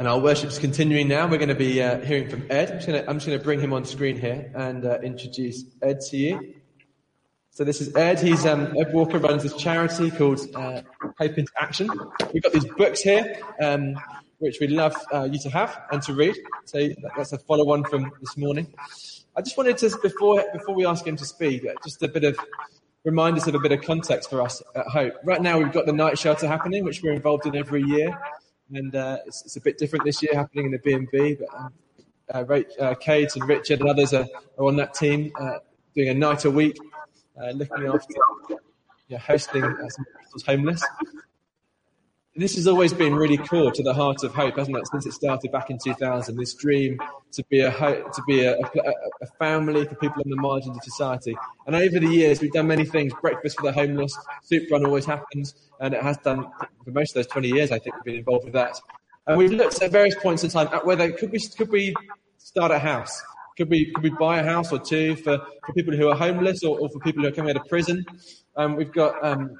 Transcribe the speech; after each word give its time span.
And 0.00 0.08
our 0.08 0.18
worship's 0.18 0.58
continuing 0.58 1.08
now. 1.08 1.26
We're 1.26 1.36
going 1.36 1.50
to 1.50 1.54
be 1.54 1.82
uh, 1.82 2.00
hearing 2.00 2.26
from 2.30 2.46
Ed. 2.48 2.70
I'm 2.70 2.76
just, 2.76 2.86
going 2.86 3.02
to, 3.02 3.10
I'm 3.10 3.16
just 3.16 3.26
going 3.26 3.38
to 3.38 3.44
bring 3.44 3.60
him 3.60 3.74
on 3.74 3.84
screen 3.84 4.18
here 4.18 4.50
and 4.54 4.82
uh, 4.86 4.98
introduce 5.00 5.62
Ed 5.82 6.00
to 6.08 6.16
you. 6.16 6.54
So 7.50 7.64
this 7.64 7.82
is 7.82 7.94
Ed. 7.94 8.18
He's 8.18 8.46
um, 8.46 8.74
Ed 8.78 8.94
Walker 8.94 9.18
runs 9.18 9.42
this 9.42 9.54
charity 9.56 10.10
called 10.10 10.40
uh, 10.54 10.80
Hope 11.18 11.36
into 11.36 11.52
Action. 11.60 11.90
We've 12.32 12.42
got 12.42 12.54
these 12.54 12.64
books 12.64 13.02
here, 13.02 13.42
um, 13.60 13.94
which 14.38 14.56
we'd 14.58 14.70
love 14.70 14.96
uh, 15.12 15.28
you 15.30 15.38
to 15.40 15.50
have 15.50 15.78
and 15.92 16.00
to 16.04 16.14
read. 16.14 16.34
So 16.64 16.88
that's 17.14 17.34
a 17.34 17.38
follow-on 17.38 17.84
from 17.84 18.10
this 18.22 18.38
morning. 18.38 18.72
I 19.36 19.42
just 19.42 19.58
wanted 19.58 19.76
to 19.76 19.98
before 20.02 20.42
before 20.54 20.74
we 20.74 20.86
ask 20.86 21.06
him 21.06 21.16
to 21.16 21.26
speak, 21.26 21.66
uh, 21.66 21.74
just 21.84 22.02
a 22.02 22.08
bit 22.08 22.24
of 22.24 22.38
remind 23.04 23.36
us 23.36 23.46
of 23.48 23.54
a 23.54 23.60
bit 23.60 23.72
of 23.72 23.82
context 23.82 24.30
for 24.30 24.40
us 24.40 24.62
at 24.74 24.86
Hope. 24.86 25.12
Right 25.24 25.42
now, 25.42 25.58
we've 25.58 25.72
got 25.72 25.84
the 25.84 25.92
night 25.92 26.18
shelter 26.18 26.48
happening, 26.48 26.84
which 26.84 27.02
we're 27.02 27.12
involved 27.12 27.44
in 27.44 27.54
every 27.54 27.82
year 27.82 28.18
and 28.72 28.94
uh, 28.94 29.18
it's, 29.26 29.42
it's, 29.42 29.56
a 29.56 29.60
bit 29.60 29.78
different 29.78 30.04
this 30.04 30.22
year 30.22 30.34
happening 30.34 30.66
in 30.66 30.72
the 30.72 30.78
B&B, 30.78 31.36
but 31.40 31.48
um, 31.58 31.72
uh, 32.32 32.60
uh, 32.80 32.94
Kate 32.94 33.34
and 33.34 33.48
Richard 33.48 33.80
and 33.80 33.88
others 33.88 34.14
are, 34.14 34.26
are 34.58 34.66
on 34.66 34.76
that 34.76 34.94
team 34.94 35.32
uh, 35.40 35.58
doing 35.94 36.08
a 36.08 36.14
night 36.14 36.44
a 36.44 36.50
week, 36.50 36.78
uh, 37.40 37.50
looking 37.50 37.86
after, 37.86 39.18
hosting 39.18 39.64
uh, 39.64 39.88
some 39.88 40.06
homeless 40.46 40.84
this 42.40 42.54
has 42.54 42.66
always 42.66 42.92
been 42.94 43.14
really 43.14 43.36
core 43.36 43.70
to 43.70 43.82
the 43.82 43.92
heart 43.92 44.24
of 44.24 44.34
Hope, 44.34 44.56
hasn't 44.56 44.76
it? 44.76 44.86
Since 44.88 45.06
it 45.06 45.12
started 45.12 45.52
back 45.52 45.68
in 45.68 45.78
2000, 45.78 46.36
this 46.36 46.54
dream 46.54 46.98
to 47.32 47.44
be 47.50 47.60
a 47.60 47.70
to 47.70 48.22
be 48.26 48.44
a, 48.44 48.58
a, 48.58 48.92
a, 49.22 49.26
family 49.38 49.84
for 49.84 49.94
people 49.96 50.22
on 50.24 50.30
the 50.30 50.36
margins 50.36 50.76
of 50.76 50.82
society. 50.82 51.36
And 51.66 51.76
over 51.76 52.00
the 52.00 52.08
years, 52.08 52.40
we've 52.40 52.52
done 52.52 52.66
many 52.66 52.84
things. 52.84 53.12
Breakfast 53.20 53.58
for 53.58 53.66
the 53.66 53.72
homeless, 53.72 54.16
soup 54.42 54.70
run 54.70 54.86
always 54.86 55.04
happens, 55.04 55.54
and 55.80 55.92
it 55.92 56.02
has 56.02 56.16
done 56.18 56.46
for 56.84 56.90
most 56.90 57.10
of 57.10 57.16
those 57.16 57.26
20 57.26 57.48
years. 57.48 57.72
I 57.72 57.78
think 57.78 57.94
we've 57.96 58.04
been 58.04 58.16
involved 58.16 58.44
with 58.44 58.54
that. 58.54 58.80
And 59.26 59.36
we've 59.36 59.52
looked 59.52 59.82
at 59.82 59.92
various 59.92 60.14
points 60.14 60.42
in 60.42 60.50
time 60.50 60.68
at 60.72 60.86
whether 60.86 61.12
could 61.12 61.32
we 61.32 61.40
could 61.40 61.70
we 61.70 61.94
start 62.38 62.72
a 62.72 62.78
house. 62.78 63.22
Could 63.58 63.68
we 63.68 63.92
could 63.92 64.02
we 64.02 64.10
buy 64.10 64.38
a 64.38 64.44
house 64.44 64.72
or 64.72 64.78
two 64.78 65.14
for, 65.16 65.38
for 65.66 65.72
people 65.74 65.94
who 65.94 66.08
are 66.08 66.16
homeless 66.16 66.64
or, 66.64 66.78
or 66.78 66.88
for 66.88 67.00
people 67.00 67.22
who 67.22 67.28
are 67.28 67.32
coming 67.32 67.50
out 67.50 67.60
of 67.60 67.68
prison? 67.68 68.04
Um, 68.56 68.76
we've 68.76 68.92
got 68.92 69.22
um, 69.22 69.56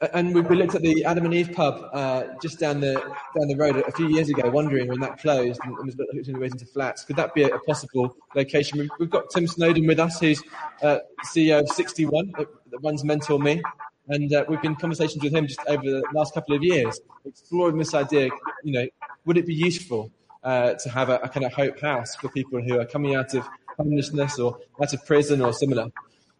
and 0.00 0.32
we, 0.32 0.42
looked 0.42 0.74
at 0.76 0.82
the 0.82 1.04
Adam 1.04 1.24
and 1.24 1.34
Eve 1.34 1.52
pub 1.52 1.88
uh, 1.92 2.24
just 2.40 2.60
down 2.60 2.80
the 2.80 2.94
down 2.94 3.48
the 3.48 3.56
road 3.56 3.76
a 3.76 3.92
few 3.92 4.08
years 4.08 4.28
ago, 4.28 4.48
wondering 4.48 4.88
when 4.88 5.00
that 5.00 5.18
closed 5.18 5.60
and, 5.64 5.76
was 5.76 5.96
looking 6.14 6.38
ways 6.38 6.52
into 6.52 6.66
flats. 6.66 7.04
Could 7.04 7.16
that 7.16 7.34
be 7.34 7.42
a, 7.42 7.58
possible 7.60 8.16
location? 8.34 8.78
We've, 8.78 8.90
we've, 9.00 9.10
got 9.10 9.28
Tim 9.30 9.46
Snowden 9.46 9.86
with 9.86 9.98
us, 9.98 10.20
who's 10.20 10.42
uh, 10.82 10.98
CEO 11.26 11.60
of 11.60 11.68
61 11.68 12.32
that, 12.38 12.46
that 12.70 12.78
runs 12.78 13.02
Mentor 13.02 13.40
Me, 13.40 13.60
and 14.08 14.32
uh, 14.32 14.44
we've 14.48 14.62
been 14.62 14.76
conversations 14.76 15.22
with 15.22 15.34
him 15.34 15.48
just 15.48 15.60
over 15.66 15.82
the 15.82 16.04
last 16.14 16.32
couple 16.32 16.54
of 16.54 16.62
years, 16.62 17.00
exploring 17.24 17.78
this 17.78 17.92
idea. 17.92 18.30
You 18.62 18.72
know, 18.72 18.86
would 19.24 19.36
it 19.36 19.46
be 19.46 19.54
useful 19.54 20.12
uh, 20.44 20.74
to 20.74 20.90
have 20.90 21.08
a, 21.08 21.16
a 21.16 21.28
kind 21.28 21.44
of 21.44 21.52
hope 21.52 21.80
house 21.80 22.14
for 22.14 22.28
people 22.28 22.62
who 22.62 22.78
are 22.78 22.86
coming 22.86 23.16
out 23.16 23.34
of 23.34 23.48
homelessness 23.76 24.38
or 24.38 24.58
out 24.80 24.92
of 24.92 25.04
prison 25.04 25.42
or 25.42 25.52
similar? 25.52 25.88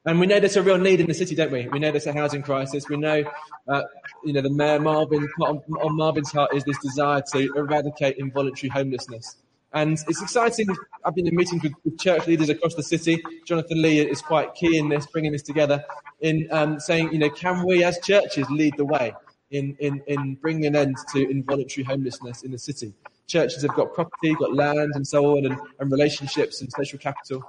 And 0.06 0.20
we 0.20 0.26
know 0.26 0.40
there's 0.40 0.56
a 0.56 0.62
real 0.62 0.78
need 0.78 1.00
in 1.00 1.06
the 1.06 1.14
city, 1.14 1.34
don't 1.34 1.52
we? 1.52 1.68
We 1.68 1.78
know 1.78 1.90
there's 1.90 2.06
a 2.06 2.12
housing 2.12 2.42
crisis. 2.42 2.88
We 2.88 2.96
know, 2.96 3.24
uh, 3.66 3.82
you 4.24 4.32
know, 4.32 4.40
the 4.40 4.50
mayor 4.50 4.80
Marvin 4.80 5.28
on, 5.40 5.62
on 5.80 5.96
Marvin's 5.96 6.32
heart 6.32 6.54
is 6.54 6.64
this 6.64 6.78
desire 6.78 7.22
to 7.32 7.52
eradicate 7.54 8.16
involuntary 8.16 8.70
homelessness. 8.70 9.36
And 9.72 9.98
it's 10.08 10.22
exciting. 10.22 10.66
I've 11.04 11.14
been 11.14 11.26
in 11.26 11.36
meetings 11.36 11.62
with, 11.62 11.98
church 11.98 12.26
leaders 12.26 12.48
across 12.48 12.74
the 12.74 12.82
city. 12.82 13.22
Jonathan 13.44 13.82
Lee 13.82 14.00
is 14.00 14.22
quite 14.22 14.54
key 14.54 14.78
in 14.78 14.88
this, 14.88 15.06
bringing 15.06 15.32
this 15.32 15.42
together 15.42 15.84
in 16.20 16.48
um, 16.50 16.80
saying, 16.80 17.12
you 17.12 17.18
know, 17.18 17.28
can 17.28 17.66
we 17.66 17.84
as 17.84 17.98
churches 18.00 18.48
lead 18.50 18.74
the 18.76 18.84
way 18.84 19.12
in, 19.50 19.76
in, 19.80 20.02
in 20.06 20.36
bringing 20.36 20.66
an 20.66 20.76
end 20.76 20.96
to 21.12 21.28
involuntary 21.28 21.84
homelessness 21.84 22.42
in 22.42 22.50
the 22.50 22.58
city? 22.58 22.94
Churches 23.26 23.60
have 23.62 23.74
got 23.74 23.92
property, 23.92 24.34
got 24.36 24.54
land 24.54 24.92
and 24.94 25.06
so 25.06 25.36
on, 25.36 25.44
and, 25.44 25.58
and 25.80 25.92
relationships 25.92 26.62
and 26.62 26.72
social 26.72 26.98
capital. 26.98 27.42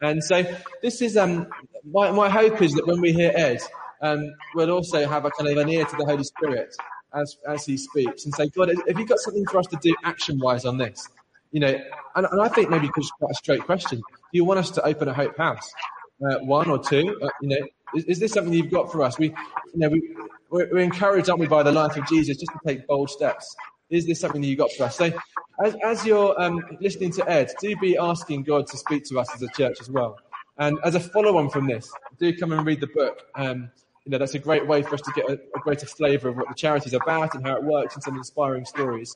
And 0.00 0.22
so 0.22 0.44
this 0.82 1.00
is 1.00 1.16
um, 1.16 1.46
my, 1.84 2.10
my 2.10 2.28
hope 2.28 2.60
is 2.62 2.72
that 2.74 2.86
when 2.86 3.00
we 3.00 3.12
hear 3.12 3.32
Ed, 3.34 3.60
um, 4.02 4.34
we'll 4.54 4.70
also 4.70 5.06
have 5.06 5.24
a 5.24 5.30
kind 5.30 5.50
of 5.50 5.56
an 5.56 5.68
ear 5.68 5.84
to 5.84 5.96
the 5.96 6.04
Holy 6.04 6.24
Spirit 6.24 6.74
as 7.14 7.36
as 7.48 7.64
he 7.64 7.76
speaks 7.76 8.24
and 8.24 8.34
say, 8.34 8.48
God, 8.48 8.68
have 8.68 8.98
you 8.98 9.06
got 9.06 9.18
something 9.20 9.44
for 9.46 9.58
us 9.58 9.66
to 9.68 9.78
do 9.80 9.94
action 10.04 10.38
wise 10.38 10.64
on 10.64 10.78
this? 10.78 11.08
You 11.52 11.60
know, 11.60 11.78
and, 12.16 12.26
and 12.30 12.40
I 12.40 12.48
think 12.48 12.68
maybe 12.70 12.90
it's 12.96 13.10
quite 13.12 13.30
a 13.30 13.34
straight 13.34 13.62
question. 13.62 13.98
Do 13.98 14.04
you 14.32 14.44
want 14.44 14.58
us 14.58 14.70
to 14.72 14.84
open 14.84 15.08
a 15.08 15.14
Hope 15.14 15.36
House? 15.36 15.72
Uh, 16.20 16.38
one 16.40 16.68
or 16.68 16.78
two? 16.78 17.18
Uh, 17.22 17.28
you 17.40 17.48
know, 17.48 17.66
is, 17.94 18.04
is, 18.04 18.18
this 18.18 18.32
something 18.32 18.52
you've 18.52 18.70
got 18.70 18.90
for 18.90 19.02
us? 19.02 19.18
We, 19.18 19.28
you 19.28 19.34
know, 19.74 19.88
we, 19.88 20.16
we're, 20.50 20.68
we're 20.72 20.78
encouraged, 20.78 21.30
aren't 21.30 21.40
we, 21.40 21.46
by 21.46 21.62
the 21.62 21.72
life 21.72 21.96
of 21.96 22.06
Jesus 22.08 22.36
just 22.38 22.50
to 22.52 22.58
take 22.66 22.86
bold 22.86 23.10
steps. 23.10 23.54
Is 23.94 24.06
this 24.06 24.18
something 24.20 24.40
that 24.40 24.48
you 24.48 24.56
got 24.56 24.72
for 24.72 24.84
us? 24.84 24.96
So, 24.96 25.12
as, 25.64 25.76
as 25.84 26.04
you're 26.04 26.34
um, 26.42 26.60
listening 26.80 27.12
to 27.12 27.30
Ed, 27.30 27.52
do 27.60 27.76
be 27.76 27.96
asking 27.96 28.42
God 28.42 28.66
to 28.66 28.76
speak 28.76 29.04
to 29.04 29.20
us 29.20 29.32
as 29.32 29.42
a 29.42 29.48
church 29.56 29.76
as 29.80 29.88
well. 29.88 30.18
And 30.58 30.78
as 30.82 30.96
a 30.96 31.00
follow-on 31.00 31.48
from 31.48 31.68
this, 31.68 31.92
do 32.18 32.36
come 32.36 32.50
and 32.50 32.66
read 32.66 32.80
the 32.80 32.88
book. 32.88 33.22
Um, 33.36 33.70
you 34.04 34.10
know, 34.10 34.18
that's 34.18 34.34
a 34.34 34.40
great 34.40 34.66
way 34.66 34.82
for 34.82 34.94
us 34.94 35.00
to 35.02 35.12
get 35.14 35.30
a, 35.30 35.34
a 35.34 35.60
greater 35.60 35.86
flavour 35.86 36.28
of 36.28 36.36
what 36.36 36.48
the 36.48 36.54
charity 36.54 36.86
is 36.88 36.94
about 36.94 37.36
and 37.36 37.46
how 37.46 37.56
it 37.56 37.62
works 37.62 37.94
and 37.94 38.02
some 38.02 38.16
inspiring 38.16 38.64
stories. 38.64 39.14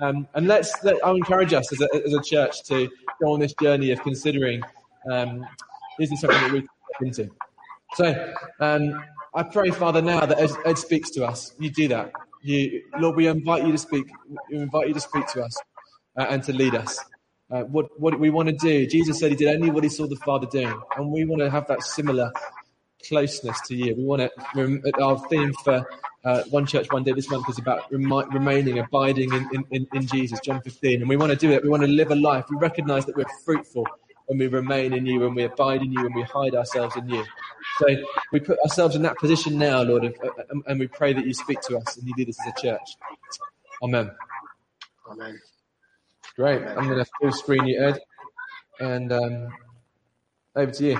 Um, 0.00 0.28
and 0.34 0.46
let's, 0.46 0.72
let, 0.84 1.04
I'll 1.04 1.16
encourage 1.16 1.52
us 1.52 1.72
as 1.72 1.80
a, 1.80 1.88
as 2.06 2.14
a 2.14 2.22
church 2.22 2.62
to 2.64 2.88
go 3.20 3.32
on 3.32 3.40
this 3.40 3.54
journey 3.60 3.90
of 3.90 4.00
considering, 4.02 4.62
um, 5.10 5.44
is 5.98 6.10
this 6.10 6.20
something 6.20 6.40
that 6.40 6.52
we 6.52 6.60
can 6.60 6.68
step 7.12 7.28
into? 7.28 7.34
So, 7.94 8.34
um, 8.60 9.04
I 9.34 9.42
pray, 9.42 9.70
Father, 9.70 10.00
now 10.00 10.26
that 10.26 10.38
Ed, 10.64 10.78
speaks 10.78 11.10
to 11.10 11.24
us, 11.24 11.54
you 11.58 11.70
do 11.70 11.88
that. 11.88 12.12
You, 12.42 12.82
Lord, 12.98 13.16
we 13.16 13.28
invite 13.28 13.64
you 13.64 13.72
to 13.72 13.78
speak. 13.78 14.06
We 14.50 14.58
invite 14.58 14.88
you 14.88 14.94
to 14.94 15.00
speak 15.00 15.26
to 15.28 15.44
us 15.44 15.56
uh, 16.18 16.26
and 16.28 16.42
to 16.44 16.52
lead 16.52 16.74
us 16.74 16.98
uh, 17.50 17.62
what, 17.62 17.88
what 18.00 18.18
we 18.18 18.30
want 18.30 18.48
to 18.48 18.54
do. 18.54 18.86
Jesus 18.86 19.18
said 19.20 19.30
he 19.30 19.36
did 19.36 19.54
only 19.54 19.70
what 19.70 19.84
he 19.84 19.90
saw 19.90 20.06
the 20.06 20.16
Father 20.16 20.46
doing. 20.46 20.74
And 20.96 21.10
we 21.10 21.24
want 21.24 21.40
to 21.40 21.50
have 21.50 21.66
that 21.68 21.82
similar 21.82 22.32
closeness 23.08 23.60
to 23.68 23.76
you. 23.76 23.94
We 23.96 24.04
want 24.04 24.22
to, 24.22 25.02
our 25.02 25.18
theme 25.28 25.52
for 25.64 25.86
uh, 26.24 26.42
One 26.50 26.66
Church 26.66 26.90
One 26.90 27.04
Day 27.04 27.12
this 27.12 27.30
month 27.30 27.48
is 27.48 27.58
about 27.58 27.90
remi- 27.92 28.26
remaining, 28.32 28.78
abiding 28.78 29.32
in, 29.32 29.64
in, 29.70 29.86
in 29.92 30.06
Jesus, 30.06 30.40
John 30.40 30.60
15. 30.62 31.00
And 31.00 31.08
we 31.08 31.16
want 31.16 31.30
to 31.30 31.36
do 31.36 31.50
it. 31.52 31.62
We 31.62 31.68
want 31.68 31.82
to 31.82 31.88
live 31.88 32.10
a 32.10 32.16
life. 32.16 32.46
We 32.50 32.56
recognize 32.58 33.06
that 33.06 33.16
we're 33.16 33.24
fruitful 33.44 33.86
when 34.26 34.38
we 34.38 34.46
remain 34.46 34.92
in 34.92 35.06
you, 35.06 35.20
when 35.20 35.34
we 35.34 35.44
abide 35.44 35.82
in 35.82 35.92
you, 35.92 36.02
when 36.02 36.14
we 36.14 36.22
hide 36.22 36.54
ourselves 36.54 36.96
in 36.96 37.08
you. 37.08 37.24
So 37.78 37.86
we 38.32 38.40
put 38.40 38.58
ourselves 38.60 38.96
in 38.96 39.02
that 39.02 39.16
position 39.18 39.58
now, 39.58 39.82
Lord, 39.82 40.04
and, 40.04 40.14
and 40.66 40.80
we 40.80 40.86
pray 40.86 41.12
that 41.12 41.26
you 41.26 41.34
speak 41.34 41.60
to 41.62 41.78
us 41.78 41.96
and 41.96 42.06
you 42.06 42.14
lead 42.16 42.28
us 42.28 42.38
as 42.40 42.52
a 42.56 42.60
church. 42.60 42.96
Amen. 43.82 44.10
Amen. 45.10 45.40
Great. 46.36 46.62
I'm 46.62 46.88
going 46.88 46.98
to 46.98 47.10
full 47.20 47.32
screen 47.32 47.66
you, 47.66 47.82
Ed. 47.82 48.00
And 48.80 49.12
um, 49.12 49.48
over 50.56 50.72
to 50.72 50.84
you. 50.84 50.98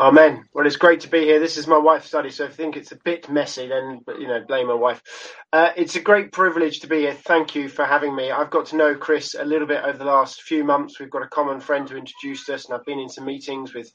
Amen. 0.00 0.46
Well, 0.54 0.66
it's 0.66 0.76
great 0.76 1.00
to 1.00 1.08
be 1.10 1.24
here. 1.24 1.40
This 1.40 1.58
is 1.58 1.66
my 1.66 1.76
wife's 1.76 2.06
study, 2.08 2.30
so 2.30 2.44
if 2.44 2.52
I 2.52 2.54
think 2.54 2.78
it's 2.78 2.92
a 2.92 2.96
bit 2.96 3.28
messy, 3.28 3.68
then 3.68 4.00
you 4.18 4.28
know, 4.28 4.42
blame 4.48 4.68
my 4.68 4.74
wife. 4.74 5.02
Uh, 5.52 5.72
it's 5.76 5.94
a 5.94 6.00
great 6.00 6.32
privilege 6.32 6.80
to 6.80 6.88
be 6.88 7.00
here. 7.00 7.14
Thank 7.14 7.54
you 7.54 7.68
for 7.68 7.84
having 7.84 8.16
me. 8.16 8.30
I've 8.30 8.50
got 8.50 8.66
to 8.68 8.76
know 8.76 8.94
Chris 8.96 9.36
a 9.38 9.44
little 9.44 9.68
bit 9.68 9.84
over 9.84 9.98
the 9.98 10.06
last 10.06 10.42
few 10.42 10.64
months. 10.64 10.98
We've 10.98 11.10
got 11.10 11.22
a 11.22 11.28
common 11.28 11.60
friend 11.60 11.88
who 11.88 11.98
introduced 11.98 12.48
us, 12.48 12.64
and 12.64 12.74
I've 12.74 12.86
been 12.86 12.98
in 12.98 13.10
some 13.10 13.26
meetings 13.26 13.74
with 13.74 13.92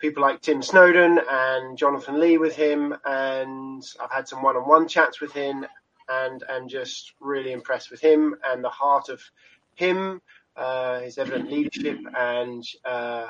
people 0.00 0.20
like 0.22 0.42
Tim 0.42 0.62
Snowden 0.62 1.20
and 1.30 1.78
Jonathan 1.78 2.18
Lee 2.20 2.38
with 2.38 2.56
him, 2.56 2.94
and 3.04 3.84
I've 4.02 4.12
had 4.12 4.28
some 4.28 4.42
one-on-one 4.42 4.88
chats 4.88 5.20
with 5.20 5.32
him, 5.32 5.64
and 6.08 6.42
and 6.48 6.68
just 6.68 7.14
really 7.20 7.52
impressed 7.52 7.92
with 7.92 8.00
him 8.00 8.34
and 8.44 8.64
the 8.64 8.68
heart 8.68 9.08
of 9.08 9.22
him, 9.76 10.20
uh, 10.56 11.00
his 11.00 11.18
evident 11.18 11.52
leadership, 11.52 11.98
and 12.16 12.64
uh, 12.84 13.28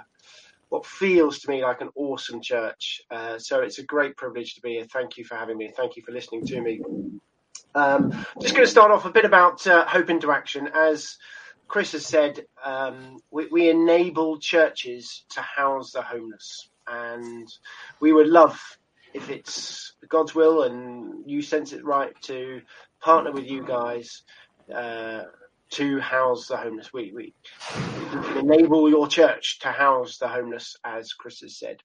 what 0.68 0.86
feels 0.86 1.38
to 1.40 1.50
me 1.50 1.62
like 1.62 1.80
an 1.80 1.90
awesome 1.94 2.40
church. 2.40 3.00
Uh, 3.10 3.38
so 3.38 3.60
it's 3.60 3.78
a 3.78 3.84
great 3.84 4.16
privilege 4.16 4.54
to 4.54 4.60
be 4.60 4.72
here. 4.72 4.86
Thank 4.92 5.16
you 5.16 5.24
for 5.24 5.36
having 5.36 5.56
me. 5.56 5.72
Thank 5.76 5.96
you 5.96 6.02
for 6.02 6.12
listening 6.12 6.44
to 6.46 6.60
me. 6.60 6.80
Um, 7.74 8.10
just 8.40 8.54
going 8.54 8.66
to 8.66 8.70
start 8.70 8.90
off 8.90 9.04
a 9.04 9.10
bit 9.10 9.24
about 9.24 9.66
uh, 9.66 9.86
Hope 9.86 10.10
into 10.10 10.32
Action. 10.32 10.68
As 10.74 11.16
Chris 11.68 11.92
has 11.92 12.06
said, 12.06 12.44
um, 12.64 13.18
we, 13.30 13.46
we 13.46 13.68
enable 13.70 14.38
churches 14.38 15.24
to 15.30 15.40
house 15.40 15.92
the 15.92 16.02
homeless, 16.02 16.68
and 16.86 17.48
we 18.00 18.12
would 18.12 18.28
love 18.28 18.60
if 19.14 19.30
it's 19.30 19.94
God's 20.08 20.34
will 20.34 20.64
and 20.64 21.28
you 21.30 21.42
sense 21.42 21.72
it 21.72 21.84
right 21.84 22.14
to 22.22 22.60
partner 23.00 23.32
with 23.32 23.44
you 23.44 23.64
guys 23.64 24.22
uh, 24.74 25.22
to 25.70 26.00
house 26.00 26.48
the 26.48 26.56
homeless. 26.56 26.92
We, 26.92 27.12
we, 27.14 27.34
enable 28.38 28.88
your 28.88 29.08
church 29.08 29.58
to 29.60 29.68
house 29.68 30.18
the 30.18 30.28
homeless, 30.28 30.76
as 30.84 31.12
Chris 31.12 31.40
has 31.40 31.56
said. 31.56 31.78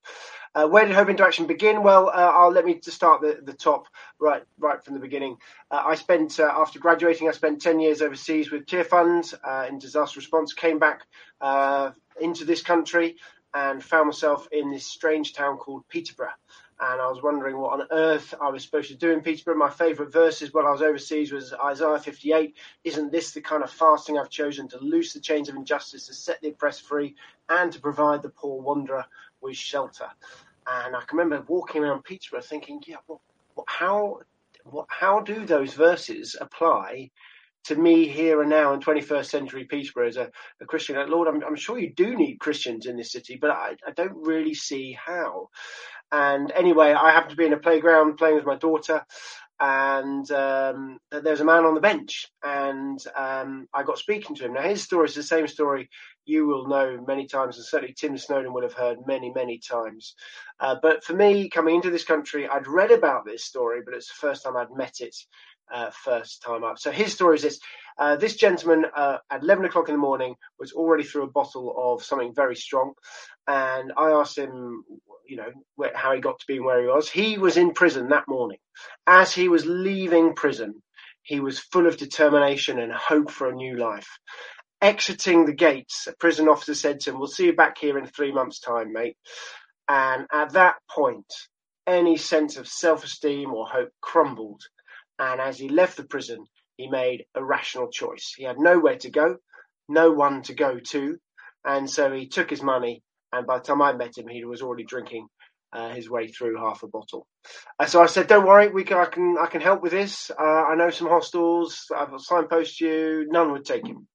Uh, 0.53 0.67
where 0.67 0.85
did 0.85 0.95
Hope 0.95 1.09
into 1.09 1.25
Action 1.25 1.47
begin? 1.47 1.83
Well, 1.83 2.09
uh, 2.09 2.11
I'll 2.11 2.51
let 2.51 2.65
me 2.65 2.79
just 2.79 2.97
start 2.97 3.21
the, 3.21 3.39
the 3.41 3.53
top 3.53 3.87
right 4.19 4.43
right 4.59 4.83
from 4.83 4.93
the 4.93 4.99
beginning. 4.99 5.37
Uh, 5.69 5.83
I 5.85 5.95
spent 5.95 6.39
uh, 6.39 6.51
after 6.55 6.79
graduating, 6.79 7.27
I 7.27 7.31
spent 7.31 7.61
ten 7.61 7.79
years 7.79 8.01
overseas 8.01 8.51
with 8.51 8.65
Tearfund 8.65 9.33
uh, 9.43 9.67
in 9.67 9.79
disaster 9.79 10.19
response. 10.19 10.53
Came 10.53 10.79
back 10.79 11.01
uh, 11.39 11.91
into 12.19 12.45
this 12.45 12.61
country 12.61 13.17
and 13.53 13.83
found 13.83 14.07
myself 14.07 14.47
in 14.51 14.71
this 14.71 14.85
strange 14.85 15.33
town 15.33 15.57
called 15.57 15.87
Peterborough 15.89 16.29
and 16.81 16.99
I 16.99 17.07
was 17.07 17.21
wondering 17.21 17.57
what 17.57 17.79
on 17.79 17.87
earth 17.91 18.33
I 18.41 18.49
was 18.49 18.63
supposed 18.63 18.89
to 18.89 18.95
do 18.95 19.11
in 19.11 19.21
Peterborough. 19.21 19.55
My 19.55 19.69
favourite 19.69 20.11
verses 20.11 20.51
when 20.51 20.65
I 20.65 20.71
was 20.71 20.81
overseas 20.81 21.31
was 21.31 21.53
Isaiah 21.53 21.99
58. 21.99 22.55
Isn't 22.83 23.11
this 23.11 23.31
the 23.31 23.41
kind 23.41 23.63
of 23.63 23.69
fasting 23.69 24.17
I've 24.17 24.31
chosen 24.31 24.67
to 24.69 24.79
loose 24.79 25.13
the 25.13 25.19
chains 25.19 25.47
of 25.47 25.55
injustice, 25.55 26.07
to 26.07 26.13
set 26.15 26.41
the 26.41 26.49
oppressed 26.49 26.81
free, 26.81 27.15
and 27.49 27.71
to 27.71 27.79
provide 27.79 28.23
the 28.23 28.29
poor 28.29 28.59
wanderer 28.59 29.05
with 29.41 29.55
shelter? 29.55 30.07
And 30.65 30.95
I 30.95 31.01
can 31.01 31.19
remember 31.19 31.45
walking 31.47 31.83
around 31.83 32.03
Peterborough 32.03 32.41
thinking, 32.41 32.81
yeah, 32.87 32.97
well, 33.07 33.21
how, 33.67 34.21
how 34.87 35.19
do 35.19 35.45
those 35.45 35.75
verses 35.75 36.35
apply 36.41 37.11
to 37.63 37.75
me 37.75 38.07
here 38.07 38.41
and 38.41 38.49
now 38.49 38.73
in 38.73 38.79
21st 38.79 39.25
century 39.25 39.65
Peterborough 39.65 40.07
as 40.07 40.17
a, 40.17 40.31
a 40.59 40.65
Christian. 40.65 40.97
Lord, 41.09 41.27
I'm, 41.27 41.43
I'm, 41.43 41.55
sure 41.55 41.77
you 41.77 41.93
do 41.93 42.15
need 42.15 42.39
Christians 42.39 42.87
in 42.87 42.97
this 42.97 43.11
city, 43.11 43.37
but 43.39 43.51
I, 43.51 43.75
I, 43.85 43.91
don't 43.91 44.15
really 44.15 44.55
see 44.55 44.93
how. 44.93 45.49
And 46.11 46.51
anyway, 46.51 46.93
I 46.93 47.11
happened 47.11 47.31
to 47.31 47.37
be 47.37 47.45
in 47.45 47.53
a 47.53 47.57
playground 47.57 48.17
playing 48.17 48.35
with 48.35 48.45
my 48.45 48.57
daughter, 48.57 49.05
and 49.59 50.29
um, 50.31 50.97
there 51.11 51.31
was 51.31 51.39
a 51.39 51.45
man 51.45 51.65
on 51.65 51.75
the 51.75 51.81
bench, 51.81 52.27
and 52.43 52.99
um, 53.15 53.67
I 53.73 53.83
got 53.83 53.97
speaking 53.97 54.35
to 54.35 54.45
him. 54.45 54.53
Now, 54.53 54.63
his 54.63 54.81
story 54.81 55.07
is 55.07 55.15
the 55.15 55.23
same 55.23 55.47
story 55.47 55.89
you 56.25 56.45
will 56.47 56.67
know 56.67 57.03
many 57.07 57.27
times, 57.27 57.57
and 57.57 57.65
certainly 57.65 57.93
Tim 57.97 58.17
Snowden 58.17 58.53
will 58.53 58.63
have 58.63 58.73
heard 58.73 59.07
many, 59.07 59.31
many 59.31 59.59
times. 59.59 60.15
Uh, 60.59 60.75
but 60.81 61.03
for 61.03 61.13
me, 61.13 61.49
coming 61.49 61.75
into 61.75 61.89
this 61.89 62.03
country, 62.03 62.47
I'd 62.47 62.67
read 62.67 62.91
about 62.91 63.25
this 63.25 63.45
story, 63.45 63.81
but 63.85 63.93
it's 63.93 64.07
the 64.07 64.27
first 64.27 64.43
time 64.43 64.57
I'd 64.57 64.75
met 64.75 64.99
it 64.99 65.15
uh, 65.73 65.89
first 65.91 66.41
time 66.41 66.63
up. 66.63 66.79
So 66.79 66.91
his 66.91 67.13
story 67.13 67.35
is 67.35 67.43
this. 67.43 67.59
Uh, 67.97 68.15
this 68.15 68.35
gentleman 68.35 68.85
uh, 68.95 69.17
at 69.29 69.43
11 69.43 69.65
o'clock 69.65 69.89
in 69.89 69.93
the 69.93 69.99
morning 69.99 70.35
was 70.59 70.71
already 70.71 71.03
through 71.03 71.23
a 71.23 71.31
bottle 71.31 71.75
of 71.77 72.03
something 72.03 72.33
very 72.33 72.55
strong. 72.55 72.93
And 73.47 73.91
I 73.95 74.11
asked 74.11 74.37
him, 74.37 74.83
you 75.31 75.37
know, 75.37 75.51
where, 75.75 75.93
how 75.95 76.13
he 76.13 76.19
got 76.19 76.37
to 76.39 76.45
being 76.45 76.65
where 76.65 76.81
he 76.81 76.87
was. 76.87 77.09
He 77.09 77.37
was 77.37 77.55
in 77.55 77.71
prison 77.71 78.09
that 78.09 78.27
morning. 78.27 78.57
As 79.07 79.33
he 79.33 79.47
was 79.47 79.65
leaving 79.65 80.35
prison, 80.35 80.83
he 81.23 81.39
was 81.39 81.57
full 81.57 81.87
of 81.87 81.95
determination 81.95 82.79
and 82.79 82.91
hope 82.91 83.31
for 83.31 83.47
a 83.47 83.55
new 83.55 83.77
life. 83.77 84.09
Exiting 84.81 85.45
the 85.45 85.53
gates, 85.53 86.05
a 86.07 86.13
prison 86.19 86.49
officer 86.49 86.75
said 86.75 86.99
to 86.99 87.11
him, 87.11 87.17
We'll 87.17 87.29
see 87.29 87.45
you 87.45 87.53
back 87.53 87.77
here 87.77 87.97
in 87.97 88.07
three 88.07 88.33
months' 88.33 88.59
time, 88.59 88.91
mate. 88.91 89.15
And 89.87 90.27
at 90.33 90.51
that 90.51 90.75
point, 90.93 91.31
any 91.87 92.17
sense 92.17 92.57
of 92.57 92.67
self 92.67 93.05
esteem 93.05 93.53
or 93.53 93.65
hope 93.65 93.91
crumbled. 94.01 94.61
And 95.17 95.39
as 95.39 95.57
he 95.57 95.69
left 95.69 95.95
the 95.95 96.03
prison, 96.03 96.43
he 96.75 96.89
made 96.89 97.23
a 97.35 97.43
rational 97.43 97.89
choice. 97.89 98.33
He 98.35 98.43
had 98.43 98.59
nowhere 98.59 98.97
to 98.97 99.09
go, 99.09 99.37
no 99.87 100.11
one 100.11 100.41
to 100.43 100.53
go 100.53 100.77
to, 100.89 101.17
and 101.63 101.89
so 101.89 102.11
he 102.11 102.27
took 102.27 102.49
his 102.49 102.61
money. 102.61 103.01
And 103.31 103.47
by 103.47 103.57
the 103.57 103.63
time 103.63 103.81
I 103.81 103.93
met 103.93 104.17
him, 104.17 104.27
he 104.27 104.43
was 104.45 104.61
already 104.61 104.83
drinking 104.83 105.27
uh, 105.73 105.89
his 105.93 106.09
way 106.09 106.27
through 106.27 106.57
half 106.57 106.83
a 106.83 106.87
bottle. 106.87 107.27
Uh, 107.79 107.85
so 107.85 108.01
I 108.01 108.07
said, 108.07 108.27
"Don't 108.27 108.45
worry, 108.45 108.67
we 108.69 108.83
can, 108.83 108.97
I 108.97 109.05
can 109.05 109.37
I 109.37 109.47
can 109.47 109.61
help 109.61 109.81
with 109.81 109.91
this. 109.91 110.29
Uh, 110.31 110.43
I 110.43 110.75
know 110.75 110.89
some 110.89 111.07
hostels. 111.07 111.85
I'll 111.95 112.19
signpost 112.19 112.81
you. 112.81 113.25
None 113.29 113.51
would 113.51 113.65
take 113.65 113.87
him. 113.87 114.07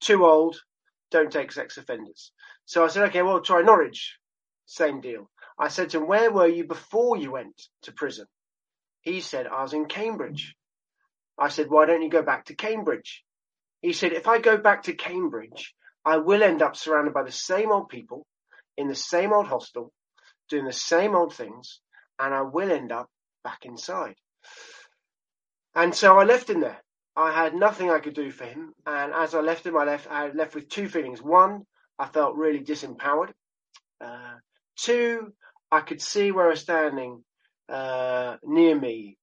Too 0.00 0.24
old. 0.26 0.60
Don't 1.10 1.32
take 1.32 1.52
sex 1.52 1.76
offenders." 1.78 2.32
So 2.66 2.84
I 2.84 2.88
said, 2.88 3.08
"Okay, 3.08 3.22
well, 3.22 3.40
try 3.40 3.62
Norwich. 3.62 4.18
Same 4.66 5.00
deal." 5.00 5.30
I 5.58 5.68
said 5.68 5.90
to 5.90 5.98
him, 5.98 6.06
"Where 6.06 6.30
were 6.30 6.48
you 6.48 6.64
before 6.64 7.16
you 7.16 7.32
went 7.32 7.60
to 7.82 7.92
prison?" 7.92 8.26
He 9.00 9.20
said, 9.20 9.46
"I 9.46 9.62
was 9.62 9.72
in 9.72 9.86
Cambridge." 9.86 10.54
I 11.38 11.48
said, 11.48 11.70
why 11.70 11.86
don't 11.86 12.02
you 12.02 12.10
go 12.10 12.22
back 12.22 12.44
to 12.46 12.54
Cambridge? 12.54 13.24
He 13.80 13.92
said, 13.92 14.12
if 14.12 14.28
I 14.28 14.38
go 14.38 14.56
back 14.56 14.84
to 14.84 14.92
Cambridge, 14.92 15.74
I 16.04 16.18
will 16.18 16.42
end 16.42 16.62
up 16.62 16.76
surrounded 16.76 17.14
by 17.14 17.22
the 17.24 17.32
same 17.32 17.72
old 17.72 17.88
people 17.88 18.26
in 18.76 18.88
the 18.88 18.94
same 18.94 19.32
old 19.32 19.46
hostel, 19.46 19.92
doing 20.48 20.64
the 20.64 20.72
same 20.72 21.14
old 21.14 21.34
things, 21.34 21.80
and 22.18 22.34
I 22.34 22.42
will 22.42 22.70
end 22.70 22.92
up 22.92 23.08
back 23.44 23.64
inside. 23.64 24.14
And 25.74 25.94
so 25.94 26.18
I 26.18 26.24
left 26.24 26.50
him 26.50 26.60
there. 26.60 26.80
I 27.16 27.32
had 27.32 27.54
nothing 27.54 27.90
I 27.90 28.00
could 28.00 28.14
do 28.14 28.30
for 28.30 28.44
him. 28.44 28.72
And 28.86 29.12
as 29.12 29.34
I 29.34 29.40
left 29.40 29.66
him, 29.66 29.76
I 29.76 29.84
left, 29.84 30.10
I 30.10 30.30
left 30.30 30.54
with 30.54 30.68
two 30.68 30.88
feelings. 30.88 31.22
One, 31.22 31.62
I 31.98 32.06
felt 32.06 32.36
really 32.36 32.60
disempowered. 32.60 33.32
Uh, 34.00 34.36
two, 34.76 35.32
I 35.70 35.80
could 35.80 36.00
see 36.00 36.32
where 36.32 36.46
I 36.46 36.50
was 36.50 36.60
standing 36.60 37.22
uh, 37.68 38.36
near 38.42 38.78
me 38.78 39.16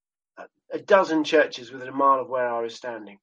a 0.71 0.79
dozen 0.79 1.23
churches 1.23 1.71
within 1.71 1.87
a 1.87 1.93
mile 1.93 2.19
of 2.19 2.29
where 2.29 2.47
I 2.47 2.61
was 2.61 2.75
standing. 2.75 3.17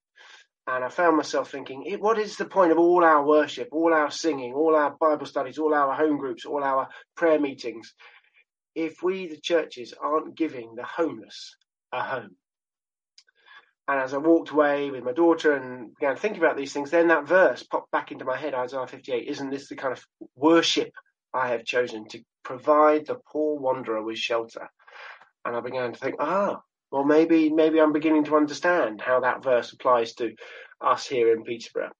And 0.68 0.84
I 0.84 0.88
found 0.88 1.16
myself 1.16 1.50
thinking, 1.50 1.84
what 2.00 2.18
is 2.18 2.36
the 2.36 2.44
point 2.44 2.72
of 2.72 2.78
all 2.78 3.04
our 3.04 3.24
worship, 3.24 3.68
all 3.70 3.94
our 3.94 4.10
singing, 4.10 4.52
all 4.52 4.74
our 4.74 4.96
Bible 4.98 5.26
studies, 5.26 5.58
all 5.58 5.72
our 5.72 5.94
home 5.94 6.18
groups, 6.18 6.44
all 6.44 6.64
our 6.64 6.88
prayer 7.16 7.38
meetings, 7.38 7.94
if 8.74 9.02
we, 9.02 9.28
the 9.28 9.40
churches, 9.40 9.94
aren't 10.00 10.36
giving 10.36 10.74
the 10.74 10.82
homeless 10.82 11.56
a 11.92 12.02
home? 12.02 12.36
And 13.88 14.00
as 14.00 14.12
I 14.12 14.18
walked 14.18 14.50
away 14.50 14.90
with 14.90 15.04
my 15.04 15.12
daughter 15.12 15.52
and 15.52 15.94
began 15.94 16.16
thinking 16.16 16.42
about 16.42 16.56
these 16.56 16.72
things, 16.72 16.90
then 16.90 17.06
that 17.08 17.28
verse 17.28 17.62
popped 17.62 17.92
back 17.92 18.10
into 18.10 18.24
my 18.24 18.36
head, 18.36 18.52
Isaiah 18.52 18.88
58. 18.88 19.28
Isn't 19.28 19.50
this 19.50 19.68
the 19.68 19.76
kind 19.76 19.92
of 19.92 20.04
worship 20.34 20.90
I 21.32 21.48
have 21.48 21.64
chosen 21.64 22.08
to 22.08 22.20
provide 22.42 23.06
the 23.06 23.18
poor 23.30 23.56
wanderer 23.60 24.02
with 24.02 24.18
shelter? 24.18 24.68
And 25.44 25.54
I 25.54 25.60
began 25.60 25.92
to 25.92 25.98
think, 25.98 26.16
ah, 26.18 26.60
well, 26.96 27.04
maybe 27.04 27.50
maybe 27.50 27.78
I'm 27.78 27.92
beginning 27.92 28.24
to 28.24 28.36
understand 28.36 29.02
how 29.02 29.20
that 29.20 29.42
verse 29.42 29.70
applies 29.70 30.14
to 30.14 30.34
us 30.80 31.06
here 31.06 31.34
in 31.34 31.44
Peterborough. 31.44 31.90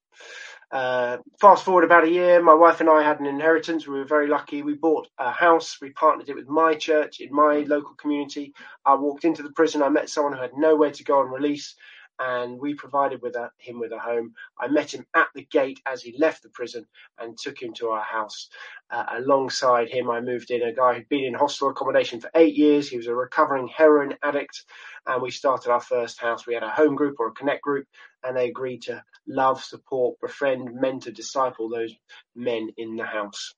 Uh, 0.73 1.19
fast 1.39 1.67
forward 1.67 1.85
about 1.85 2.05
a 2.05 2.11
year, 2.11 2.43
my 2.43 2.55
wife 2.55 2.81
and 2.81 2.89
I 2.89 3.03
had 3.03 3.21
an 3.21 3.27
inheritance. 3.27 3.87
We 3.87 3.99
were 3.99 4.07
very 4.07 4.27
lucky. 4.27 4.63
We 4.63 4.73
bought 4.73 5.07
a 5.19 5.31
house. 5.31 5.77
We 5.83 5.91
partnered 5.91 6.31
it 6.31 6.35
with 6.35 6.49
my 6.49 6.75
church 6.75 7.21
in 7.21 7.31
my 7.31 7.59
local 7.69 7.95
community. 7.97 8.55
I 8.87 8.95
walked 8.95 9.27
into 9.27 9.43
the 9.43 9.53
prison. 9.53 9.83
I 9.83 9.91
met 9.91 10.09
someone 10.09 10.33
who 10.33 10.41
had 10.41 10.57
nowhere 10.57 10.93
to 10.93 11.05
go 11.05 11.21
on 11.21 11.31
release 11.31 11.75
and 12.19 12.59
we 12.59 12.75
provided 12.75 13.23
with 13.23 13.37
a, 13.37 13.51
him 13.59 13.79
with 13.79 13.93
a 13.93 13.99
home. 13.99 14.35
I 14.59 14.69
met 14.69 14.95
him 14.95 15.07
at 15.15 15.29
the 15.35 15.45
gate 15.45 15.81
as 15.87 16.03
he 16.03 16.17
left 16.19 16.43
the 16.43 16.49
prison 16.51 16.87
and 17.19 17.37
took 17.37 17.61
him 17.61 17.75
to 17.75 17.89
our 17.89 18.03
house. 18.03 18.49
Uh, 18.91 19.05
alongside 19.19 19.89
him, 19.89 20.11
I 20.11 20.21
moved 20.21 20.51
in 20.51 20.63
a 20.63 20.73
guy 20.73 20.95
who'd 20.95 21.09
been 21.09 21.25
in 21.25 21.35
hostel 21.35 21.69
accommodation 21.69 22.21
for 22.21 22.31
eight 22.35 22.55
years. 22.55 22.89
He 22.89 22.97
was 22.97 23.07
a 23.07 23.15
recovering 23.15 23.69
heroin 23.69 24.15
addict, 24.23 24.65
and 25.07 25.23
we 25.23 25.31
started 25.31 25.71
our 25.71 25.81
first 25.81 26.21
house. 26.21 26.47
We 26.47 26.55
had 26.55 26.63
a 26.63 26.71
home 26.71 26.95
group 26.95 27.17
or 27.19 27.29
a 27.29 27.33
connect 27.33 27.63
group, 27.63 27.87
and 28.25 28.37
they 28.37 28.49
agreed 28.49 28.83
to 28.83 29.03
love, 29.27 29.63
support, 29.63 30.19
befriend, 30.21 30.75
mentor, 30.75 31.11
disciple 31.11 31.69
those 31.69 31.95
men 32.35 32.71
in 32.77 32.97
the 32.97 33.05
house. 33.05 33.53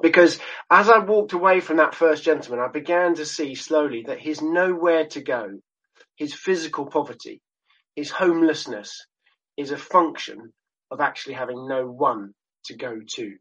Because 0.00 0.38
as 0.70 0.88
I 0.88 0.98
walked 0.98 1.32
away 1.32 1.60
from 1.60 1.78
that 1.78 1.94
first 1.94 2.22
gentleman, 2.22 2.64
I 2.64 2.68
began 2.68 3.14
to 3.16 3.26
see 3.26 3.54
slowly 3.54 4.04
that 4.06 4.20
his 4.20 4.40
nowhere 4.40 5.06
to 5.08 5.20
go, 5.20 5.58
his 6.16 6.34
physical 6.34 6.86
poverty, 6.86 7.40
his 7.98 8.10
homelessness 8.12 9.06
is 9.56 9.72
a 9.72 9.76
function 9.76 10.52
of 10.88 11.00
actually 11.00 11.34
having 11.34 11.66
no 11.66 11.84
one 11.84 12.32
to 12.66 12.76
go 12.76 13.00
to. 13.04 13.34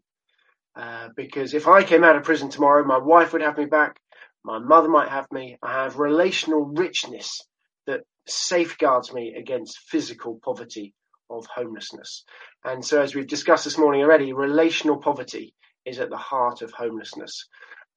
Uh, 0.75 1.09
because 1.15 1.53
if 1.53 1.67
I 1.67 1.83
came 1.83 2.03
out 2.03 2.15
of 2.15 2.23
prison 2.23 2.49
tomorrow, 2.49 2.83
my 2.83 2.97
wife 2.97 3.33
would 3.33 3.43
have 3.43 3.59
me 3.59 3.65
back, 3.65 3.99
my 4.43 4.57
mother 4.57 4.89
might 4.89 5.09
have 5.09 5.31
me. 5.31 5.59
I 5.61 5.83
have 5.83 5.99
relational 5.99 6.65
richness 6.65 7.39
that 7.85 8.01
safeguards 8.27 9.13
me 9.13 9.35
against 9.37 9.77
physical 9.91 10.39
poverty 10.43 10.95
of 11.29 11.45
homelessness. 11.45 12.23
And 12.63 12.83
so, 12.83 12.99
as 12.99 13.13
we've 13.13 13.27
discussed 13.27 13.65
this 13.65 13.77
morning 13.77 14.01
already, 14.01 14.33
relational 14.33 14.97
poverty 14.97 15.53
is 15.85 15.99
at 15.99 16.09
the 16.09 16.17
heart 16.17 16.63
of 16.63 16.71
homelessness. 16.71 17.45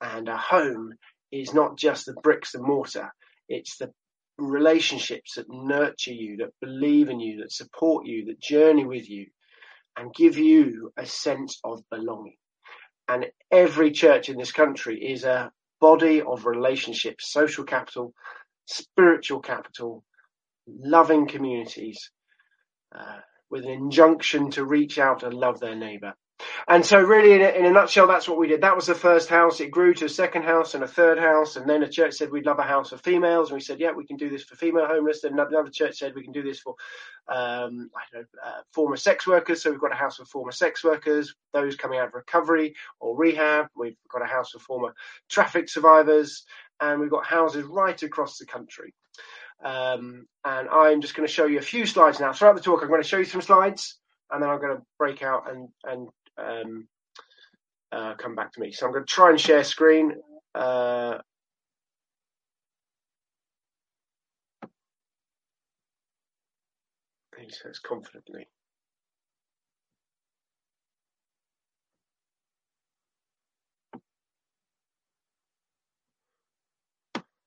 And 0.02 0.28
a 0.28 0.36
home 0.36 0.92
is 1.32 1.54
not 1.54 1.78
just 1.78 2.04
the 2.04 2.20
bricks 2.22 2.54
and 2.54 2.64
mortar, 2.64 3.10
it's 3.48 3.78
the 3.78 3.92
relationships 4.40 5.34
that 5.34 5.50
nurture 5.50 6.12
you, 6.12 6.36
that 6.38 6.52
believe 6.60 7.08
in 7.08 7.20
you, 7.20 7.40
that 7.40 7.52
support 7.52 8.06
you, 8.06 8.26
that 8.26 8.40
journey 8.40 8.84
with 8.84 9.08
you, 9.08 9.26
and 9.96 10.14
give 10.14 10.38
you 10.38 10.92
a 10.96 11.06
sense 11.06 11.60
of 11.64 11.82
belonging. 11.90 12.36
And 13.08 13.26
every 13.50 13.90
church 13.90 14.28
in 14.28 14.38
this 14.38 14.52
country 14.52 15.02
is 15.02 15.24
a 15.24 15.50
body 15.80 16.22
of 16.22 16.46
relationships, 16.46 17.32
social 17.32 17.64
capital, 17.64 18.14
spiritual 18.66 19.40
capital, 19.40 20.04
loving 20.66 21.26
communities, 21.26 22.10
uh, 22.96 23.18
with 23.50 23.64
an 23.64 23.70
injunction 23.70 24.50
to 24.52 24.64
reach 24.64 24.98
out 24.98 25.22
and 25.22 25.34
love 25.34 25.58
their 25.58 25.74
neighbour. 25.74 26.14
And 26.68 26.84
so, 26.84 27.00
really, 27.00 27.32
in 27.32 27.42
a, 27.42 27.48
in 27.48 27.66
a, 27.66 27.70
nutshell, 27.70 28.06
that's 28.06 28.28
what 28.28 28.38
we 28.38 28.48
did. 28.48 28.62
That 28.62 28.76
was 28.76 28.86
the 28.86 28.94
first 28.94 29.28
house. 29.28 29.60
It 29.60 29.70
grew 29.70 29.94
to 29.94 30.06
a 30.06 30.08
second 30.08 30.44
house 30.44 30.74
and 30.74 30.84
a 30.84 30.88
third 30.88 31.18
house. 31.18 31.56
And 31.56 31.68
then 31.68 31.82
a 31.82 31.88
church 31.88 32.14
said 32.14 32.30
we'd 32.30 32.46
love 32.46 32.58
a 32.58 32.64
house 32.64 32.90
for 32.90 32.98
females. 32.98 33.50
And 33.50 33.56
we 33.56 33.60
said, 33.60 33.80
yeah, 33.80 33.92
we 33.92 34.06
can 34.06 34.16
do 34.16 34.30
this 34.30 34.44
for 34.44 34.56
female 34.56 34.86
homeless. 34.86 35.22
Then 35.22 35.32
another 35.32 35.70
church 35.70 35.98
said 35.98 36.14
we 36.14 36.22
can 36.22 36.32
do 36.32 36.42
this 36.42 36.60
for, 36.60 36.74
um, 37.28 37.90
I 37.96 38.02
don't 38.12 38.22
know, 38.22 38.42
uh, 38.44 38.60
former 38.72 38.96
sex 38.96 39.26
workers. 39.26 39.62
So 39.62 39.70
we've 39.70 39.80
got 39.80 39.92
a 39.92 39.96
house 39.96 40.16
for 40.16 40.24
former 40.24 40.52
sex 40.52 40.84
workers, 40.84 41.34
those 41.52 41.76
coming 41.76 41.98
out 41.98 42.08
of 42.08 42.14
recovery 42.14 42.74
or 43.00 43.16
rehab. 43.16 43.66
We've 43.76 43.96
got 44.10 44.22
a 44.22 44.26
house 44.26 44.50
for 44.50 44.58
former 44.58 44.94
traffic 45.28 45.68
survivors. 45.68 46.44
And 46.80 47.00
we've 47.00 47.10
got 47.10 47.26
houses 47.26 47.64
right 47.64 48.02
across 48.02 48.38
the 48.38 48.46
country. 48.46 48.94
Um, 49.62 50.26
and 50.44 50.68
I'm 50.70 51.02
just 51.02 51.14
going 51.14 51.26
to 51.26 51.32
show 51.32 51.44
you 51.46 51.58
a 51.58 51.62
few 51.62 51.84
slides 51.84 52.20
now. 52.20 52.32
Throughout 52.32 52.56
the 52.56 52.62
talk, 52.62 52.82
I'm 52.82 52.88
going 52.88 53.02
to 53.02 53.08
show 53.08 53.18
you 53.18 53.24
some 53.24 53.42
slides 53.42 53.98
and 54.30 54.42
then 54.42 54.48
I'm 54.50 54.60
going 54.60 54.76
to 54.76 54.82
break 54.98 55.22
out 55.22 55.50
and, 55.50 55.68
and 55.84 56.08
um, 56.40 56.88
uh, 57.92 58.14
come 58.16 58.34
back 58.34 58.52
to 58.52 58.60
me. 58.60 58.72
So 58.72 58.86
I'm 58.86 58.92
going 58.92 59.04
to 59.04 59.12
try 59.12 59.30
and 59.30 59.40
share 59.40 59.64
screen. 59.64 60.14
Uh, 60.54 61.18
he 67.38 67.50
says 67.50 67.78
confidently. 67.80 68.48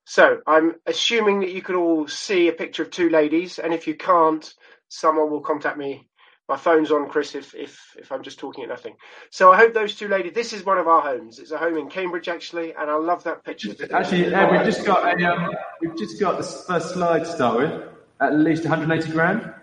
So 0.06 0.40
I'm 0.46 0.74
assuming 0.86 1.40
that 1.40 1.52
you 1.52 1.62
can 1.62 1.76
all 1.76 2.08
see 2.08 2.48
a 2.48 2.52
picture 2.52 2.82
of 2.84 2.90
two 2.90 3.10
ladies, 3.10 3.58
and 3.58 3.74
if 3.74 3.86
you 3.86 3.96
can't, 3.96 4.54
someone 4.88 5.30
will 5.30 5.40
contact 5.40 5.78
me 5.78 6.08
my 6.48 6.58
phone's 6.58 6.90
on, 6.90 7.08
Chris, 7.08 7.34
if, 7.34 7.54
if, 7.54 7.96
if 7.98 8.12
I'm 8.12 8.22
just 8.22 8.38
talking 8.38 8.64
at 8.64 8.68
nothing. 8.68 8.96
So 9.30 9.50
I 9.50 9.56
hope 9.56 9.72
those 9.72 9.94
two 9.94 10.08
ladies, 10.08 10.34
this 10.34 10.52
is 10.52 10.62
one 10.62 10.76
of 10.76 10.86
our 10.86 11.00
homes. 11.00 11.38
It's 11.38 11.52
a 11.52 11.58
home 11.58 11.78
in 11.78 11.88
Cambridge, 11.88 12.28
actually, 12.28 12.74
and 12.74 12.90
I 12.90 12.96
love 12.96 13.24
that 13.24 13.44
picture. 13.44 13.74
Actually, 13.90 14.34
Ed, 14.34 14.50
we've 14.50 14.64
just 14.64 14.84
got 14.84 15.18
a, 15.18 15.24
um, 15.24 15.54
we've 15.80 15.96
just 15.96 16.20
got 16.20 16.36
the 16.36 16.44
first 16.44 16.92
slide 16.92 17.20
to 17.20 17.24
start 17.24 17.56
with. 17.56 17.82
At 18.20 18.34
least 18.34 18.64
180 18.64 19.10
grand. 19.10 19.54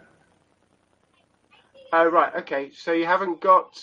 Oh, 1.94 2.06
right, 2.06 2.36
okay. 2.38 2.72
So 2.74 2.94
you 2.94 3.06
haven't 3.06 3.42
got, 3.42 3.80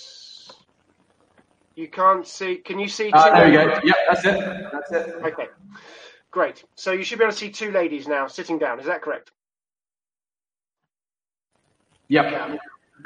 you 1.77 1.89
can't 1.89 2.27
see, 2.27 2.57
can 2.57 2.81
you 2.81 2.89
see? 2.89 3.13
Two 3.13 3.19
there 3.19 3.47
we 3.47 3.53
go. 3.53 3.81
Yep, 3.85 3.97
that's 4.09 4.25
it. 4.25 4.67
That's 4.73 4.91
it. 4.91 5.15
Okay, 5.25 5.47
great. 6.33 6.65
So 6.75 6.91
you 6.91 7.05
should 7.05 7.19
be 7.19 7.25
able 7.25 7.33
to 7.33 7.39
see 7.39 7.51
two 7.51 7.71
ladies 7.71 8.09
now 8.09 8.27
sitting 8.27 8.59
down. 8.59 8.81
Is 8.81 8.87
that 8.87 9.03
correct? 9.03 9.31
Yep. 12.09 12.59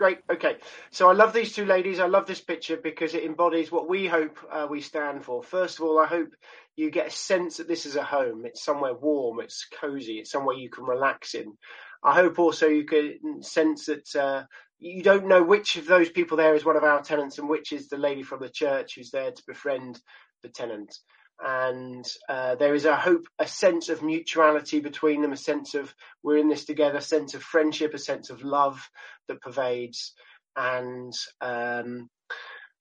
Great. 0.02 0.18
Okay. 0.28 0.56
So 0.90 1.08
I 1.08 1.12
love 1.12 1.32
these 1.32 1.54
two 1.54 1.64
ladies. 1.64 2.00
I 2.00 2.08
love 2.08 2.26
this 2.26 2.40
picture 2.40 2.76
because 2.76 3.14
it 3.14 3.22
embodies 3.22 3.70
what 3.70 3.88
we 3.88 4.08
hope 4.08 4.36
uh, 4.50 4.66
we 4.68 4.80
stand 4.80 5.24
for. 5.24 5.44
First 5.44 5.78
of 5.78 5.84
all, 5.84 6.00
I 6.00 6.06
hope 6.06 6.30
you 6.74 6.90
get 6.90 7.06
a 7.06 7.10
sense 7.12 7.58
that 7.58 7.68
this 7.68 7.86
is 7.86 7.94
a 7.94 8.02
home. 8.02 8.44
It's 8.44 8.64
somewhere 8.64 8.94
warm. 8.94 9.38
It's 9.38 9.64
cozy. 9.80 10.14
It's 10.14 10.32
somewhere 10.32 10.56
you 10.56 10.70
can 10.70 10.86
relax 10.86 11.34
in. 11.34 11.56
I 12.02 12.16
hope 12.16 12.40
also 12.40 12.66
you 12.66 12.84
can 12.84 13.44
sense 13.44 13.86
that 13.86 14.16
uh, 14.16 14.42
you 14.80 15.04
don't 15.04 15.28
know 15.28 15.44
which 15.44 15.76
of 15.76 15.86
those 15.86 16.10
people 16.10 16.36
there 16.36 16.56
is 16.56 16.64
one 16.64 16.76
of 16.76 16.82
our 16.82 17.00
tenants 17.00 17.38
and 17.38 17.48
which 17.48 17.70
is 17.70 17.86
the 17.86 17.96
lady 17.96 18.24
from 18.24 18.40
the 18.40 18.48
church 18.48 18.96
who's 18.96 19.12
there 19.12 19.30
to 19.30 19.42
befriend 19.46 20.00
the 20.42 20.48
tenant. 20.48 20.98
And 21.44 22.04
uh, 22.28 22.54
there 22.54 22.74
is 22.74 22.84
a 22.84 22.94
hope, 22.94 23.26
a 23.38 23.46
sense 23.46 23.88
of 23.88 24.02
mutuality 24.02 24.80
between 24.80 25.22
them, 25.22 25.32
a 25.32 25.36
sense 25.36 25.74
of 25.74 25.92
we're 26.22 26.38
in 26.38 26.48
this 26.48 26.64
together, 26.64 26.98
a 26.98 27.02
sense 27.02 27.34
of 27.34 27.42
friendship, 27.42 27.94
a 27.94 27.98
sense 27.98 28.30
of 28.30 28.42
love 28.44 28.88
that 29.28 29.40
pervades. 29.40 30.14
And 30.56 31.12
um, 31.40 32.08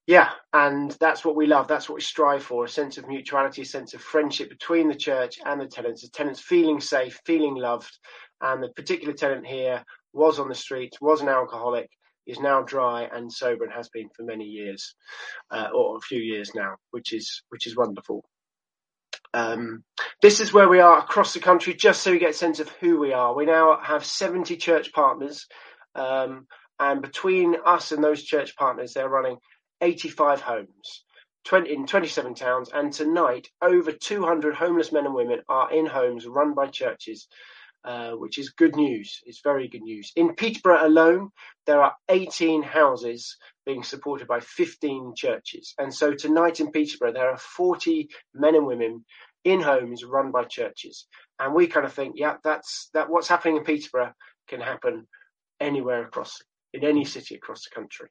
yeah, 0.07 0.29
and 0.51 0.95
that's 0.99 1.23
what 1.23 1.35
we 1.35 1.45
love. 1.47 1.67
That's 1.67 1.87
what 1.87 1.95
we 1.95 2.01
strive 2.01 2.43
for: 2.43 2.65
a 2.65 2.69
sense 2.69 2.97
of 2.97 3.07
mutuality, 3.07 3.61
a 3.61 3.65
sense 3.65 3.93
of 3.93 4.01
friendship 4.01 4.49
between 4.49 4.89
the 4.89 4.95
church 4.95 5.39
and 5.45 5.59
the 5.59 5.67
tenants. 5.67 6.01
The 6.01 6.09
tenants 6.09 6.41
feeling 6.41 6.81
safe, 6.81 7.19
feeling 7.25 7.55
loved, 7.55 7.97
and 8.41 8.61
the 8.61 8.69
particular 8.69 9.13
tenant 9.13 9.47
here 9.47 9.83
was 10.13 10.39
on 10.39 10.49
the 10.49 10.55
street, 10.55 10.93
was 11.01 11.21
an 11.21 11.29
alcoholic, 11.29 11.89
is 12.27 12.39
now 12.39 12.61
dry 12.61 13.09
and 13.11 13.31
sober, 13.31 13.63
and 13.63 13.73
has 13.73 13.89
been 13.89 14.09
for 14.15 14.23
many 14.23 14.45
years, 14.45 14.95
uh, 15.51 15.69
or 15.73 15.97
a 15.97 16.01
few 16.01 16.19
years 16.19 16.51
now, 16.53 16.75
which 16.91 17.13
is 17.13 17.43
which 17.49 17.65
is 17.65 17.77
wonderful. 17.77 18.25
Um, 19.33 19.83
this 20.21 20.39
is 20.39 20.53
where 20.53 20.67
we 20.67 20.79
are 20.79 20.99
across 20.99 21.33
the 21.33 21.39
country, 21.39 21.73
just 21.73 22.01
so 22.01 22.11
you 22.11 22.19
get 22.19 22.31
a 22.31 22.33
sense 22.33 22.59
of 22.59 22.69
who 22.69 22.99
we 22.99 23.13
are. 23.13 23.33
We 23.35 23.45
now 23.45 23.79
have 23.81 24.05
70 24.05 24.57
church 24.57 24.91
partners, 24.91 25.47
um, 25.95 26.47
and 26.79 27.01
between 27.01 27.55
us 27.65 27.91
and 27.91 28.03
those 28.03 28.23
church 28.23 28.55
partners, 28.55 28.93
they're 28.93 29.07
running 29.09 29.37
85 29.81 30.41
homes 30.41 31.03
20, 31.45 31.73
in 31.73 31.87
27 31.87 32.35
towns. 32.35 32.69
And 32.73 32.91
tonight, 32.91 33.49
over 33.61 33.91
200 33.91 34.55
homeless 34.55 34.91
men 34.91 35.05
and 35.05 35.15
women 35.15 35.41
are 35.47 35.71
in 35.71 35.85
homes 35.85 36.25
run 36.27 36.53
by 36.53 36.67
churches, 36.67 37.27
uh, 37.83 38.11
which 38.11 38.37
is 38.37 38.51
good 38.51 38.75
news. 38.75 39.21
It's 39.25 39.41
very 39.43 39.67
good 39.67 39.81
news. 39.81 40.11
In 40.15 40.35
Peterborough 40.35 40.85
alone, 40.85 41.29
there 41.65 41.81
are 41.81 41.95
18 42.09 42.63
houses 42.63 43.37
being 43.65 43.83
supported 43.83 44.27
by 44.27 44.39
15 44.39 45.13
churches. 45.15 45.73
And 45.77 45.93
so 45.93 46.13
tonight 46.13 46.59
in 46.59 46.71
Peterborough, 46.71 47.13
there 47.13 47.29
are 47.29 47.37
40 47.37 48.09
men 48.33 48.55
and 48.55 48.65
women 48.65 49.05
in 49.43 49.61
homes 49.61 50.03
run 50.03 50.31
by 50.31 50.43
churches. 50.43 51.07
And 51.39 51.53
we 51.53 51.67
kind 51.67 51.85
of 51.85 51.93
think, 51.93 52.15
yeah, 52.17 52.35
that's 52.43 52.89
that. 52.93 53.09
What's 53.09 53.27
happening 53.27 53.57
in 53.57 53.63
Peterborough 53.63 54.13
can 54.47 54.61
happen 54.61 55.07
anywhere 55.59 56.03
across 56.05 56.37
in 56.73 56.83
any 56.83 57.05
city 57.05 57.35
across 57.35 57.63
the 57.63 57.75
country. 57.75 58.09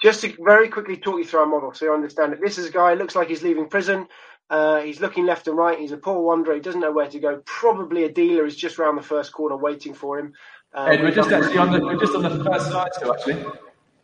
Just 0.00 0.22
to 0.22 0.34
very 0.40 0.68
quickly 0.68 0.96
talk 0.96 1.18
you 1.18 1.24
through 1.24 1.40
our 1.40 1.46
model 1.46 1.72
so 1.74 1.84
you 1.84 1.92
understand 1.92 2.32
it. 2.32 2.40
This 2.40 2.58
is 2.58 2.66
a 2.66 2.70
guy, 2.70 2.94
looks 2.94 3.14
like 3.14 3.28
he's 3.28 3.42
leaving 3.42 3.68
prison. 3.68 4.06
Uh, 4.48 4.80
he's 4.80 5.00
looking 5.00 5.26
left 5.26 5.46
and 5.46 5.56
right. 5.56 5.78
He's 5.78 5.92
a 5.92 5.96
poor 5.96 6.20
wanderer. 6.20 6.54
He 6.54 6.60
doesn't 6.60 6.80
know 6.80 6.90
where 6.90 7.08
to 7.08 7.20
go. 7.20 7.40
Probably 7.44 8.04
a 8.04 8.08
dealer 8.12 8.44
is 8.44 8.56
just 8.56 8.78
round 8.78 8.98
the 8.98 9.02
first 9.02 9.32
corner 9.32 9.56
waiting 9.56 9.94
for 9.94 10.18
him. 10.18 10.32
Uh, 10.74 10.86
Ed, 10.86 11.02
we're 11.02 11.10
just 11.12 11.30
actually 11.30 11.58
on 11.58 11.72
the 11.72 11.80
we're 11.80 11.98
just 11.98 12.14
on 12.14 12.22
the 12.22 12.44
first 12.44 12.68
slide 12.68 12.94
still 12.94 13.14
actually. 13.14 13.44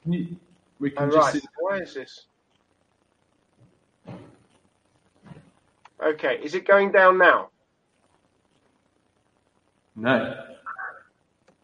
Can 0.03 0.13
you, 0.13 0.37
we 0.79 0.91
can 0.91 1.11
just 1.11 1.35
right. 1.35 1.43
see. 1.43 1.49
Why 1.59 1.79
is 1.79 1.95
this? 1.95 2.27
Okay, 6.05 6.39
is 6.43 6.55
it 6.55 6.67
going 6.67 6.93
down 6.93 7.19
now? 7.19 7.49
No. 9.97 10.45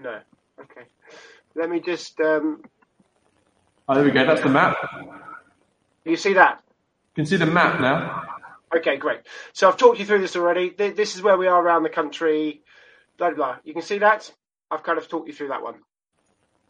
No. 0.03 0.19
Okay. 0.61 0.87
Let 1.55 1.69
me 1.69 1.81
just. 1.81 2.19
Um, 2.21 2.63
Oh, 3.89 3.95
there 3.95 4.05
we 4.05 4.11
go. 4.11 4.25
That's 4.25 4.43
the 4.43 4.49
map. 4.49 4.77
you 6.05 6.17
see 6.17 6.35
that? 6.35 6.63
You 7.17 7.23
can 7.23 7.27
see 7.27 7.37
the 7.37 7.47
map 7.47 7.81
now. 7.81 8.23
Okay, 8.75 8.97
great. 8.97 9.21
So 9.53 9.69
I've 9.69 9.77
talked 9.77 9.99
you 9.99 10.07
through 10.07 10.21
this 10.21 10.37
already. 10.37 10.71
This 10.71 11.15
is 11.15 11.23
where 11.23 11.37
we 11.37 11.47
are 11.47 11.63
around 11.63 11.83
the 11.83 11.91
country. 11.91 12.63
Blah 13.19 13.31
blah. 13.31 13.37
blah. 13.37 13.57
You 13.65 13.73
can 13.75 13.83
see 13.83 13.99
that. 13.99 14.33
I've 14.71 14.83
kind 14.83 14.99
of 14.99 15.09
talked 15.09 15.29
you 15.29 15.35
through 15.35 15.49
that 15.49 15.63
one. 15.63 15.75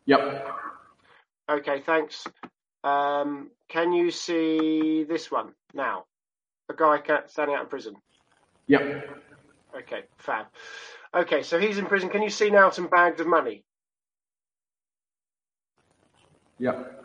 Yep. 0.07 0.47
Okay, 1.49 1.81
thanks. 1.81 2.27
Um, 2.83 3.51
can 3.69 3.93
you 3.93 4.11
see 4.11 5.05
this 5.05 5.31
one 5.31 5.53
now? 5.75 6.05
A 6.69 6.75
guy 6.75 6.99
standing 7.29 7.55
out 7.55 7.63
in 7.63 7.69
prison. 7.69 7.95
Yep. 8.67 9.21
Okay, 9.79 10.03
fab. 10.19 10.47
Okay, 11.15 11.43
so 11.43 11.59
he's 11.61 11.79
in 11.79 11.87
prison. 11.87 12.09
Can 12.09 12.23
you 12.23 12.31
see 12.31 12.51
now 12.51 12.71
some 12.71 12.89
bags 12.89 13.21
of 13.21 13.27
money? 13.27 13.65
Yep. 16.59 17.02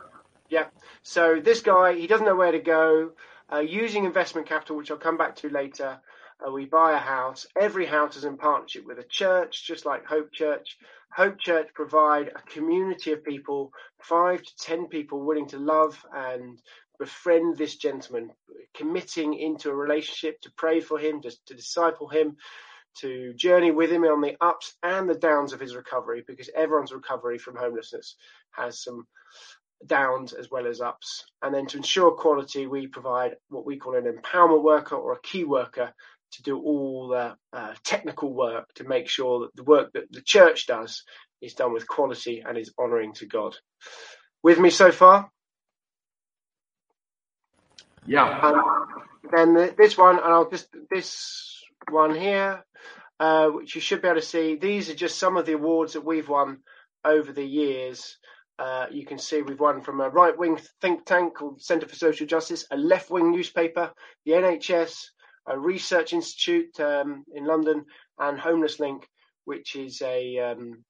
Yeah. 0.49 0.67
So 1.03 1.41
this 1.43 1.61
guy, 1.61 1.93
he 1.93 2.07
doesn't 2.07 2.25
know 2.25 2.35
where 2.35 2.51
to 2.51 2.59
go. 2.59 3.11
Uh, 3.51 3.59
using 3.59 4.05
investment 4.05 4.47
capital, 4.47 4.75
which 4.75 4.91
I'll 4.91 4.97
come 4.97 5.17
back 5.17 5.35
to 5.37 5.49
later, 5.49 5.99
uh, 6.45 6.51
we 6.51 6.65
buy 6.65 6.93
a 6.93 6.97
house. 6.99 7.47
Every 7.59 7.85
house 7.85 8.15
is 8.15 8.25
in 8.25 8.37
partnership 8.37 8.85
with 8.85 8.99
a 8.99 9.05
church, 9.09 9.65
just 9.65 9.85
like 9.85 10.05
Hope 10.05 10.31
Church. 10.31 10.77
Hope 11.09 11.39
Church 11.39 11.69
provide 11.73 12.27
a 12.27 12.41
community 12.51 13.13
of 13.13 13.23
people, 13.23 13.71
five 14.01 14.43
to 14.43 14.55
ten 14.57 14.87
people 14.87 15.25
willing 15.25 15.47
to 15.47 15.57
love 15.57 15.97
and 16.13 16.59
befriend 16.99 17.57
this 17.57 17.75
gentleman, 17.75 18.31
committing 18.75 19.33
into 19.33 19.69
a 19.69 19.75
relationship 19.75 20.41
to 20.41 20.51
pray 20.57 20.79
for 20.79 20.99
him, 20.99 21.21
to, 21.21 21.31
to 21.45 21.53
disciple 21.53 22.07
him, 22.07 22.35
to 22.99 23.33
journey 23.35 23.71
with 23.71 23.91
him 23.91 24.03
on 24.03 24.21
the 24.21 24.35
ups 24.41 24.73
and 24.83 25.07
the 25.07 25.15
downs 25.15 25.53
of 25.53 25.59
his 25.59 25.75
recovery, 25.75 26.23
because 26.27 26.49
everyone's 26.55 26.91
recovery 26.91 27.37
from 27.37 27.55
homelessness 27.55 28.15
has 28.51 28.83
some 28.83 29.07
downs 29.85 30.33
as 30.33 30.49
well 30.49 30.67
as 30.67 30.81
ups. 30.81 31.25
And 31.41 31.53
then 31.53 31.67
to 31.67 31.77
ensure 31.77 32.11
quality, 32.11 32.67
we 32.67 32.87
provide 32.87 33.35
what 33.49 33.65
we 33.65 33.77
call 33.77 33.95
an 33.95 34.05
empowerment 34.05 34.63
worker 34.63 34.95
or 34.95 35.13
a 35.13 35.21
key 35.21 35.43
worker 35.43 35.93
to 36.33 36.43
do 36.43 36.59
all 36.59 37.09
the 37.09 37.35
uh, 37.53 37.73
technical 37.83 38.33
work 38.33 38.73
to 38.75 38.83
make 38.83 39.07
sure 39.07 39.41
that 39.41 39.55
the 39.55 39.63
work 39.63 39.93
that 39.93 40.11
the 40.11 40.21
church 40.21 40.67
does 40.67 41.03
is 41.41 41.53
done 41.53 41.73
with 41.73 41.87
quality 41.87 42.43
and 42.45 42.57
is 42.57 42.73
honouring 42.79 43.13
to 43.13 43.25
God. 43.25 43.55
With 44.43 44.59
me 44.59 44.69
so 44.69 44.91
far? 44.91 45.31
Yeah. 48.05 48.39
And 48.43 49.31
then 49.31 49.53
the, 49.53 49.75
this 49.77 49.97
one, 49.97 50.15
and 50.15 50.25
I'll 50.25 50.49
just 50.49 50.69
this 50.89 51.63
one 51.89 52.15
here, 52.15 52.65
uh, 53.19 53.47
which 53.49 53.75
you 53.75 53.81
should 53.81 54.01
be 54.01 54.07
able 54.07 54.19
to 54.19 54.25
see. 54.25 54.55
These 54.55 54.89
are 54.89 54.95
just 54.95 55.17
some 55.17 55.37
of 55.37 55.45
the 55.45 55.53
awards 55.53 55.93
that 55.93 56.05
we've 56.05 56.27
won 56.29 56.59
over 57.03 57.31
the 57.31 57.45
years. 57.45 58.17
Uh, 58.59 58.87
you 58.91 59.05
can 59.05 59.19
see 59.19 59.41
we've 59.41 59.59
won 59.59 59.81
from 59.81 60.01
a 60.01 60.09
right 60.09 60.37
wing 60.37 60.59
think 60.81 61.05
tank 61.05 61.35
called 61.35 61.61
Centre 61.61 61.87
for 61.87 61.95
Social 61.95 62.25
Justice, 62.25 62.65
a 62.71 62.77
left 62.77 63.09
wing 63.11 63.31
newspaper, 63.31 63.91
the 64.25 64.31
NHS, 64.31 64.95
a 65.47 65.57
research 65.57 66.13
institute 66.13 66.79
um, 66.79 67.23
in 67.33 67.45
London, 67.45 67.85
and 68.19 68.39
Homeless 68.39 68.79
Link, 68.79 69.07
which 69.45 69.75
is 69.75 70.01
a 70.01 70.39
um, 70.39 70.83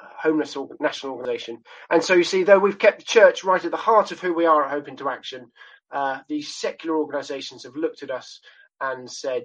homeless 0.00 0.56
org- 0.56 0.80
national 0.80 1.12
organisation. 1.12 1.58
And 1.90 2.02
so 2.02 2.14
you 2.14 2.24
see, 2.24 2.42
though 2.42 2.58
we've 2.58 2.78
kept 2.78 2.98
the 2.98 3.04
church 3.04 3.44
right 3.44 3.64
at 3.64 3.70
the 3.70 3.76
heart 3.76 4.10
of 4.10 4.20
who 4.20 4.34
we 4.34 4.46
are 4.46 4.64
at 4.64 4.70
Hope 4.70 4.88
into 4.88 5.08
Action, 5.08 5.46
uh, 5.92 6.18
these 6.28 6.54
secular 6.54 6.96
organisations 6.96 7.62
have 7.64 7.76
looked 7.76 8.02
at 8.02 8.10
us 8.10 8.40
and 8.80 9.10
said, 9.10 9.44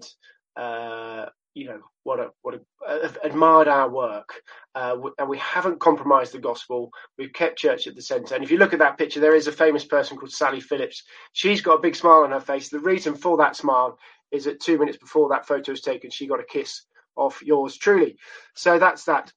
uh, 0.56 1.26
you 1.56 1.68
know, 1.68 1.82
what 2.04 2.20
a 2.20 2.30
what 2.44 2.56
a 2.56 2.62
uh, 2.88 3.10
admired 3.24 3.68
our 3.68 3.90
work, 3.90 4.42
uh, 4.76 4.92
w- 4.92 5.16
and 5.20 5.30
we 5.30 5.38
haven't 5.40 5.82
compromised 5.82 6.34
the 6.34 6.40
gospel. 6.40 6.92
We've 7.18 7.34
kept 7.34 7.60
church 7.60 7.88
at 7.88 7.96
the 7.96 8.04
centre. 8.04 8.36
And 8.36 8.44
if 8.44 8.52
you 8.52 8.58
look 8.58 8.74
at 8.74 8.80
that 8.80 8.98
picture, 8.98 9.20
there 9.22 9.36
is 9.36 9.48
a 9.48 9.54
famous 9.54 9.86
person 9.86 10.18
called 10.18 10.32
Sally 10.34 10.62
Phillips. 10.62 11.04
She's 11.34 11.62
got 11.62 11.76
a 11.76 11.82
big 11.82 11.96
smile 11.96 12.22
on 12.24 12.32
her 12.32 12.42
face. 12.42 12.70
The 12.70 12.80
reason 12.80 13.16
for 13.16 13.38
that 13.38 13.56
smile 13.58 14.00
is 14.32 14.46
that 14.46 14.62
two 14.62 14.80
minutes 14.80 14.98
before 14.98 15.30
that 15.30 15.48
photo 15.48 15.74
was 15.74 15.82
taken, 15.82 16.12
she 16.12 16.28
got 16.28 16.42
a 16.42 16.46
kiss 16.46 16.86
off 17.18 17.42
yours 17.44 17.78
truly. 17.78 18.18
So 18.56 18.80
that's 18.80 19.06
that. 19.06 19.32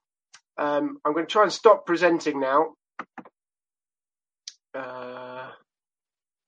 Um, 0.59 0.99
I'm 1.05 1.13
going 1.15 1.27
to 1.27 1.33
try 1.33 1.45
and 1.45 1.53
stop 1.53 1.87
presenting 1.87 2.41
now. 2.41 2.75
Uh, 4.75 5.51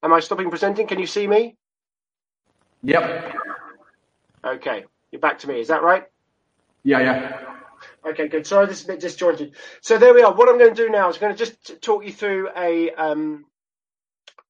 am 0.03 0.13
I 0.13 0.21
stopping 0.21 0.51
presenting? 0.51 0.87
Can 0.87 1.01
you 1.01 1.07
see 1.07 1.27
me? 1.27 1.57
Yep. 2.83 3.35
Okay, 4.47 4.85
you're 5.15 5.21
back 5.21 5.39
to 5.39 5.49
me. 5.49 5.61
Is 5.61 5.69
that 5.69 5.85
right? 5.85 6.03
Yeah, 6.83 6.99
yeah. 6.99 7.41
Okay, 8.05 8.27
good. 8.27 8.47
Sorry, 8.49 8.67
this 8.67 8.81
is 8.81 8.85
a 8.85 8.89
bit 8.89 9.01
disjointed. 9.01 9.55
So 9.81 9.97
there 9.97 10.13
we 10.13 10.23
are. 10.23 10.35
What 10.35 10.49
I'm 10.49 10.59
going 10.59 10.75
to 10.75 10.85
do 10.87 10.91
now 10.91 11.09
is 11.09 11.19
going 11.19 11.33
to 11.33 11.39
just 11.39 11.81
talk 11.81 12.05
you 12.05 12.13
through 12.13 12.49
a 12.57 12.91
um, 12.91 13.45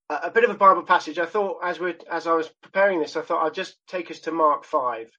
a 0.08 0.30
bit 0.30 0.44
of 0.44 0.50
a 0.50 0.54
Bible 0.54 0.82
passage. 0.82 1.18
I 1.18 1.26
thought 1.26 1.58
as 1.62 1.78
we 1.78 1.94
as 2.10 2.26
I 2.26 2.32
was 2.32 2.48
preparing 2.62 2.98
this, 2.98 3.14
I 3.14 3.20
thought 3.20 3.44
I'd 3.44 3.52
just 3.52 3.76
take 3.88 4.10
us 4.10 4.20
to 4.20 4.32
Mark 4.32 4.64
five. 4.64 5.10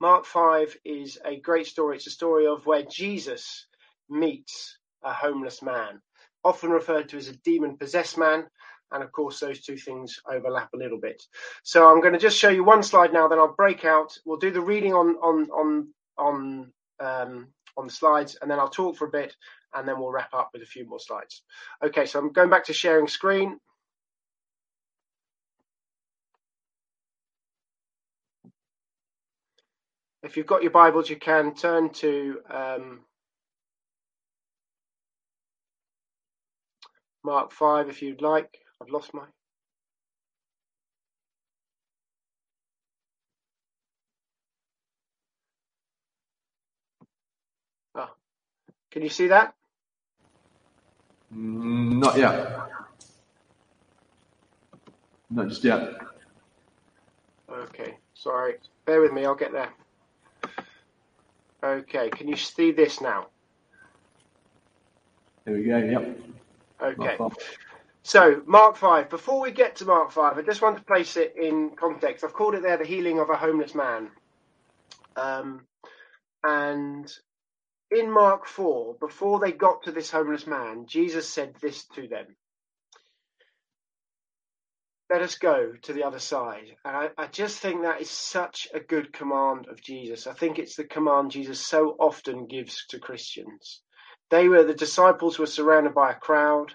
Mark 0.00 0.24
five 0.24 0.74
is 0.82 1.18
a 1.26 1.38
great 1.38 1.66
story. 1.66 1.96
It's 1.96 2.06
a 2.06 2.10
story 2.10 2.46
of 2.46 2.64
where 2.64 2.82
Jesus 2.82 3.66
meets 4.08 4.78
a 5.04 5.12
homeless 5.12 5.62
man, 5.62 6.00
often 6.42 6.70
referred 6.70 7.10
to 7.10 7.18
as 7.18 7.28
a 7.28 7.36
demon 7.36 7.76
possessed 7.76 8.16
man. 8.16 8.46
And 8.92 9.02
of 9.02 9.10
course, 9.12 9.40
those 9.40 9.62
two 9.62 9.76
things 9.76 10.18
overlap 10.30 10.72
a 10.74 10.76
little 10.76 10.98
bit. 10.98 11.22
So 11.64 11.88
I'm 11.88 12.00
going 12.00 12.12
to 12.12 12.18
just 12.18 12.38
show 12.38 12.50
you 12.50 12.64
one 12.64 12.82
slide 12.82 13.12
now, 13.12 13.26
then 13.28 13.38
I'll 13.38 13.54
break 13.54 13.84
out. 13.84 14.16
We'll 14.24 14.38
do 14.38 14.50
the 14.50 14.60
reading 14.60 14.94
on 14.94 15.16
on 15.16 15.50
on 15.50 15.88
on 16.18 16.72
um, 17.00 17.48
on 17.76 17.86
the 17.86 17.92
slides, 17.92 18.36
and 18.40 18.50
then 18.50 18.58
I'll 18.58 18.68
talk 18.68 18.96
for 18.96 19.06
a 19.06 19.10
bit, 19.10 19.34
and 19.74 19.86
then 19.86 19.98
we'll 19.98 20.12
wrap 20.12 20.32
up 20.34 20.50
with 20.52 20.62
a 20.62 20.66
few 20.66 20.88
more 20.88 21.00
slides. 21.00 21.42
Okay, 21.84 22.06
so 22.06 22.18
I'm 22.18 22.32
going 22.32 22.50
back 22.50 22.64
to 22.66 22.72
sharing 22.72 23.08
screen. 23.08 23.58
If 30.22 30.36
you've 30.36 30.46
got 30.46 30.62
your 30.62 30.72
Bibles, 30.72 31.08
you 31.08 31.16
can 31.16 31.54
turn 31.54 31.90
to 31.90 32.40
um, 32.50 33.00
Mark 37.22 37.52
5 37.52 37.88
if 37.88 38.02
you'd 38.02 38.22
like. 38.22 38.65
I've 38.82 38.90
lost 38.90 39.14
my. 39.14 39.24
Oh. 47.94 48.10
Can 48.90 49.02
you 49.02 49.08
see 49.08 49.28
that? 49.28 49.54
Mm, 51.34 51.98
not 51.98 52.16
yet. 52.16 52.58
Not 55.30 55.48
just 55.48 55.64
yet. 55.64 55.96
Okay, 57.50 57.96
sorry. 58.14 58.54
Bear 58.84 59.00
with 59.00 59.12
me, 59.12 59.24
I'll 59.24 59.34
get 59.34 59.52
there. 59.52 59.70
Okay, 61.64 62.10
can 62.10 62.28
you 62.28 62.36
see 62.36 62.70
this 62.70 63.00
now? 63.00 63.28
There 65.44 65.54
we 65.54 65.64
go. 65.64 65.78
Yep. 65.78 66.20
Okay. 66.82 67.16
So, 68.06 68.40
Mark 68.46 68.76
5. 68.76 69.10
Before 69.10 69.40
we 69.40 69.50
get 69.50 69.74
to 69.76 69.84
Mark 69.84 70.12
5, 70.12 70.38
I 70.38 70.42
just 70.42 70.62
want 70.62 70.78
to 70.78 70.84
place 70.84 71.16
it 71.16 71.34
in 71.36 71.70
context. 71.70 72.22
I've 72.22 72.34
called 72.34 72.54
it 72.54 72.62
there 72.62 72.76
the 72.76 72.84
healing 72.84 73.18
of 73.18 73.30
a 73.30 73.36
homeless 73.36 73.74
man. 73.74 74.12
Um, 75.16 75.66
and 76.44 77.12
in 77.90 78.08
Mark 78.12 78.46
4, 78.46 78.94
before 79.00 79.40
they 79.40 79.50
got 79.50 79.82
to 79.82 79.90
this 79.90 80.08
homeless 80.08 80.46
man, 80.46 80.86
Jesus 80.86 81.28
said 81.28 81.56
this 81.60 81.84
to 81.96 82.06
them 82.06 82.36
Let 85.10 85.22
us 85.22 85.34
go 85.34 85.72
to 85.82 85.92
the 85.92 86.04
other 86.04 86.20
side. 86.20 86.76
And 86.84 86.96
I, 86.96 87.08
I 87.18 87.26
just 87.26 87.58
think 87.58 87.82
that 87.82 88.00
is 88.00 88.08
such 88.08 88.68
a 88.72 88.78
good 88.78 89.12
command 89.12 89.66
of 89.66 89.82
Jesus. 89.82 90.28
I 90.28 90.32
think 90.32 90.60
it's 90.60 90.76
the 90.76 90.84
command 90.84 91.32
Jesus 91.32 91.58
so 91.58 91.96
often 91.98 92.46
gives 92.46 92.86
to 92.90 93.00
Christians. 93.00 93.82
They 94.30 94.48
were 94.48 94.62
the 94.62 94.74
disciples 94.74 95.40
were 95.40 95.46
surrounded 95.46 95.92
by 95.92 96.12
a 96.12 96.14
crowd. 96.14 96.72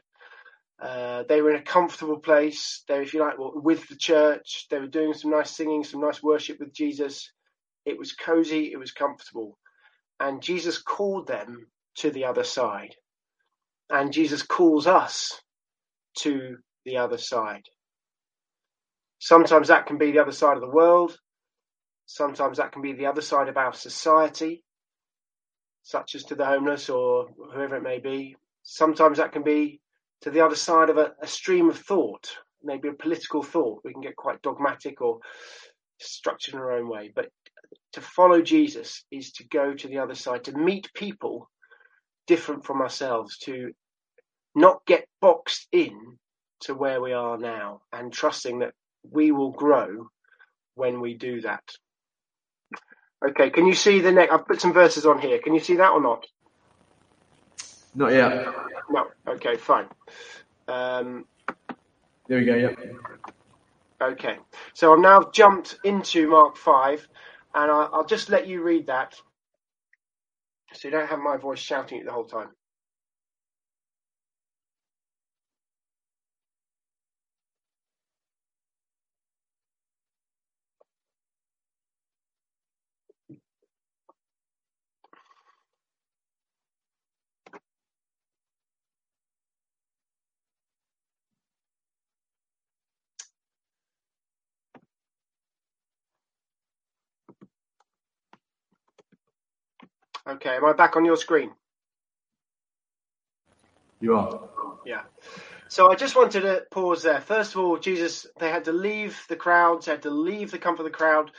Uh, 0.81 1.23
they 1.29 1.41
were 1.41 1.51
in 1.51 1.61
a 1.61 1.63
comfortable 1.63 2.17
place. 2.17 2.84
They, 2.88 3.01
if 3.01 3.13
you 3.13 3.19
like, 3.19 3.38
were 3.38 3.60
with 3.60 3.88
the 3.88 3.95
church. 3.95 4.65
They 4.69 4.79
were 4.79 4.88
doing 4.88 5.13
some 5.13 5.32
nice 5.32 5.51
singing, 5.51 5.84
some 5.84 6.01
nice 6.01 6.23
worship 6.23 6.60
with 6.60 6.73
Jesus. 6.73 7.32
It 7.86 7.99
was 7.99 8.13
cozy. 8.13 8.71
It 8.73 8.77
was 8.77 8.91
comfortable. 8.91 9.58
And 10.19 10.41
Jesus 10.41 10.82
called 10.82 11.27
them 11.27 11.67
to 11.97 12.10
the 12.10 12.25
other 12.25 12.43
side. 12.43 12.95
And 13.89 14.12
Jesus 14.12 14.41
calls 14.41 14.88
us 14.88 15.39
to 16.19 16.58
the 16.86 16.97
other 16.97 17.17
side. 17.17 17.63
Sometimes 19.19 19.67
that 19.67 19.86
can 19.86 19.99
be 19.99 20.12
the 20.12 20.19
other 20.19 20.32
side 20.32 20.56
of 20.56 20.62
the 20.62 20.69
world. 20.69 21.15
Sometimes 22.08 22.58
that 22.58 22.71
can 22.71 22.82
be 22.82 22.93
the 22.93 23.06
other 23.06 23.21
side 23.21 23.49
of 23.49 23.58
our 23.58 23.73
society, 23.73 24.63
such 25.84 26.15
as 26.15 26.23
to 26.25 26.36
the 26.36 26.45
homeless 26.45 26.89
or 26.89 27.27
whoever 27.53 27.75
it 27.75 27.84
may 27.84 27.99
be. 27.99 28.36
Sometimes 28.63 29.17
that 29.17 29.32
can 29.32 29.43
be 29.43 29.79
to 30.21 30.31
the 30.31 30.41
other 30.41 30.55
side 30.55 30.89
of 30.89 30.97
a, 30.97 31.13
a 31.21 31.27
stream 31.27 31.69
of 31.69 31.77
thought, 31.77 32.29
maybe 32.63 32.88
a 32.88 32.93
political 32.93 33.43
thought. 33.43 33.81
We 33.84 33.93
can 33.93 34.01
get 34.01 34.15
quite 34.15 34.41
dogmatic 34.41 35.01
or 35.01 35.19
structured 35.99 36.53
in 36.53 36.60
our 36.60 36.73
own 36.73 36.88
way. 36.88 37.12
But 37.13 37.29
to 37.93 38.01
follow 38.01 38.41
Jesus 38.41 39.03
is 39.12 39.31
to 39.34 39.47
go 39.47 39.73
to 39.73 39.88
the 39.88 39.99
other 39.99 40.15
side, 40.15 40.45
to 40.45 40.57
meet 40.57 40.93
people 40.93 41.49
different 42.27 42.65
from 42.65 42.81
ourselves, 42.81 43.38
to 43.39 43.71
not 44.55 44.86
get 44.86 45.07
boxed 45.21 45.67
in 45.71 46.17
to 46.62 46.75
where 46.75 47.01
we 47.01 47.13
are 47.13 47.38
now 47.38 47.81
and 47.91 48.13
trusting 48.13 48.60
that 48.60 48.73
we 49.10 49.31
will 49.31 49.51
grow 49.51 50.10
when 50.75 51.01
we 51.01 51.15
do 51.15 51.41
that. 51.41 51.63
Okay, 53.27 53.49
can 53.49 53.67
you 53.67 53.73
see 53.73 53.99
the 53.99 54.12
next? 54.12 54.34
I've 54.34 54.47
put 54.47 54.62
some 54.62 54.73
verses 54.73 55.05
on 55.05 55.19
here. 55.19 55.39
Can 55.43 55.53
you 55.53 55.60
see 55.60 55.75
that 55.75 55.91
or 55.91 56.01
not? 56.01 56.25
Not 57.95 58.13
yet. 58.13 58.47
No. 58.89 59.08
Okay, 59.27 59.58
fine. 59.58 59.88
Um, 60.67 61.25
There 62.27 62.39
we 62.39 62.45
go. 62.45 62.56
Yep. 62.56 62.80
okay, 64.01 64.38
so 64.73 64.93
I've 64.93 64.99
now 64.99 65.30
jumped 65.34 65.77
into 65.84 66.30
Mark 66.30 66.58
5, 66.58 67.08
and 67.56 67.71
I, 67.71 67.89
I'll 67.93 68.06
just 68.06 68.30
let 68.30 68.47
you 68.47 68.63
read 68.63 68.88
that 68.88 69.15
so 70.73 70.88
you 70.88 70.91
don't 70.91 71.10
have 71.10 71.19
my 71.19 71.38
voice 71.38 71.60
shouting 71.60 71.99
at 71.99 72.01
you 72.01 72.06
the 72.06 72.13
whole 72.13 72.25
time. 72.25 72.49
Okay, 100.34 100.56
am 100.56 100.65
I 100.65 100.74
back 100.74 100.96
on 100.96 101.06
your 101.06 101.17
screen? 101.17 101.52
You 104.00 104.15
are. 104.15 104.39
Yeah. 104.86 105.02
So 105.67 105.91
I 105.91 105.96
just 105.96 106.15
wanted 106.15 106.41
to 106.41 106.63
pause 106.72 107.04
there. 107.04 107.22
First 107.22 107.56
of 107.56 107.62
all, 107.62 107.78
Jesus, 107.78 108.26
they 108.39 108.50
had 108.50 108.65
to 108.65 108.72
leave 108.72 109.22
the 109.30 109.36
crowds, 109.36 109.86
they 109.86 109.94
had 109.94 110.04
to 110.04 110.10
leave 110.10 110.52
the 110.52 110.58
comfort 110.58 110.86
of 110.86 110.91
the 110.91 110.98
crowd. 110.98 111.32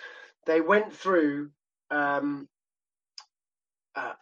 They 0.47 0.61
went 0.61 0.93
through 0.95 1.51
um, 1.91 2.49
a, 3.95 4.13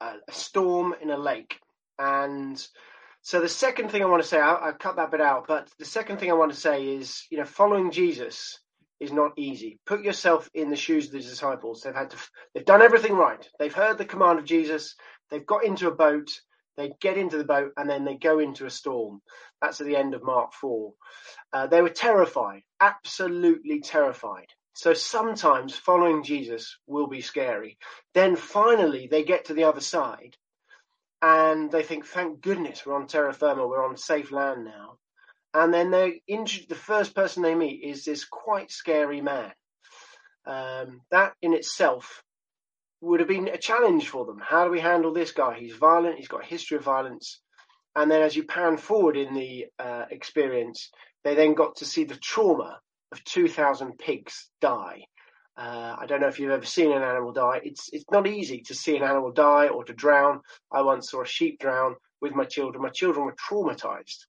a 0.00 0.14
storm 0.30 0.94
in 1.00 1.10
a 1.10 1.16
lake. 1.16 1.58
And 1.98 2.64
so 3.22 3.40
the 3.40 3.48
second 3.48 3.90
thing 3.90 4.02
I 4.02 4.06
want 4.06 4.22
to 4.22 4.28
say, 4.28 4.38
I, 4.38 4.68
I 4.68 4.72
cut 4.72 4.96
that 4.96 5.10
bit 5.10 5.20
out, 5.20 5.46
but 5.48 5.68
the 5.78 5.84
second 5.84 6.18
thing 6.18 6.30
I 6.30 6.34
want 6.34 6.52
to 6.52 6.60
say 6.60 6.86
is, 6.86 7.24
you 7.30 7.38
know, 7.38 7.44
following 7.44 7.90
Jesus 7.90 8.58
is 9.00 9.12
not 9.12 9.32
easy. 9.36 9.78
Put 9.86 10.02
yourself 10.02 10.48
in 10.54 10.70
the 10.70 10.76
shoes 10.76 11.06
of 11.06 11.12
the 11.12 11.20
disciples. 11.20 11.82
They've 11.82 11.94
had 11.94 12.10
to, 12.10 12.16
they've 12.54 12.64
done 12.64 12.82
everything 12.82 13.14
right. 13.14 13.46
They've 13.58 13.74
heard 13.74 13.98
the 13.98 14.04
command 14.04 14.38
of 14.38 14.44
Jesus. 14.44 14.94
They've 15.30 15.46
got 15.46 15.64
into 15.64 15.88
a 15.88 15.94
boat. 15.94 16.30
They 16.76 16.92
get 17.00 17.16
into 17.16 17.38
the 17.38 17.44
boat 17.44 17.72
and 17.76 17.88
then 17.88 18.04
they 18.04 18.16
go 18.16 18.38
into 18.38 18.66
a 18.66 18.70
storm. 18.70 19.20
That's 19.60 19.80
at 19.80 19.86
the 19.86 19.96
end 19.96 20.14
of 20.14 20.22
Mark 20.22 20.52
4. 20.54 20.92
Uh, 21.52 21.66
they 21.66 21.82
were 21.82 21.90
terrified, 21.90 22.62
absolutely 22.80 23.80
terrified. 23.80 24.46
So 24.74 24.92
sometimes 24.92 25.74
following 25.74 26.22
Jesus 26.22 26.76
will 26.86 27.06
be 27.06 27.22
scary. 27.22 27.78
Then 28.12 28.36
finally 28.36 29.08
they 29.10 29.24
get 29.24 29.46
to 29.46 29.54
the 29.54 29.64
other 29.64 29.80
side 29.80 30.36
and 31.22 31.70
they 31.70 31.82
think, 31.82 32.04
thank 32.04 32.42
goodness 32.42 32.84
we're 32.84 32.94
on 32.94 33.06
terra 33.06 33.32
firma, 33.32 33.66
we're 33.66 33.84
on 33.84 33.96
safe 33.96 34.32
land 34.32 34.64
now. 34.64 34.98
And 35.56 35.72
then 35.74 35.90
they 35.90 36.22
the 36.28 36.76
first 36.76 37.14
person 37.14 37.42
they 37.42 37.54
meet 37.54 37.82
is 37.82 38.04
this 38.04 38.26
quite 38.26 38.70
scary 38.70 39.22
man. 39.22 39.52
Um, 40.46 41.02
that 41.10 41.34
in 41.42 41.54
itself 41.54 42.22
would 43.00 43.20
have 43.20 43.28
been 43.28 43.48
a 43.48 43.58
challenge 43.58 44.08
for 44.08 44.26
them. 44.26 44.40
How 44.44 44.64
do 44.66 44.70
we 44.70 44.80
handle 44.80 45.14
this 45.14 45.32
guy? 45.32 45.58
He's 45.58 45.76
violent. 45.76 46.18
He's 46.18 46.28
got 46.28 46.44
a 46.44 46.46
history 46.46 46.78
of 46.78 46.84
violence. 46.84 47.40
And 47.96 48.10
then 48.10 48.22
as 48.22 48.36
you 48.36 48.44
pan 48.44 48.78
forward 48.78 49.16
in 49.16 49.34
the 49.34 49.66
uh, 49.78 50.06
experience, 50.10 50.90
they 51.24 51.34
then 51.36 51.54
got 51.54 51.76
to 51.78 51.86
see 51.86 52.04
the 52.04 52.16
trauma 52.16 52.80
of 53.12 53.24
2,000 53.24 53.98
pigs 53.98 54.50
die 54.60 55.02
Uh, 55.56 55.96
I 56.00 56.06
don't 56.06 56.20
know 56.22 56.28
if 56.28 56.40
you've 56.40 56.52
ever 56.52 56.66
seen 56.66 56.92
an 56.92 57.02
animal 57.02 57.32
die. 57.32 57.60
It's 57.64 57.90
it's 57.92 58.10
not 58.12 58.26
easy 58.26 58.62
to 58.68 58.74
see 58.74 58.96
an 58.96 59.04
animal 59.04 59.32
die 59.32 59.68
or 59.68 59.84
to 59.84 59.94
drown. 59.94 60.42
I 60.72 60.82
once 60.82 61.10
saw 61.10 61.22
a 61.22 61.26
sheep 61.26 61.60
drown 61.60 61.96
with 62.22 62.34
my 62.34 62.46
children. 62.46 62.82
My 62.82 62.90
children 62.90 63.26
were 63.26 63.36
traumatized, 63.48 64.20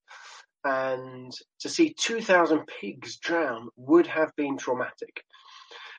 and 0.63 1.31
to 1.59 1.69
see 1.69 1.93
2,000 1.99 2.65
pigs 2.67 3.17
drown 3.17 3.69
would 3.75 4.07
have 4.07 4.35
been 4.35 4.57
traumatic. 4.57 5.23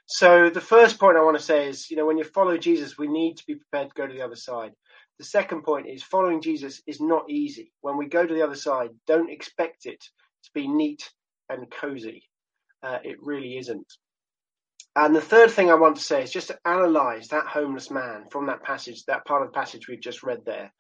So 0.07 0.49
the 0.51 0.61
first 0.61 0.99
point 0.99 1.17
I 1.17 1.23
want 1.23 1.37
to 1.37 1.45
say 1.45 1.69
is, 1.69 1.91
you 1.91 1.97
know, 1.97 2.07
when 2.07 2.19
you 2.19 2.25
follow 2.25 2.57
Jesus, 2.57 2.97
we 2.97 3.09
need 3.09 3.37
to 3.37 3.47
be 3.47 3.57
prepared 3.57 3.91
to 3.91 3.95
go 3.95 4.07
to 4.07 4.15
the 4.15 4.25
other 4.25 4.37
side. 4.37 4.73
The 5.19 5.25
second 5.25 5.63
point 5.63 5.89
is 5.89 6.03
following 6.03 6.41
Jesus 6.41 6.81
is 6.87 7.01
not 7.01 7.29
easy. 7.29 7.73
When 7.83 7.97
we 7.97 8.07
go 8.07 8.27
to 8.27 8.35
the 8.35 8.43
other 8.43 8.55
side, 8.55 8.91
don't 9.07 9.31
expect 9.31 9.85
it 9.85 10.01
to 10.45 10.51
be 10.55 10.69
neat 10.69 11.11
and 11.49 11.71
cozy. 11.71 12.23
Uh, 12.83 12.99
it 13.03 13.17
really 13.21 13.59
isn't. 13.59 13.87
And 14.97 15.15
the 15.15 15.21
third 15.21 15.51
thing 15.51 15.71
I 15.71 15.75
want 15.75 15.97
to 15.97 16.03
say 16.03 16.23
is 16.23 16.33
just 16.33 16.49
to 16.49 16.59
analyze 16.65 17.29
that 17.29 17.47
homeless 17.47 17.91
man 17.91 18.25
from 18.31 18.47
that 18.47 18.63
passage, 18.63 19.05
that 19.05 19.25
part 19.27 19.43
of 19.43 19.49
the 19.49 19.59
passage 19.59 19.89
we've 19.89 20.01
just 20.01 20.23
read 20.23 20.45
there. 20.45 20.73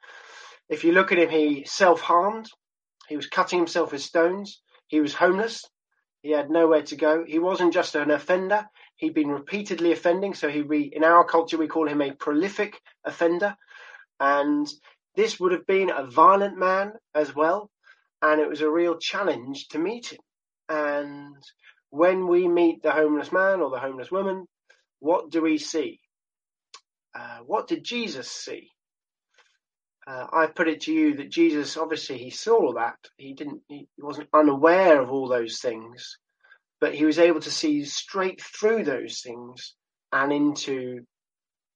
If 0.68 0.84
you 0.84 0.92
look 0.92 1.12
at 1.12 1.18
him, 1.18 1.30
he 1.30 1.64
self 1.66 2.00
harmed. 2.00 2.48
He 3.08 3.16
was 3.16 3.26
cutting 3.26 3.58
himself 3.58 3.92
with 3.92 4.02
stones. 4.02 4.60
He 4.86 5.00
was 5.00 5.14
homeless. 5.14 5.64
He 6.22 6.30
had 6.30 6.50
nowhere 6.50 6.82
to 6.82 6.96
go. 6.96 7.24
He 7.26 7.38
wasn't 7.38 7.72
just 7.72 7.94
an 7.94 8.10
offender. 8.10 8.66
He'd 8.96 9.14
been 9.14 9.30
repeatedly 9.30 9.92
offending. 9.92 10.34
So 10.34 10.48
he, 10.48 10.62
we, 10.62 10.90
in 10.92 11.04
our 11.04 11.24
culture, 11.24 11.56
we 11.56 11.68
call 11.68 11.88
him 11.88 12.02
a 12.02 12.12
prolific 12.12 12.80
offender. 13.04 13.54
And 14.20 14.66
this 15.14 15.38
would 15.38 15.52
have 15.52 15.66
been 15.66 15.90
a 15.90 16.06
violent 16.06 16.58
man 16.58 16.92
as 17.14 17.34
well. 17.34 17.70
And 18.20 18.40
it 18.40 18.48
was 18.48 18.60
a 18.60 18.70
real 18.70 18.98
challenge 18.98 19.68
to 19.68 19.78
meet 19.78 20.12
him. 20.12 20.18
And 20.68 21.36
when 21.90 22.26
we 22.26 22.48
meet 22.48 22.82
the 22.82 22.92
homeless 22.92 23.32
man 23.32 23.60
or 23.60 23.70
the 23.70 23.78
homeless 23.78 24.10
woman, 24.10 24.46
what 24.98 25.30
do 25.30 25.40
we 25.42 25.58
see? 25.58 26.00
Uh, 27.18 27.38
what 27.46 27.68
did 27.68 27.84
Jesus 27.84 28.30
see? 28.30 28.68
Uh, 30.08 30.26
I 30.32 30.46
put 30.46 30.68
it 30.68 30.80
to 30.82 30.92
you 30.92 31.16
that 31.16 31.28
Jesus, 31.28 31.76
obviously, 31.76 32.16
he 32.16 32.30
saw 32.30 32.72
that. 32.74 32.96
He 33.18 33.34
didn't, 33.34 33.60
he 33.68 33.88
wasn't 33.98 34.30
unaware 34.32 35.02
of 35.02 35.10
all 35.10 35.28
those 35.28 35.60
things, 35.60 36.16
but 36.80 36.94
he 36.94 37.04
was 37.04 37.18
able 37.18 37.40
to 37.40 37.50
see 37.50 37.84
straight 37.84 38.40
through 38.40 38.84
those 38.84 39.20
things 39.20 39.74
and 40.10 40.32
into 40.32 41.00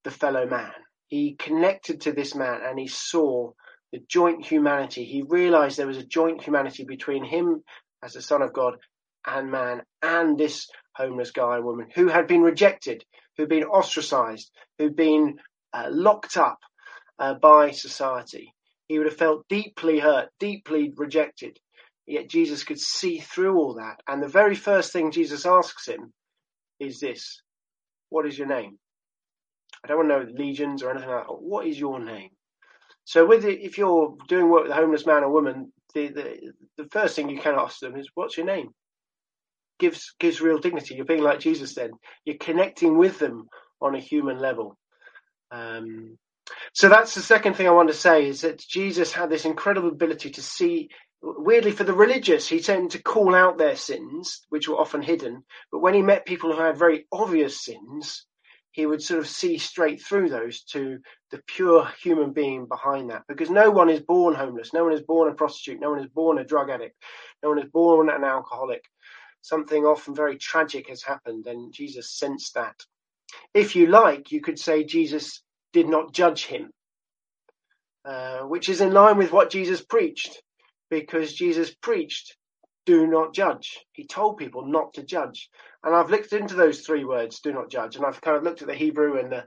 the 0.05 0.11
fellow 0.11 0.47
man. 0.47 0.73
He 1.09 1.35
connected 1.35 2.01
to 2.03 2.13
this 2.13 2.35
man 2.35 2.61
and 2.65 2.79
he 2.79 2.87
saw 2.87 3.53
the 3.93 4.03
joint 4.09 4.47
humanity. 4.47 5.05
He 5.05 5.23
realized 5.29 5.77
there 5.77 5.87
was 5.87 5.99
a 5.99 6.07
joint 6.07 6.43
humanity 6.43 6.85
between 6.85 7.25
him 7.25 7.63
as 8.03 8.15
the 8.15 8.23
Son 8.23 8.41
of 8.41 8.55
God 8.55 8.79
and 9.27 9.51
man 9.51 9.83
and 10.01 10.39
this 10.39 10.71
homeless 10.95 11.33
guy 11.33 11.59
woman 11.59 11.89
who 11.95 12.09
had 12.09 12.29
been 12.29 12.41
rejected, 12.41 13.05
who'd 13.37 13.51
been 13.51 13.65
ostracized, 13.65 14.51
who'd 14.79 14.97
been 14.97 15.37
uh, 15.75 15.89
locked 15.91 16.39
up 16.39 16.59
uh, 17.23 17.35
by 17.35 17.71
society. 17.71 18.53
He 18.89 18.99
would 18.99 19.07
have 19.07 19.17
felt 19.17 19.47
deeply 19.49 20.01
hurt, 20.01 20.29
deeply 20.41 20.93
rejected. 20.97 21.57
Yet 22.07 22.29
Jesus 22.29 22.65
could 22.65 22.81
see 22.81 23.21
through 23.21 23.57
all 23.57 23.75
that. 23.75 24.01
And 24.09 24.21
the 24.21 24.29
very 24.29 24.57
first 24.57 24.93
thing 24.93 25.13
Jesus 25.13 25.47
asks 25.47 25.87
him 25.87 26.13
is 26.81 26.99
this 26.99 27.41
What 28.11 28.27
is 28.27 28.37
your 28.37 28.49
name? 28.49 28.79
I 29.85 29.89
don't 29.89 29.99
want 29.99 30.11
to 30.11 30.33
know 30.33 30.45
legions 30.45 30.83
or 30.83 30.91
anything 30.91 31.09
like 31.09 31.27
that. 31.27 31.33
What 31.33 31.67
is 31.67 31.79
your 31.79 32.05
name? 32.05 32.31
So, 33.05 33.25
with 33.25 33.45
it, 33.45 33.61
if 33.61 33.79
you're 33.79 34.17
doing 34.29 34.51
work 34.51 34.65
with 34.65 34.73
a 34.73 34.77
homeless 34.77 35.07
man 35.07 35.25
or 35.25 35.31
woman, 35.33 35.73
the, 35.95 36.09
the, 36.09 36.53
the 36.77 36.89
first 36.91 37.17
thing 37.17 37.31
you 37.31 37.41
can 37.41 37.55
ask 37.57 37.79
them 37.79 37.97
is, 37.97 38.09
What's 38.15 38.37
your 38.37 38.47
name? 38.47 38.71
gives 39.79 40.15
gives 40.21 40.41
real 40.41 40.59
dignity. 40.59 40.95
You're 40.95 41.05
being 41.05 41.23
like 41.23 41.41
Jesus. 41.41 41.75
Then 41.75 41.91
you're 42.25 42.37
connecting 42.39 42.99
with 42.99 43.19
them 43.19 43.49
on 43.81 43.95
a 43.95 44.01
human 44.01 44.39
level. 44.39 44.77
Um, 45.51 46.19
so 46.73 46.89
that's 46.89 47.15
the 47.15 47.23
second 47.23 47.55
thing 47.55 47.67
I 47.67 47.73
want 47.73 47.89
to 47.89 47.95
say 47.95 48.27
is 48.27 48.43
that 48.43 48.59
Jesus 48.59 49.13
had 49.13 49.31
this 49.31 49.45
incredible 49.45 49.89
ability 49.89 50.31
to 50.31 50.43
see. 50.43 50.91
Weirdly, 51.23 51.71
for 51.71 51.85
the 51.85 51.93
religious, 51.93 52.49
he 52.49 52.61
tended 52.61 52.93
to 52.93 53.03
call 53.03 53.35
out 53.35 53.57
their 53.59 53.77
sins, 53.77 54.41
which 54.49 54.69
were 54.69 54.81
often 54.81 55.03
hidden. 55.03 55.45
But 55.71 55.81
when 55.81 55.95
he 55.95 56.03
met 56.03 56.27
people 56.27 56.53
who 56.53 56.61
had 56.61 56.77
very 56.77 57.07
obvious 57.13 57.65
sins, 57.65 58.27
he 58.73 58.87
would 58.87 59.03
sort 59.03 59.21
of 59.21 59.29
see 59.29 59.59
straight 59.59 60.03
through 60.03 60.31
those 60.31 60.63
to 60.73 60.99
the 61.31 61.41
pure 61.47 61.89
human 62.03 62.33
being 62.33 62.67
behind 62.67 63.11
that. 63.11 63.23
Because 63.29 63.51
no 63.51 63.71
one 63.71 63.89
is 63.89 64.01
born 64.01 64.35
homeless. 64.35 64.73
No 64.73 64.83
one 64.83 64.95
is 64.95 65.03
born 65.03 65.31
a 65.31 65.35
prostitute. 65.35 65.81
No 65.81 65.91
one 65.91 66.01
is 66.01 66.09
born 66.09 66.39
a 66.39 66.45
drug 66.45 66.71
addict. 66.71 66.97
No 67.43 67.51
one 67.51 67.59
is 67.59 67.71
born 67.71 68.11
an 68.11 68.25
alcoholic 68.25 68.83
something 69.43 69.85
often 69.85 70.15
very 70.15 70.39
tragic 70.39 70.89
has 70.89 71.03
happened, 71.03 71.47
and 71.47 71.73
Jesus 71.73 72.11
sensed 72.11 72.55
that. 72.55 72.77
If 73.55 73.77
you 73.77 73.89
like, 73.89 74.31
you 74.31 74.41
could 74.41 74.59
say 74.59 74.85
Jesus 74.85 75.43
did 75.73 75.89
not 75.89 76.13
judge 76.13 76.45
him, 76.45 76.71
uh, 78.05 78.41
which 78.41 78.69
is 78.69 78.81
in 78.81 78.93
line 78.93 79.19
with 79.19 79.33
what 79.33 79.51
Jesus 79.51 79.83
preached, 79.83 80.43
because 80.91 81.33
Jesus 81.33 81.75
preached, 81.75 82.37
do 82.85 83.07
not 83.07 83.35
judge. 83.35 83.79
He 83.93 84.07
told 84.07 84.39
people 84.39 84.67
not 84.67 84.95
to 84.95 85.03
judge. 85.03 85.49
And 85.85 85.95
I've 85.95 86.11
looked 86.11 86.33
into 86.33 86.55
those 86.55 86.81
three 86.81 87.05
words, 87.05 87.41
do 87.41 87.53
not 87.53 87.71
judge, 87.71 87.97
and 87.97 88.05
I've 88.05 88.21
kind 88.21 88.37
of 88.37 88.43
looked 88.43 88.63
at 88.63 88.69
the 88.69 88.75
Hebrew 88.75 89.19
and 89.19 89.33
the, 89.33 89.45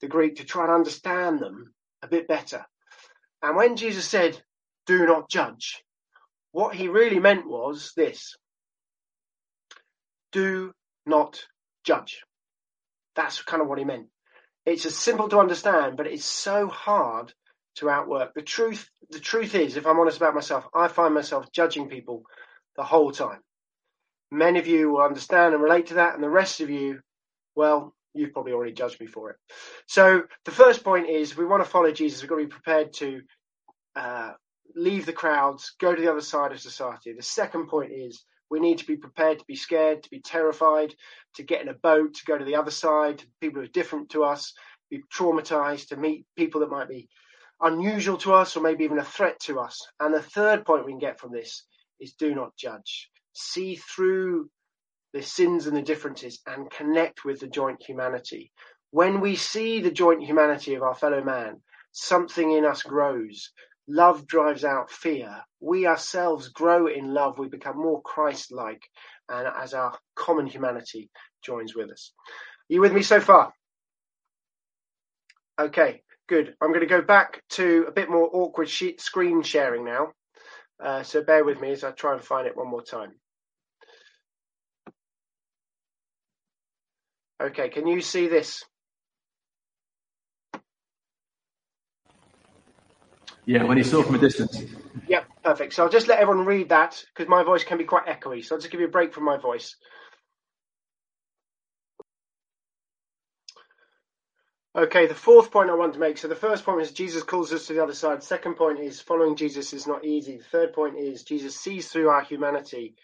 the 0.00 0.08
Greek 0.08 0.36
to 0.36 0.44
try 0.44 0.64
and 0.64 0.72
understand 0.72 1.40
them 1.40 1.74
a 2.02 2.08
bit 2.08 2.28
better. 2.28 2.64
And 3.42 3.56
when 3.56 3.76
Jesus 3.76 4.06
said, 4.06 4.40
do 4.86 5.06
not 5.06 5.30
judge, 5.30 5.82
what 6.52 6.74
he 6.74 6.88
really 6.88 7.20
meant 7.20 7.46
was 7.46 7.92
this 7.96 8.36
do 10.32 10.72
not 11.06 11.40
judge. 11.84 12.22
That's 13.16 13.42
kind 13.42 13.62
of 13.62 13.68
what 13.68 13.78
he 13.78 13.84
meant. 13.84 14.08
It's 14.68 14.84
as 14.84 14.94
simple 14.94 15.30
to 15.30 15.38
understand, 15.38 15.96
but 15.96 16.06
it's 16.06 16.26
so 16.26 16.68
hard 16.68 17.32
to 17.76 17.88
outwork. 17.88 18.34
The 18.34 18.42
truth, 18.42 18.86
the 19.08 19.18
truth 19.18 19.54
is, 19.54 19.76
if 19.76 19.86
I'm 19.86 19.98
honest 19.98 20.18
about 20.18 20.34
myself, 20.34 20.68
I 20.74 20.88
find 20.88 21.14
myself 21.14 21.50
judging 21.52 21.88
people 21.88 22.24
the 22.76 22.82
whole 22.82 23.10
time. 23.10 23.40
Many 24.30 24.58
of 24.58 24.66
you 24.66 24.90
will 24.90 25.00
understand 25.00 25.54
and 25.54 25.62
relate 25.62 25.86
to 25.86 25.94
that, 25.94 26.14
and 26.14 26.22
the 26.22 26.28
rest 26.28 26.60
of 26.60 26.68
you, 26.68 27.00
well, 27.54 27.94
you've 28.12 28.34
probably 28.34 28.52
already 28.52 28.72
judged 28.72 29.00
me 29.00 29.06
for 29.06 29.30
it. 29.30 29.36
So 29.86 30.24
the 30.44 30.50
first 30.50 30.84
point 30.84 31.08
is 31.08 31.34
we 31.34 31.46
want 31.46 31.64
to 31.64 31.70
follow 31.70 31.90
Jesus. 31.90 32.20
We've 32.20 32.28
got 32.28 32.36
to 32.36 32.44
be 32.44 32.50
prepared 32.50 32.92
to 32.94 33.22
uh, 33.96 34.32
leave 34.74 35.06
the 35.06 35.14
crowds, 35.14 35.72
go 35.80 35.94
to 35.94 36.00
the 36.00 36.10
other 36.10 36.20
side 36.20 36.52
of 36.52 36.60
society. 36.60 37.14
The 37.14 37.22
second 37.22 37.68
point 37.68 37.92
is 37.92 38.22
we 38.50 38.60
need 38.60 38.78
to 38.78 38.86
be 38.86 38.96
prepared 38.96 39.38
to 39.38 39.44
be 39.46 39.56
scared, 39.56 40.02
to 40.02 40.10
be 40.10 40.20
terrified, 40.20 40.94
to 41.34 41.42
get 41.42 41.62
in 41.62 41.68
a 41.68 41.74
boat, 41.74 42.14
to 42.14 42.24
go 42.24 42.38
to 42.38 42.44
the 42.44 42.56
other 42.56 42.70
side, 42.70 43.22
people 43.40 43.60
who 43.60 43.66
are 43.66 43.72
different 43.72 44.10
to 44.10 44.24
us, 44.24 44.54
be 44.90 45.02
traumatized, 45.12 45.88
to 45.88 45.96
meet 45.96 46.26
people 46.36 46.60
that 46.60 46.70
might 46.70 46.88
be 46.88 47.08
unusual 47.60 48.16
to 48.18 48.32
us 48.32 48.56
or 48.56 48.60
maybe 48.60 48.84
even 48.84 48.98
a 48.98 49.04
threat 49.04 49.38
to 49.40 49.60
us. 49.60 49.86
And 50.00 50.14
the 50.14 50.22
third 50.22 50.64
point 50.64 50.86
we 50.86 50.92
can 50.92 50.98
get 50.98 51.20
from 51.20 51.32
this 51.32 51.64
is 52.00 52.14
do 52.14 52.34
not 52.34 52.56
judge. 52.56 53.10
See 53.32 53.76
through 53.76 54.48
the 55.12 55.22
sins 55.22 55.66
and 55.66 55.76
the 55.76 55.82
differences 55.82 56.40
and 56.46 56.70
connect 56.70 57.24
with 57.24 57.40
the 57.40 57.48
joint 57.48 57.82
humanity. 57.82 58.52
When 58.90 59.20
we 59.20 59.36
see 59.36 59.80
the 59.80 59.90
joint 59.90 60.22
humanity 60.22 60.74
of 60.74 60.82
our 60.82 60.94
fellow 60.94 61.22
man, 61.22 61.60
something 61.92 62.52
in 62.52 62.64
us 62.64 62.82
grows 62.82 63.50
love 63.88 64.26
drives 64.26 64.64
out 64.64 64.90
fear. 64.90 65.42
We 65.60 65.86
ourselves 65.86 66.48
grow 66.48 66.86
in 66.86 67.12
love. 67.12 67.38
We 67.38 67.48
become 67.48 67.78
more 67.78 68.02
Christ 68.02 68.52
like. 68.52 68.82
And 69.28 69.48
as 69.60 69.74
our 69.74 69.98
common 70.14 70.46
humanity 70.46 71.10
joins 71.42 71.74
with 71.74 71.90
us. 71.90 72.12
Are 72.70 72.74
you 72.74 72.80
with 72.80 72.92
me 72.92 73.02
so 73.02 73.20
far? 73.20 73.52
Okay, 75.58 76.02
good. 76.28 76.54
I'm 76.60 76.68
going 76.68 76.80
to 76.80 76.86
go 76.86 77.02
back 77.02 77.42
to 77.50 77.86
a 77.88 77.92
bit 77.92 78.10
more 78.10 78.28
awkward 78.32 78.68
screen 78.68 79.42
sharing 79.42 79.84
now. 79.84 80.12
Uh, 80.82 81.02
so 81.02 81.22
bear 81.22 81.44
with 81.44 81.60
me 81.60 81.72
as 81.72 81.82
I 81.82 81.90
try 81.90 82.12
and 82.12 82.22
find 82.22 82.46
it 82.46 82.56
one 82.56 82.68
more 82.68 82.82
time. 82.82 83.14
Okay, 87.42 87.68
can 87.68 87.86
you 87.86 88.00
see 88.00 88.28
this? 88.28 88.64
Yeah, 93.48 93.64
when 93.64 93.78
he 93.78 93.84
saw 93.84 94.02
from 94.04 94.16
a 94.16 94.18
distance. 94.18 94.64
Yeah, 95.06 95.24
perfect. 95.44 95.74
So 95.74 95.84
I'll 95.84 95.90
just 95.90 96.08
let 96.08 96.20
everyone 96.20 96.46
read 96.46 96.70
that 96.70 97.04
because 97.14 97.28
my 97.30 97.44
voice 97.44 97.64
can 97.64 97.78
be 97.78 97.84
quite 97.84 98.06
echoey. 98.06 98.44
So 98.44 98.56
I'll 98.56 98.60
just 98.60 98.72
give 98.72 98.80
you 98.80 98.88
a 98.88 98.90
break 98.90 99.14
from 99.14 99.24
my 99.24 99.38
voice. 99.38 99.76
Okay, 104.76 105.06
the 105.06 105.14
fourth 105.16 105.52
point 105.52 105.70
I 105.70 105.74
want 105.74 105.94
to 105.94 106.00
make. 106.00 106.18
So 106.18 106.28
the 106.28 106.36
first 106.36 106.64
point 106.64 106.82
is 106.82 106.92
Jesus 106.92 107.24
calls 107.24 107.52
us 107.52 107.66
to 107.68 107.74
the 107.74 107.84
other 107.84 107.94
side. 107.94 108.24
Second 108.24 108.56
point 108.56 108.80
is 108.80 109.02
following 109.02 109.36
Jesus 109.36 109.74
is 109.74 109.86
not 109.86 110.06
easy. 110.06 110.38
The 110.38 110.44
third 110.44 110.72
point 110.74 110.98
is 110.98 111.24
Jesus 111.24 111.60
sees 111.60 111.88
through 111.90 112.08
our 112.08 112.22
humanity, 112.24 112.96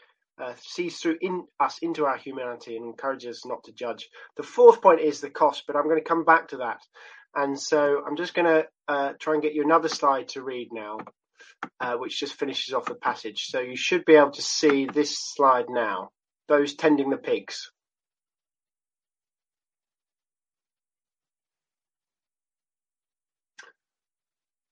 uh, 0.42 0.54
sees 0.60 0.98
through 1.00 1.18
in 1.20 1.44
us 1.60 1.78
into 1.82 2.06
our 2.06 2.16
humanity, 2.16 2.78
and 2.78 2.86
encourages 2.86 3.38
us 3.40 3.46
not 3.46 3.64
to 3.66 3.74
judge. 3.74 4.08
The 4.38 4.44
fourth 4.44 4.82
point 4.82 5.02
is 5.02 5.20
the 5.20 5.30
cost, 5.30 5.64
but 5.66 5.76
I'm 5.76 5.84
going 5.90 5.98
to 6.02 6.08
come 6.08 6.24
back 6.24 6.48
to 6.50 6.58
that. 6.58 6.78
And 7.34 7.60
so 7.60 8.02
I'm 8.06 8.16
just 8.16 8.34
going 8.34 8.46
to 8.46 8.66
uh, 8.86 9.12
try 9.18 9.34
and 9.34 9.42
get 9.42 9.54
you 9.54 9.64
another 9.64 9.88
slide 9.88 10.28
to 10.28 10.42
read 10.42 10.68
now, 10.72 10.98
uh, 11.80 11.94
which 11.94 12.20
just 12.20 12.34
finishes 12.34 12.74
off 12.74 12.86
the 12.86 12.94
passage. 12.94 13.46
So 13.48 13.60
you 13.60 13.76
should 13.76 14.04
be 14.04 14.14
able 14.14 14.30
to 14.32 14.42
see 14.42 14.86
this 14.86 15.16
slide 15.18 15.66
now, 15.68 16.10
those 16.48 16.74
tending 16.74 17.10
the 17.10 17.16
pigs. 17.16 17.70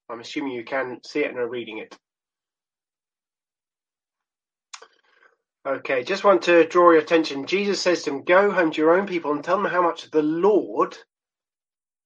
I'm 0.08 0.20
assuming 0.20 0.52
you 0.52 0.64
can 0.64 1.00
see 1.04 1.20
it 1.20 1.30
and 1.30 1.38
are 1.38 1.48
reading 1.48 1.78
it. 1.78 1.96
Okay, 5.66 6.02
just 6.02 6.24
want 6.24 6.42
to 6.42 6.66
draw 6.66 6.90
your 6.90 7.00
attention. 7.00 7.46
Jesus 7.46 7.80
says 7.80 8.02
to 8.02 8.10
them, 8.10 8.24
Go 8.24 8.50
home 8.50 8.72
to 8.72 8.80
your 8.80 8.98
own 8.98 9.06
people 9.06 9.32
and 9.32 9.42
tell 9.42 9.56
them 9.56 9.70
how 9.70 9.80
much 9.80 10.10
the 10.10 10.22
Lord 10.22 10.98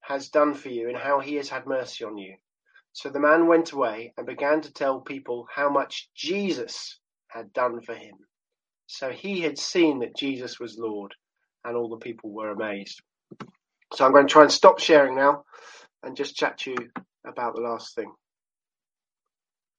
has 0.07 0.29
done 0.29 0.55
for 0.55 0.69
you 0.69 0.88
and 0.88 0.97
how 0.97 1.21
he 1.21 1.35
has 1.35 1.49
had 1.49 1.66
mercy 1.66 2.05
on 2.05 2.16
you. 2.16 2.37
So 2.92 3.11
the 3.11 3.21
man 3.21 3.49
went 3.49 3.73
away 3.73 4.12
and 4.16 4.27
began 4.27 4.61
to 4.62 4.73
tell 4.73 5.01
people 5.01 5.47
how 5.55 5.69
much 5.69 6.09
Jesus 6.14 6.99
had 7.29 7.53
done 7.53 7.81
for 7.81 7.95
him. 7.95 8.14
So 8.87 9.11
he 9.11 9.40
had 9.40 9.59
seen 9.59 10.01
that 10.01 10.16
Jesus 10.16 10.61
was 10.61 10.79
Lord, 10.79 11.12
and 11.64 11.77
all 11.77 11.88
the 11.88 11.97
people 11.97 12.31
were 12.33 12.51
amazed. 12.51 13.03
So 13.95 14.07
I'm 14.07 14.12
going 14.12 14.27
to 14.27 14.33
try 14.33 14.42
and 14.42 14.53
stop 14.53 14.79
sharing 14.79 15.16
now 15.16 15.45
and 16.03 16.16
just 16.16 16.37
chat 16.37 16.59
to 16.59 16.71
you 16.71 16.90
about 17.27 17.55
the 17.55 17.61
last 17.62 17.95
thing. 17.97 18.12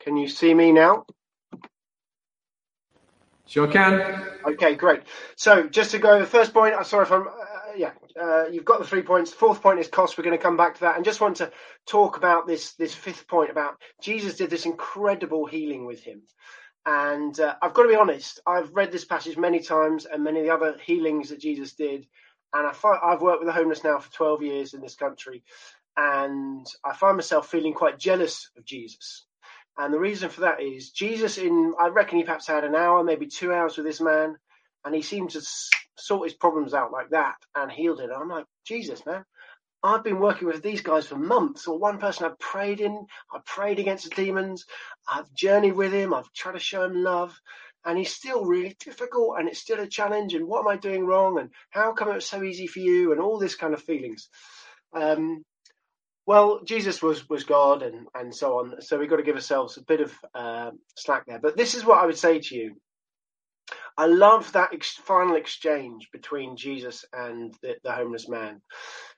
Can 0.01 0.17
you 0.17 0.27
see 0.27 0.53
me 0.53 0.71
now? 0.71 1.05
Sure 3.47 3.67
can. 3.67 4.23
Okay, 4.45 4.75
great. 4.75 5.03
So 5.37 5.67
just 5.67 5.91
to 5.91 5.99
go, 5.99 6.11
over 6.11 6.19
the 6.19 6.29
first 6.29 6.53
point. 6.53 6.75
I'm 6.75 6.83
sorry 6.83 7.05
if 7.05 7.11
I'm. 7.11 7.27
Yeah, 7.77 7.91
uh, 8.19 8.47
you've 8.47 8.65
got 8.65 8.79
the 8.79 8.87
three 8.87 9.03
points. 9.03 9.31
Fourth 9.31 9.61
point 9.61 9.79
is 9.79 9.87
cost. 9.87 10.17
We're 10.17 10.23
going 10.23 10.37
to 10.37 10.43
come 10.43 10.57
back 10.57 10.75
to 10.75 10.81
that, 10.81 10.95
and 10.95 11.05
just 11.05 11.21
want 11.21 11.37
to 11.37 11.51
talk 11.85 12.17
about 12.17 12.47
this 12.47 12.73
this 12.73 12.93
fifth 12.93 13.27
point 13.27 13.51
about 13.51 13.75
Jesus 14.01 14.35
did 14.35 14.49
this 14.49 14.65
incredible 14.65 15.45
healing 15.45 15.85
with 15.85 16.03
him. 16.03 16.23
And 16.85 17.39
uh, 17.39 17.55
I've 17.61 17.73
got 17.73 17.83
to 17.83 17.89
be 17.89 17.95
honest. 17.95 18.39
I've 18.47 18.73
read 18.73 18.91
this 18.91 19.05
passage 19.05 19.37
many 19.37 19.59
times, 19.59 20.05
and 20.05 20.23
many 20.23 20.39
of 20.39 20.45
the 20.45 20.53
other 20.53 20.77
healings 20.83 21.29
that 21.29 21.39
Jesus 21.39 21.73
did. 21.73 22.07
And 22.53 22.65
I 22.67 22.73
find, 22.73 22.99
I've 23.03 23.21
worked 23.21 23.41
with 23.41 23.47
the 23.47 23.53
homeless 23.53 23.83
now 23.83 23.99
for 23.99 24.11
12 24.13 24.41
years 24.43 24.73
in 24.73 24.81
this 24.81 24.95
country, 24.95 25.43
and 25.97 26.65
I 26.83 26.93
find 26.93 27.17
myself 27.17 27.49
feeling 27.49 27.73
quite 27.73 27.99
jealous 27.99 28.49
of 28.57 28.65
Jesus 28.65 29.25
and 29.77 29.93
the 29.93 29.99
reason 29.99 30.29
for 30.29 30.41
that 30.41 30.61
is 30.61 30.89
Jesus, 30.89 31.37
in 31.37 31.73
I 31.79 31.87
reckon 31.89 32.17
he 32.17 32.23
perhaps 32.23 32.47
had 32.47 32.63
an 32.63 32.75
hour, 32.75 33.03
maybe 33.03 33.27
two 33.27 33.53
hours 33.53 33.77
with 33.77 33.85
this 33.85 34.01
man, 34.01 34.37
and 34.85 34.95
he 34.95 35.01
seemed 35.01 35.31
to 35.31 35.41
sort 35.97 36.27
his 36.27 36.37
problems 36.37 36.73
out 36.73 36.91
like 36.91 37.09
that 37.09 37.35
and 37.55 37.71
healed 37.71 37.99
it. 37.99 38.05
And 38.05 38.13
I'm 38.13 38.29
like, 38.29 38.45
Jesus, 38.65 39.05
man, 39.05 39.23
I've 39.83 40.03
been 40.03 40.19
working 40.19 40.47
with 40.47 40.63
these 40.63 40.81
guys 40.81 41.07
for 41.07 41.17
months. 41.17 41.67
Or 41.67 41.77
one 41.77 41.99
person 41.99 42.25
I've 42.25 42.39
prayed 42.39 42.81
in, 42.81 43.05
I 43.31 43.39
prayed 43.45 43.79
against 43.79 44.09
the 44.09 44.15
demons, 44.15 44.65
I've 45.07 45.31
journeyed 45.33 45.75
with 45.75 45.93
him, 45.93 46.13
I've 46.13 46.31
tried 46.33 46.53
to 46.53 46.59
show 46.59 46.83
him 46.83 47.03
love, 47.03 47.39
and 47.85 47.97
he's 47.97 48.13
still 48.13 48.45
really 48.45 48.75
difficult, 48.83 49.37
and 49.37 49.47
it's 49.47 49.59
still 49.59 49.79
a 49.79 49.87
challenge. 49.87 50.33
And 50.33 50.47
what 50.47 50.61
am 50.61 50.67
I 50.67 50.77
doing 50.77 51.05
wrong? 51.05 51.39
And 51.39 51.49
how 51.69 51.93
come 51.93 52.09
it 52.09 52.15
was 52.15 52.25
so 52.25 52.43
easy 52.43 52.67
for 52.67 52.79
you? 52.79 53.11
And 53.11 53.21
all 53.21 53.39
this 53.39 53.55
kind 53.55 53.73
of 53.73 53.81
feelings. 53.81 54.29
Um, 54.93 55.43
well, 56.25 56.59
Jesus 56.65 57.01
was 57.01 57.27
was 57.29 57.45
God 57.45 57.83
and 57.83 58.07
and 58.13 58.35
so 58.35 58.59
on. 58.59 58.81
So 58.81 58.99
we've 58.99 59.09
got 59.09 59.17
to 59.17 59.23
give 59.23 59.35
ourselves 59.35 59.77
a 59.77 59.83
bit 59.83 60.01
of 60.01 60.13
uh, 60.35 60.71
slack 60.97 61.23
there. 61.25 61.39
But 61.39 61.55
this 61.55 61.73
is 61.73 61.85
what 61.85 61.99
I 61.99 62.05
would 62.05 62.17
say 62.17 62.39
to 62.39 62.55
you. 62.55 62.75
I 63.97 64.07
love 64.07 64.51
that 64.53 64.73
ex- 64.73 64.95
final 64.95 65.35
exchange 65.37 66.09
between 66.13 66.57
Jesus 66.57 67.05
and 67.13 67.53
the, 67.61 67.75
the 67.83 67.91
homeless 67.93 68.29
man. 68.29 68.61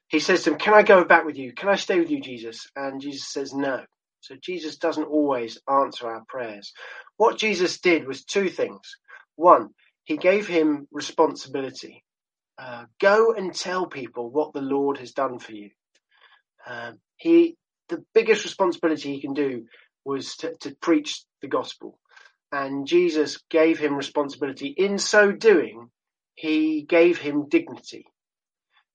He 0.10 0.20
says 0.20 0.44
to 0.44 0.52
him, 0.52 0.60
"Can 0.60 0.74
I 0.74 0.84
go 0.84 1.04
back 1.06 1.26
with 1.26 1.38
you? 1.38 1.54
Can 1.54 1.70
I 1.70 1.76
stay 1.76 2.00
with 2.00 2.12
you, 2.12 2.22
Jesus?" 2.22 2.68
And 2.76 3.02
Jesus 3.02 3.30
says, 3.32 3.54
"No." 3.54 3.84
So 4.22 4.36
Jesus 4.42 4.78
doesn't 4.78 5.06
always 5.06 5.60
answer 5.70 6.08
our 6.08 6.24
prayers. 6.28 6.74
What 7.18 7.38
Jesus 7.38 7.80
did 7.80 8.08
was 8.08 8.26
two 8.26 8.50
things. 8.50 8.82
One, 9.36 9.70
he 10.06 10.18
gave 10.18 10.48
him 10.48 10.88
responsibility. 10.92 12.04
Uh, 12.58 12.86
go 13.02 13.34
and 13.34 13.54
tell 13.56 13.88
people 13.88 14.30
what 14.32 14.54
the 14.54 14.62
Lord 14.62 14.98
has 15.00 15.14
done 15.14 15.40
for 15.40 15.54
you. 15.54 15.72
Um, 16.68 17.00
he 17.18 17.58
the 17.90 18.04
biggest 18.14 18.44
responsibility 18.46 19.14
he 19.14 19.22
can 19.22 19.34
do 19.34 19.66
was 20.06 20.36
to, 20.38 20.56
to 20.62 20.76
preach 20.82 21.24
the 21.42 21.48
gospel, 21.48 22.00
and 22.52 22.88
Jesus 22.88 23.40
gave 23.50 23.80
him 23.80 23.96
responsibility. 23.96 24.68
In 24.68 24.98
so 24.98 25.32
doing, 25.32 25.90
he 26.36 26.84
gave 26.84 27.18
him 27.18 27.50
dignity, 27.50 28.06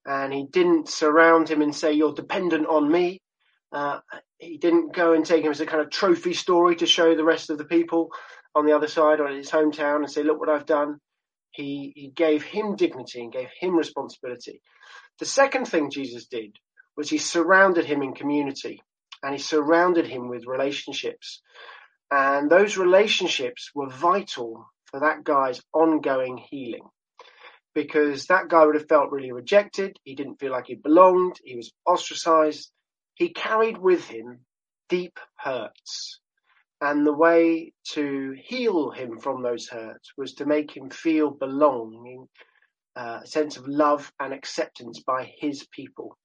and 0.07 0.33
he 0.33 0.47
didn't 0.47 0.88
surround 0.88 1.49
him 1.49 1.62
and 1.62 1.75
say, 1.75 1.93
"You're 1.93 2.14
dependent 2.14 2.67
on 2.67 2.90
me." 2.90 3.21
Uh, 3.73 4.01
he 4.38 4.59
didn't 4.59 4.95
go 4.95 5.12
and 5.12 5.25
take 5.25 5.45
him 5.45 5.51
as 5.51 5.61
a 5.61 5.67
kind 5.67 5.83
of 5.83 5.90
trophy 5.90 6.33
story 6.35 6.77
to 6.77 6.87
show 6.87 7.14
the 7.14 7.25
rest 7.25 7.51
of 7.51 7.59
the 7.59 7.64
people 7.64 8.11
on 8.55 8.67
the 8.67 8.73
other 8.73 8.88
side 8.88 9.21
or 9.21 9.29
in 9.29 9.37
his 9.37 9.51
hometown 9.51 9.97
and 9.97 10.11
say, 10.11 10.23
"Look 10.23 10.40
what 10.40 10.49
I've 10.49 10.67
done." 10.67 11.01
He 11.51 11.93
he 11.95 12.09
gave 12.09 12.43
him 12.43 12.77
dignity 12.77 13.21
and 13.23 13.33
gave 13.33 13.49
him 13.61 13.77
responsibility. 13.77 14.61
The 15.21 15.27
second 15.27 15.67
thing 15.67 15.90
Jesus 15.90 16.27
did 16.27 16.57
was 16.97 17.09
he 17.09 17.19
surrounded 17.19 17.85
him 17.85 18.03
in 18.03 18.14
community 18.14 18.83
and 19.23 19.33
he 19.33 19.38
surrounded 19.40 20.07
him 20.07 20.29
with 20.29 20.47
relationships. 20.47 21.40
And 22.16 22.48
those 22.48 22.77
relationships 22.77 23.72
were 23.74 23.88
vital 23.88 24.70
for 24.85 25.00
that 25.00 25.24
guy's 25.24 25.61
ongoing 25.72 26.37
healing 26.37 26.87
because 27.74 28.27
that 28.27 28.46
guy 28.46 28.64
would 28.64 28.77
have 28.77 28.87
felt 28.87 29.11
really 29.11 29.33
rejected. 29.33 29.96
He 30.05 30.14
didn't 30.14 30.38
feel 30.38 30.53
like 30.53 30.68
he 30.68 30.77
belonged. 30.77 31.40
He 31.42 31.57
was 31.57 31.72
ostracized. 31.85 32.70
He 33.14 33.31
carried 33.31 33.79
with 33.79 34.07
him 34.07 34.44
deep 34.88 35.18
hurts. 35.37 36.20
And 36.81 37.05
the 37.05 37.12
way 37.12 37.72
to 37.94 38.37
heal 38.40 38.92
him 38.92 39.18
from 39.18 39.42
those 39.42 39.66
hurts 39.66 40.12
was 40.16 40.35
to 40.35 40.46
make 40.46 40.70
him 40.70 40.90
feel 40.90 41.33
belonging, 41.33 42.29
uh, 42.94 43.22
a 43.24 43.27
sense 43.27 43.57
of 43.57 43.66
love 43.66 44.12
and 44.20 44.33
acceptance 44.33 45.03
by 45.03 45.35
his 45.40 45.66
people 45.72 46.16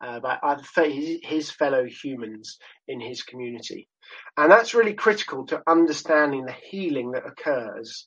uh, 0.00 0.20
by 0.20 0.38
other, 0.42 0.62
his 0.88 1.50
fellow 1.50 1.84
humans 1.84 2.58
in 2.88 3.00
his 3.00 3.22
community. 3.22 3.88
And 4.36 4.50
that's 4.50 4.74
really 4.74 4.94
critical 4.94 5.46
to 5.46 5.62
understanding 5.66 6.44
the 6.44 6.56
healing 6.68 7.12
that 7.12 7.26
occurs 7.26 8.06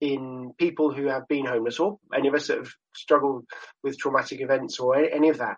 in 0.00 0.52
people 0.58 0.92
who 0.92 1.06
have 1.06 1.28
been 1.28 1.46
homeless 1.46 1.78
or 1.78 1.98
any 2.14 2.28
of 2.28 2.34
us 2.34 2.46
that 2.48 2.58
have 2.58 2.72
struggled 2.94 3.44
with 3.82 3.98
traumatic 3.98 4.40
events 4.40 4.78
or 4.78 4.96
any 4.96 5.28
of 5.28 5.38
that. 5.38 5.56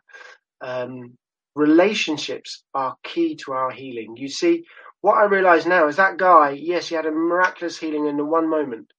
Um, 0.60 1.16
relationships 1.54 2.62
are 2.74 2.96
key 3.04 3.36
to 3.36 3.52
our 3.52 3.70
healing. 3.70 4.16
You 4.16 4.28
see, 4.28 4.64
what 5.00 5.16
I 5.16 5.24
realize 5.24 5.66
now 5.66 5.88
is 5.88 5.96
that 5.96 6.16
guy, 6.16 6.50
yes, 6.50 6.88
he 6.88 6.94
had 6.94 7.06
a 7.06 7.10
miraculous 7.10 7.78
healing 7.78 8.06
in 8.06 8.16
the 8.16 8.24
one 8.24 8.48
moment, 8.48 8.92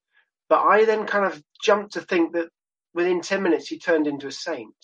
but 0.49 0.59
I 0.59 0.85
then 0.85 1.05
kind 1.05 1.25
of 1.25 1.41
jumped 1.61 1.93
to 1.93 2.01
think 2.01 2.33
that 2.33 2.49
within 2.93 3.21
10 3.21 3.41
minutes 3.41 3.67
he 3.67 3.79
turned 3.79 4.07
into 4.07 4.27
a 4.27 4.31
saint. 4.31 4.75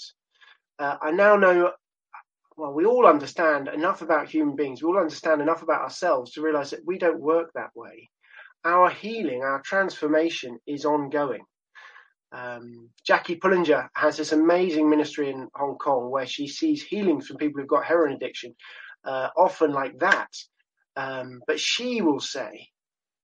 Uh, 0.80 0.96
I 1.02 1.12
now 1.12 1.36
know 1.36 1.74
well, 2.60 2.74
we 2.74 2.86
all 2.86 3.08
understand 3.08 3.70
enough 3.70 4.02
about 4.02 4.30
human 4.30 4.56
beings, 4.56 4.84
we 4.84 4.90
all 4.90 4.98
understand 4.98 5.42
enough 5.42 5.64
about 5.64 5.82
ourselves 5.82 6.34
to 6.34 6.42
realize 6.42 6.72
that 6.72 6.86
we 6.86 6.98
don't 6.98 7.22
work 7.22 7.52
that 7.56 7.70
way. 7.74 8.10
Our 8.66 8.90
healing, 8.90 9.42
our 9.44 9.62
transformation 9.62 10.60
is 10.68 10.84
ongoing. 10.84 11.46
Um, 12.34 12.90
Jackie 13.06 13.38
Pullinger 13.38 13.88
has 13.96 14.18
this 14.18 14.34
amazing 14.34 14.90
ministry 14.90 15.30
in 15.30 15.48
Hong 15.56 15.78
Kong 15.78 16.12
where 16.12 16.28
she 16.28 16.48
sees 16.48 16.84
healings 16.84 17.28
from 17.28 17.38
people 17.38 17.62
who've 17.62 17.70
got 17.70 17.86
heroin 17.86 18.12
addiction, 18.12 18.54
uh, 19.06 19.30
often 19.38 19.72
like 19.72 19.98
that. 20.00 20.30
Um, 20.98 21.42
but 21.48 21.62
she 21.62 22.02
will 22.02 22.20
say, 22.20 22.68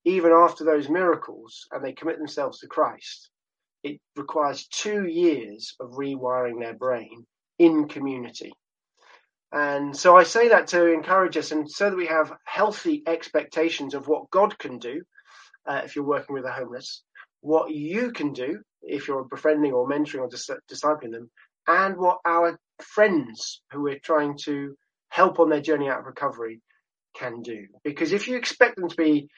even 0.06 0.32
after 0.32 0.64
those 0.64 0.88
miracles 0.88 1.68
and 1.74 1.84
they 1.84 1.92
commit 1.92 2.20
themselves 2.20 2.60
to 2.60 2.68
Christ, 2.68 3.30
it 3.84 4.00
requires 4.16 4.68
two 4.68 5.08
years 5.08 5.76
of 5.82 5.92
rewiring 5.92 6.62
their 6.62 6.74
brain 6.74 7.26
in 7.60 7.90
community. 7.90 8.54
And 9.56 9.96
so 9.96 10.18
I 10.18 10.24
say 10.24 10.50
that 10.50 10.68
to 10.68 10.92
encourage 10.92 11.38
us 11.38 11.52
and 11.52 11.72
so 11.72 11.90
that 11.90 11.96
we 11.96 12.08
have 12.08 12.34
healthy 12.44 13.02
expectations 13.08 13.94
of 13.94 14.06
what 14.06 14.30
God 14.30 14.60
can 14.60 14.80
do 14.80 15.02
uh, 15.66 15.82
if 15.86 15.96
you're 15.96 16.04
working 16.04 16.34
with 16.34 16.44
the 16.44 16.52
homeless, 16.52 17.04
what 17.40 17.72
you 17.72 18.12
can 18.12 18.34
do 18.34 18.60
if 18.82 19.08
you're 19.08 19.24
befriending 19.24 19.72
or 19.72 19.88
mentoring 19.88 20.20
or 20.20 20.28
dis- 20.28 20.50
discipling 20.70 21.14
them, 21.14 21.32
and 21.68 21.96
what 21.96 22.18
our 22.26 22.60
friends 22.82 23.62
who 23.72 23.82
we're 23.82 23.98
trying 24.04 24.38
to 24.44 24.76
help 25.08 25.40
on 25.40 25.50
their 25.50 25.62
journey 25.62 25.88
out 25.88 26.00
of 26.00 26.06
recovery 26.06 26.60
can 27.16 27.42
do. 27.42 27.66
Because 27.82 28.12
if 28.12 28.28
you 28.28 28.36
expect 28.36 28.76
them 28.76 28.90
to 28.90 28.96
be, 28.98 29.30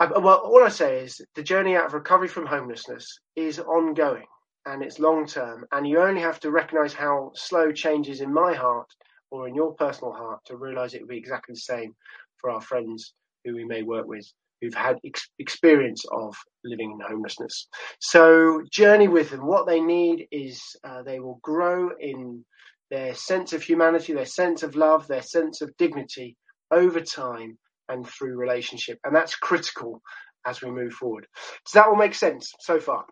uh, 0.00 0.08
well, 0.22 0.38
all 0.38 0.64
I 0.64 0.70
say 0.70 1.00
is 1.00 1.20
the 1.34 1.42
journey 1.42 1.76
out 1.76 1.84
of 1.84 1.92
recovery 1.92 2.28
from 2.28 2.46
homelessness 2.46 3.20
is 3.36 3.60
ongoing 3.60 4.24
and 4.64 4.82
it's 4.82 4.98
long 4.98 5.26
term, 5.26 5.66
and 5.70 5.86
you 5.86 6.00
only 6.00 6.22
have 6.22 6.40
to 6.40 6.50
recognize 6.50 6.94
how 6.94 7.32
slow 7.34 7.72
changes 7.72 8.22
in 8.22 8.32
my 8.32 8.54
heart 8.54 8.88
or 9.30 9.48
in 9.48 9.54
your 9.54 9.74
personal 9.74 10.12
heart 10.12 10.40
to 10.46 10.56
realize 10.56 10.94
it 10.94 11.02
will 11.02 11.08
be 11.08 11.18
exactly 11.18 11.54
the 11.54 11.60
same 11.60 11.94
for 12.38 12.50
our 12.50 12.60
friends 12.60 13.14
who 13.44 13.54
we 13.54 13.64
may 13.64 13.82
work 13.82 14.06
with 14.06 14.26
who've 14.60 14.74
had 14.74 14.98
ex- 15.04 15.30
experience 15.38 16.04
of 16.10 16.34
living 16.64 16.90
in 16.92 17.00
homelessness. 17.00 17.68
So 18.00 18.62
journey 18.72 19.08
with 19.08 19.30
them. 19.30 19.46
What 19.46 19.66
they 19.66 19.80
need 19.80 20.26
is 20.30 20.60
uh, 20.84 21.02
they 21.02 21.20
will 21.20 21.38
grow 21.42 21.90
in 21.98 22.44
their 22.90 23.14
sense 23.14 23.52
of 23.52 23.62
humanity, 23.62 24.12
their 24.14 24.26
sense 24.26 24.62
of 24.62 24.76
love, 24.76 25.06
their 25.06 25.22
sense 25.22 25.60
of 25.60 25.76
dignity 25.76 26.36
over 26.70 27.00
time 27.00 27.58
and 27.88 28.06
through 28.06 28.36
relationship. 28.36 28.98
And 29.04 29.14
that's 29.14 29.36
critical 29.36 30.02
as 30.46 30.62
we 30.62 30.70
move 30.70 30.92
forward. 30.92 31.26
Does 31.66 31.72
that 31.74 31.86
all 31.86 31.96
make 31.96 32.14
sense 32.14 32.52
so 32.60 32.80
far? 32.80 33.04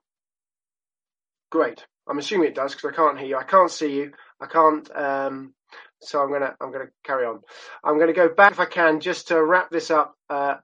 Great. 1.50 1.84
I'm 2.08 2.18
assuming 2.18 2.48
it 2.48 2.54
does 2.54 2.74
because 2.74 2.92
I 2.92 2.96
can't 2.96 3.18
hear 3.18 3.28
you. 3.28 3.36
I 3.36 3.44
can't 3.44 3.70
see 3.70 3.94
you. 3.94 4.12
I 4.40 4.46
can't 4.46 4.96
um, 4.96 5.54
So 6.00 6.22
I'm 6.22 6.30
gonna 6.30 6.54
I'm 6.60 6.72
gonna 6.72 6.90
carry 7.04 7.26
on. 7.26 7.40
I'm 7.82 7.98
gonna 7.98 8.12
go 8.12 8.28
back 8.28 8.52
if 8.52 8.60
I 8.60 8.66
can 8.66 9.00
just 9.00 9.28
to 9.28 9.42
wrap 9.42 9.70
this 9.70 9.90
up 9.90 10.14
uh, 10.28 10.56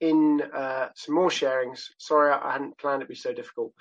in 0.00 0.42
uh, 0.54 0.88
some 0.94 1.14
more 1.14 1.30
sharings. 1.30 1.86
Sorry, 1.98 2.32
I 2.32 2.52
hadn't 2.52 2.78
planned 2.78 3.02
it 3.02 3.06
to 3.06 3.08
be 3.08 3.14
so 3.14 3.32
difficult. 3.32 3.72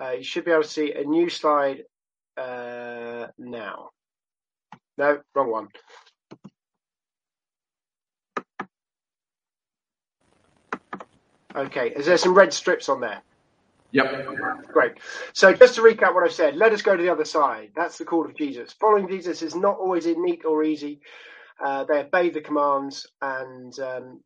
Uh, 0.00 0.12
you 0.12 0.24
should 0.24 0.44
be 0.44 0.50
able 0.50 0.62
to 0.62 0.68
see 0.68 0.92
a 0.92 1.04
new 1.04 1.30
slide 1.30 1.84
uh, 2.36 3.28
now. 3.38 3.90
No, 4.98 5.20
wrong 5.34 5.50
one. 5.50 5.68
Okay, 11.54 11.90
is 11.90 12.04
there 12.04 12.18
some 12.18 12.34
red 12.34 12.52
strips 12.52 12.88
on 12.90 13.00
there? 13.00 13.22
Yep. 13.92 14.26
Great. 14.72 14.92
So 15.34 15.52
just 15.54 15.76
to 15.76 15.82
recap 15.82 16.14
what 16.14 16.24
I 16.24 16.28
said, 16.32 16.56
let 16.56 16.72
us 16.72 16.82
go 16.82 16.96
to 16.96 17.02
the 17.02 17.10
other 17.10 17.24
side. 17.26 17.70
That's 17.76 17.98
the 17.98 18.06
call 18.06 18.26
of 18.26 18.36
Jesus. 18.36 18.72
Following 18.80 19.08
Jesus 19.08 19.42
is 19.42 19.54
not 19.56 19.78
always 19.78 20.06
neat 20.06 20.44
or 20.44 20.64
easy. 20.64 21.00
Uh, 21.64 21.84
they 21.84 22.00
obey 22.00 22.30
the 22.30 22.40
commands, 22.42 23.06
and 23.22 23.78
um, 23.80 24.20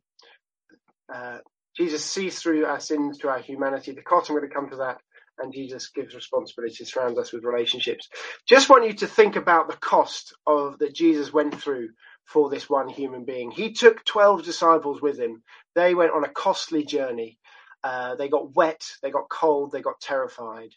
uh, 1.13 1.39
Jesus 1.77 2.05
sees 2.05 2.39
through 2.39 2.65
our 2.65 2.79
sins 2.79 3.19
to 3.19 3.29
our 3.29 3.39
humanity. 3.39 3.93
The 3.93 4.01
cost, 4.01 4.29
I'm 4.29 4.37
going 4.37 4.47
to 4.49 4.53
come 4.55 4.69
to 4.71 4.77
that, 4.77 4.99
and 5.39 5.53
Jesus 5.53 5.89
gives 5.89 6.15
responsibility, 6.15 6.85
surrounds 6.85 7.19
us 7.19 7.33
with 7.33 7.43
relationships. 7.45 8.09
Just 8.47 8.69
want 8.69 8.87
you 8.87 8.93
to 8.95 9.07
think 9.07 9.35
about 9.35 9.69
the 9.69 9.77
cost 9.77 10.35
of 10.47 10.79
that 10.79 10.95
Jesus 10.95 11.33
went 11.33 11.61
through 11.61 11.89
for 12.25 12.49
this 12.49 12.69
one 12.69 12.89
human 12.89 13.25
being. 13.25 13.51
He 13.51 13.73
took 13.73 14.03
12 14.05 14.43
disciples 14.43 15.01
with 15.01 15.19
him. 15.19 15.43
They 15.75 15.95
went 15.95 16.13
on 16.13 16.25
a 16.25 16.29
costly 16.29 16.85
journey. 16.85 17.39
Uh, 17.83 18.15
they 18.15 18.29
got 18.29 18.55
wet, 18.55 18.83
they 19.01 19.11
got 19.11 19.29
cold, 19.29 19.71
they 19.71 19.81
got 19.81 19.99
terrified. 19.99 20.69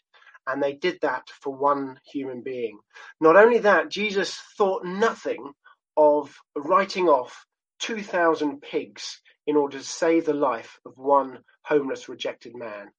And 0.47 0.61
they 0.61 0.73
did 0.73 0.99
that 1.01 1.29
for 1.41 1.55
one 1.55 1.99
human 2.05 2.41
being. 2.41 2.79
Not 3.19 3.35
only 3.35 3.59
that, 3.59 3.89
Jesus 3.89 4.39
thought 4.57 4.85
nothing 4.85 5.53
of 5.97 6.35
writing 6.55 7.07
off 7.07 7.45
2,000 7.79 8.61
pigs 8.61 9.21
in 9.47 9.55
order 9.55 9.77
to 9.77 9.83
save 9.83 10.25
the 10.25 10.33
life 10.33 10.79
of 10.85 10.93
one 10.97 11.39
homeless, 11.63 12.09
rejected 12.09 12.55
man. 12.55 12.89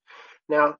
Now, 0.48 0.76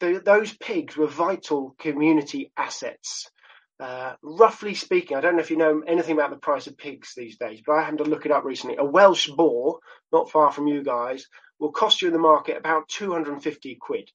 the, 0.00 0.20
those 0.24 0.52
pigs 0.56 0.96
were 0.96 1.06
vital 1.06 1.74
community 1.78 2.52
assets. 2.56 3.30
Uh, 3.78 4.14
roughly 4.22 4.74
speaking, 4.74 5.16
I 5.16 5.20
don't 5.20 5.36
know 5.36 5.42
if 5.42 5.50
you 5.50 5.56
know 5.56 5.82
anything 5.86 6.14
about 6.14 6.30
the 6.30 6.36
price 6.36 6.66
of 6.66 6.76
pigs 6.76 7.14
these 7.16 7.38
days, 7.38 7.62
but 7.64 7.72
I 7.72 7.80
happened 7.80 7.98
to 7.98 8.04
look 8.04 8.26
it 8.26 8.32
up 8.32 8.44
recently. 8.44 8.76
A 8.76 8.84
Welsh 8.84 9.28
boar, 9.28 9.78
not 10.12 10.30
far 10.30 10.52
from 10.52 10.66
you 10.66 10.82
guys, 10.82 11.26
will 11.60 11.70
cost 11.70 12.02
you 12.02 12.08
in 12.08 12.14
the 12.14 12.18
market 12.18 12.56
about 12.56 12.88
250 12.88 13.76
quid. 13.76 14.10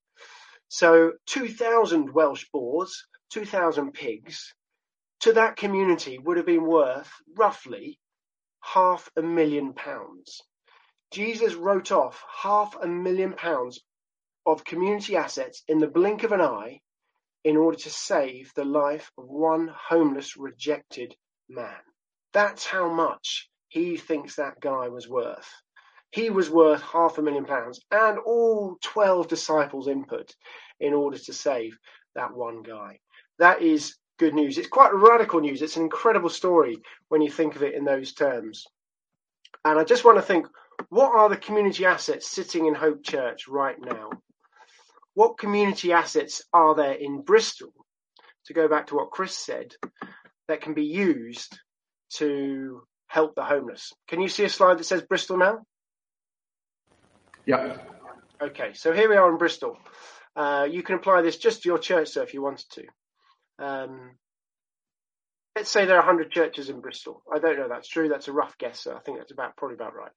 So 0.67 1.13
2,000 1.27 2.13
Welsh 2.13 2.47
boars, 2.51 3.05
2,000 3.29 3.93
pigs, 3.93 4.53
to 5.21 5.34
that 5.34 5.55
community 5.55 6.17
would 6.17 6.38
have 6.38 6.45
been 6.45 6.65
worth 6.65 7.10
roughly 7.38 7.99
half 8.62 9.10
a 9.15 9.21
million 9.21 9.73
pounds. 9.73 10.41
Jesus 11.12 11.53
wrote 11.53 11.91
off 11.91 12.23
half 12.41 12.75
a 12.81 12.88
million 12.88 13.34
pounds 13.34 13.79
of 14.45 14.65
community 14.65 15.15
assets 15.15 15.63
in 15.67 15.79
the 15.79 15.88
blink 15.88 16.23
of 16.23 16.31
an 16.31 16.41
eye 16.41 16.81
in 17.43 17.58
order 17.58 17.77
to 17.77 17.89
save 17.89 18.51
the 18.55 18.65
life 18.65 19.12
of 19.17 19.25
one 19.25 19.67
homeless, 19.67 20.36
rejected 20.36 21.15
man. 21.47 21.81
That's 22.34 22.65
how 22.65 22.89
much 22.89 23.49
he 23.67 23.97
thinks 23.97 24.36
that 24.36 24.60
guy 24.60 24.89
was 24.89 25.08
worth. 25.08 25.49
He 26.11 26.29
was 26.29 26.49
worth 26.49 26.81
half 26.81 27.17
a 27.17 27.21
million 27.21 27.45
pounds 27.45 27.81
and 27.91 28.17
all 28.19 28.77
12 28.81 29.27
disciples' 29.27 29.87
input 29.87 30.33
in 30.79 30.93
order 30.93 31.17
to 31.17 31.33
save 31.33 31.77
that 32.15 32.33
one 32.33 32.63
guy. 32.63 32.99
That 33.39 33.61
is 33.61 33.95
good 34.17 34.33
news. 34.33 34.57
It's 34.57 34.67
quite 34.67 34.93
radical 34.93 35.41
news. 35.41 35.61
It's 35.61 35.75
an 35.75 35.83
incredible 35.83 36.29
story 36.29 36.77
when 37.09 37.21
you 37.21 37.29
think 37.29 37.55
of 37.55 37.63
it 37.63 37.75
in 37.75 37.83
those 37.83 38.13
terms. 38.13 38.65
And 39.65 39.77
I 39.77 39.83
just 39.83 40.05
want 40.05 40.17
to 40.17 40.21
think 40.21 40.47
what 40.89 41.15
are 41.15 41.29
the 41.29 41.37
community 41.37 41.85
assets 41.85 42.29
sitting 42.29 42.65
in 42.67 42.75
Hope 42.75 43.03
Church 43.03 43.47
right 43.47 43.77
now? 43.79 44.11
what 45.15 45.37
community 45.37 45.93
assets 45.93 46.43
are 46.53 46.75
there 46.75 46.93
in 46.93 47.21
Bristol, 47.21 47.73
to 48.45 48.53
go 48.53 48.67
back 48.67 48.87
to 48.87 48.95
what 48.95 49.11
Chris 49.11 49.35
said, 49.35 49.73
that 50.47 50.61
can 50.61 50.75
be 50.75 50.83
used 50.83 51.57
to 52.15 52.83
help 53.07 53.33
the 53.33 53.43
homeless? 53.43 53.93
Can 54.07 54.21
you 54.21 54.27
see 54.27 54.43
a 54.43 54.49
slide 54.49 54.77
that 54.77 54.83
says 54.83 55.01
Bristol 55.01 55.37
now? 55.37 55.59
Yeah. 57.45 57.77
Okay, 58.41 58.73
so 58.73 58.91
here 58.91 59.10
we 59.10 59.15
are 59.15 59.29
in 59.31 59.38
Bristol. 59.38 59.77
Uh, 60.36 60.67
you 60.69 60.84
can 60.84 60.95
apply 60.95 61.21
this 61.21 61.38
just 61.38 61.63
to 61.63 61.69
your 61.69 61.77
church, 61.77 62.10
sir, 62.10 62.23
if 62.23 62.34
you 62.34 62.41
wanted 62.41 62.65
to. 62.71 63.63
Um, 63.63 64.12
let's 65.55 65.69
say 65.69 65.86
there 65.86 65.95
are 65.95 66.05
100 66.05 66.31
churches 66.31 66.69
in 66.69 66.81
Bristol. 66.81 67.23
I 67.34 67.39
don't 67.39 67.58
know 67.58 67.69
that's 67.69 67.88
true. 67.88 68.10
That's 68.10 68.27
a 68.27 68.34
rough 68.34 68.58
guess. 68.58 68.81
Sir. 68.81 68.95
I 68.95 68.99
think 68.99 69.17
that's 69.19 69.31
about 69.31 69.55
probably 69.55 69.75
about 69.75 69.95
right. 69.95 70.12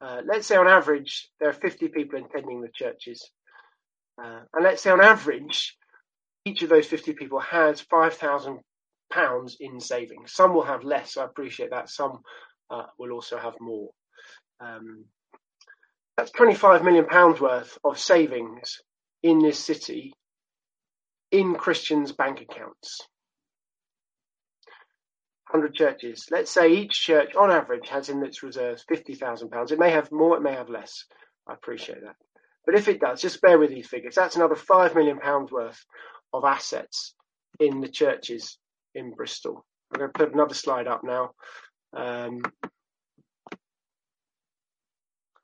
Uh, 0.00 0.22
let's 0.26 0.46
say 0.46 0.56
on 0.56 0.66
average 0.66 1.28
there 1.40 1.48
are 1.48 1.54
50 1.54 1.88
people 1.88 2.18
attending 2.18 2.60
the 2.60 2.68
churches. 2.74 3.30
Uh, 4.22 4.40
and 4.52 4.64
let's 4.64 4.82
say 4.82 4.90
on 4.90 5.00
average, 5.00 5.76
each 6.44 6.62
of 6.62 6.68
those 6.68 6.86
50 6.86 7.12
people 7.12 7.40
has 7.40 7.82
£5,000 7.82 8.60
in 9.60 9.80
savings. 9.80 10.32
Some 10.32 10.54
will 10.54 10.64
have 10.64 10.84
less, 10.84 11.16
I 11.16 11.24
appreciate 11.24 11.70
that. 11.70 11.88
Some 11.88 12.20
uh, 12.70 12.84
will 12.98 13.12
also 13.12 13.38
have 13.38 13.54
more. 13.60 13.90
Um, 14.60 15.04
that's 16.16 16.30
£25 16.32 16.82
million 16.82 17.06
worth 17.40 17.78
of 17.84 17.98
savings 17.98 18.80
in 19.22 19.38
this 19.38 19.58
city 19.58 20.14
in 21.30 21.54
Christians' 21.54 22.12
bank 22.12 22.40
accounts. 22.40 23.00
100 25.50 25.74
churches. 25.74 26.26
Let's 26.30 26.50
say 26.50 26.72
each 26.72 26.92
church, 26.92 27.34
on 27.36 27.50
average, 27.50 27.88
has 27.88 28.08
in 28.08 28.24
its 28.24 28.42
reserves 28.42 28.84
£50,000. 28.90 29.70
It 29.70 29.78
may 29.78 29.90
have 29.90 30.10
more, 30.10 30.36
it 30.36 30.42
may 30.42 30.52
have 30.52 30.68
less. 30.68 31.04
I 31.48 31.54
appreciate 31.54 32.02
that. 32.02 32.16
But 32.64 32.74
if 32.74 32.88
it 32.88 33.00
does, 33.00 33.22
just 33.22 33.40
bear 33.40 33.58
with 33.58 33.70
these 33.70 33.86
figures. 33.86 34.16
That's 34.16 34.36
another 34.36 34.56
five 34.56 34.94
million 34.94 35.18
pounds 35.18 35.52
worth 35.52 35.78
of 36.32 36.44
assets 36.44 37.14
in 37.60 37.80
the 37.80 37.88
churches 37.88 38.58
in 38.94 39.12
Bristol. 39.12 39.64
I'm 39.92 40.00
going 40.00 40.12
to 40.12 40.18
put 40.18 40.34
another 40.34 40.54
slide 40.54 40.88
up 40.88 41.04
now. 41.04 41.30
Um, 41.96 42.42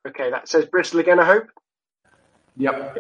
okay, 0.08 0.30
that 0.30 0.48
says 0.48 0.66
Bristol 0.66 1.00
again, 1.00 1.20
I 1.20 1.24
hope. 1.24 1.46
Yep. 2.56 2.96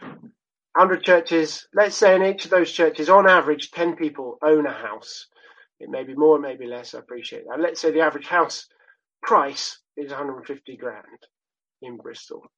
100 0.00 1.02
churches. 1.02 1.66
Let's 1.74 1.96
say 1.96 2.14
in 2.14 2.22
each 2.22 2.44
of 2.44 2.50
those 2.50 2.70
churches, 2.70 3.08
on 3.08 3.28
average, 3.28 3.70
10 3.72 3.96
people 3.96 4.38
own 4.42 4.66
a 4.66 4.72
house. 4.72 5.26
It 5.80 5.90
may 5.90 6.04
be 6.04 6.14
more, 6.14 6.36
it 6.36 6.40
may 6.40 6.56
be 6.56 6.66
less. 6.66 6.94
I 6.94 6.98
appreciate 6.98 7.44
that. 7.48 7.60
Let's 7.60 7.80
say 7.80 7.90
the 7.90 8.00
average 8.00 8.26
house 8.26 8.66
price 9.22 9.78
is 9.96 10.10
150 10.10 10.76
grand 10.76 11.04
in 11.82 11.96
Bristol 11.96 12.48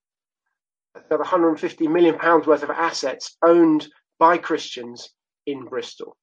about 0.95 1.21
150 1.21 1.89
million 1.89 2.19
pounds 2.19 2.47
worth 2.47 2.63
of 2.63 2.71
assets 2.71 3.37
owned 3.45 3.89
by 4.19 4.39
Christians 4.39 5.11
in 5.47 5.65
Bristol. 5.65 6.17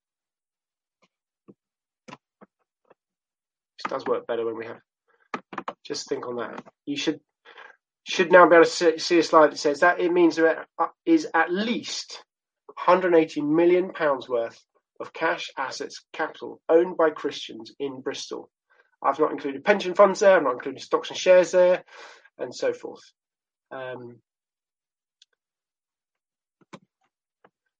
This 2.08 3.90
does 3.90 4.06
work 4.06 4.28
better 4.28 4.46
when 4.46 4.58
we 4.58 4.66
have. 4.66 4.80
Just 5.86 6.10
think 6.10 6.28
on 6.28 6.38
that. 6.38 6.64
You 6.86 6.98
should 6.98 7.20
should 8.08 8.32
now 8.32 8.48
be 8.48 8.56
able 8.56 8.66
to 8.66 9.00
see 9.00 9.20
a 9.20 9.24
slide 9.24 9.52
that 9.52 9.58
says 9.58 9.82
that 9.82 10.00
it 10.00 10.12
means 10.12 10.36
there 10.36 10.66
is 11.06 11.28
at 11.34 11.52
least 11.52 12.24
180 12.68 13.42
million 13.42 13.92
pounds 13.92 14.30
worth 14.30 14.58
of 15.00 15.14
cash 15.14 15.50
assets 15.58 16.06
capital 16.14 16.62
owned 16.70 16.98
by 16.98 17.10
Christians 17.10 17.74
in 17.80 18.02
Bristol. 18.02 18.50
I've 19.04 19.20
not 19.20 19.32
included 19.32 19.64
pension 19.64 19.94
funds 19.94 20.22
there. 20.22 20.38
I've 20.38 20.44
not 20.44 20.54
included 20.54 20.82
stocks 20.82 21.10
and 21.10 21.18
shares 21.18 21.52
there, 21.52 21.84
and 22.40 22.56
so 22.56 22.74
forth. 22.74 23.02
Um, 23.72 24.20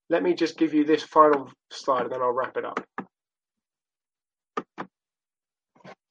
Let 0.10 0.24
me 0.24 0.34
just 0.34 0.58
give 0.58 0.74
you 0.74 0.86
this 0.86 1.04
final 1.04 1.52
slide 1.70 2.04
and 2.04 2.12
then 2.12 2.22
I'll 2.22 2.32
wrap 2.32 2.56
it 2.56 2.64
up. 2.64 2.80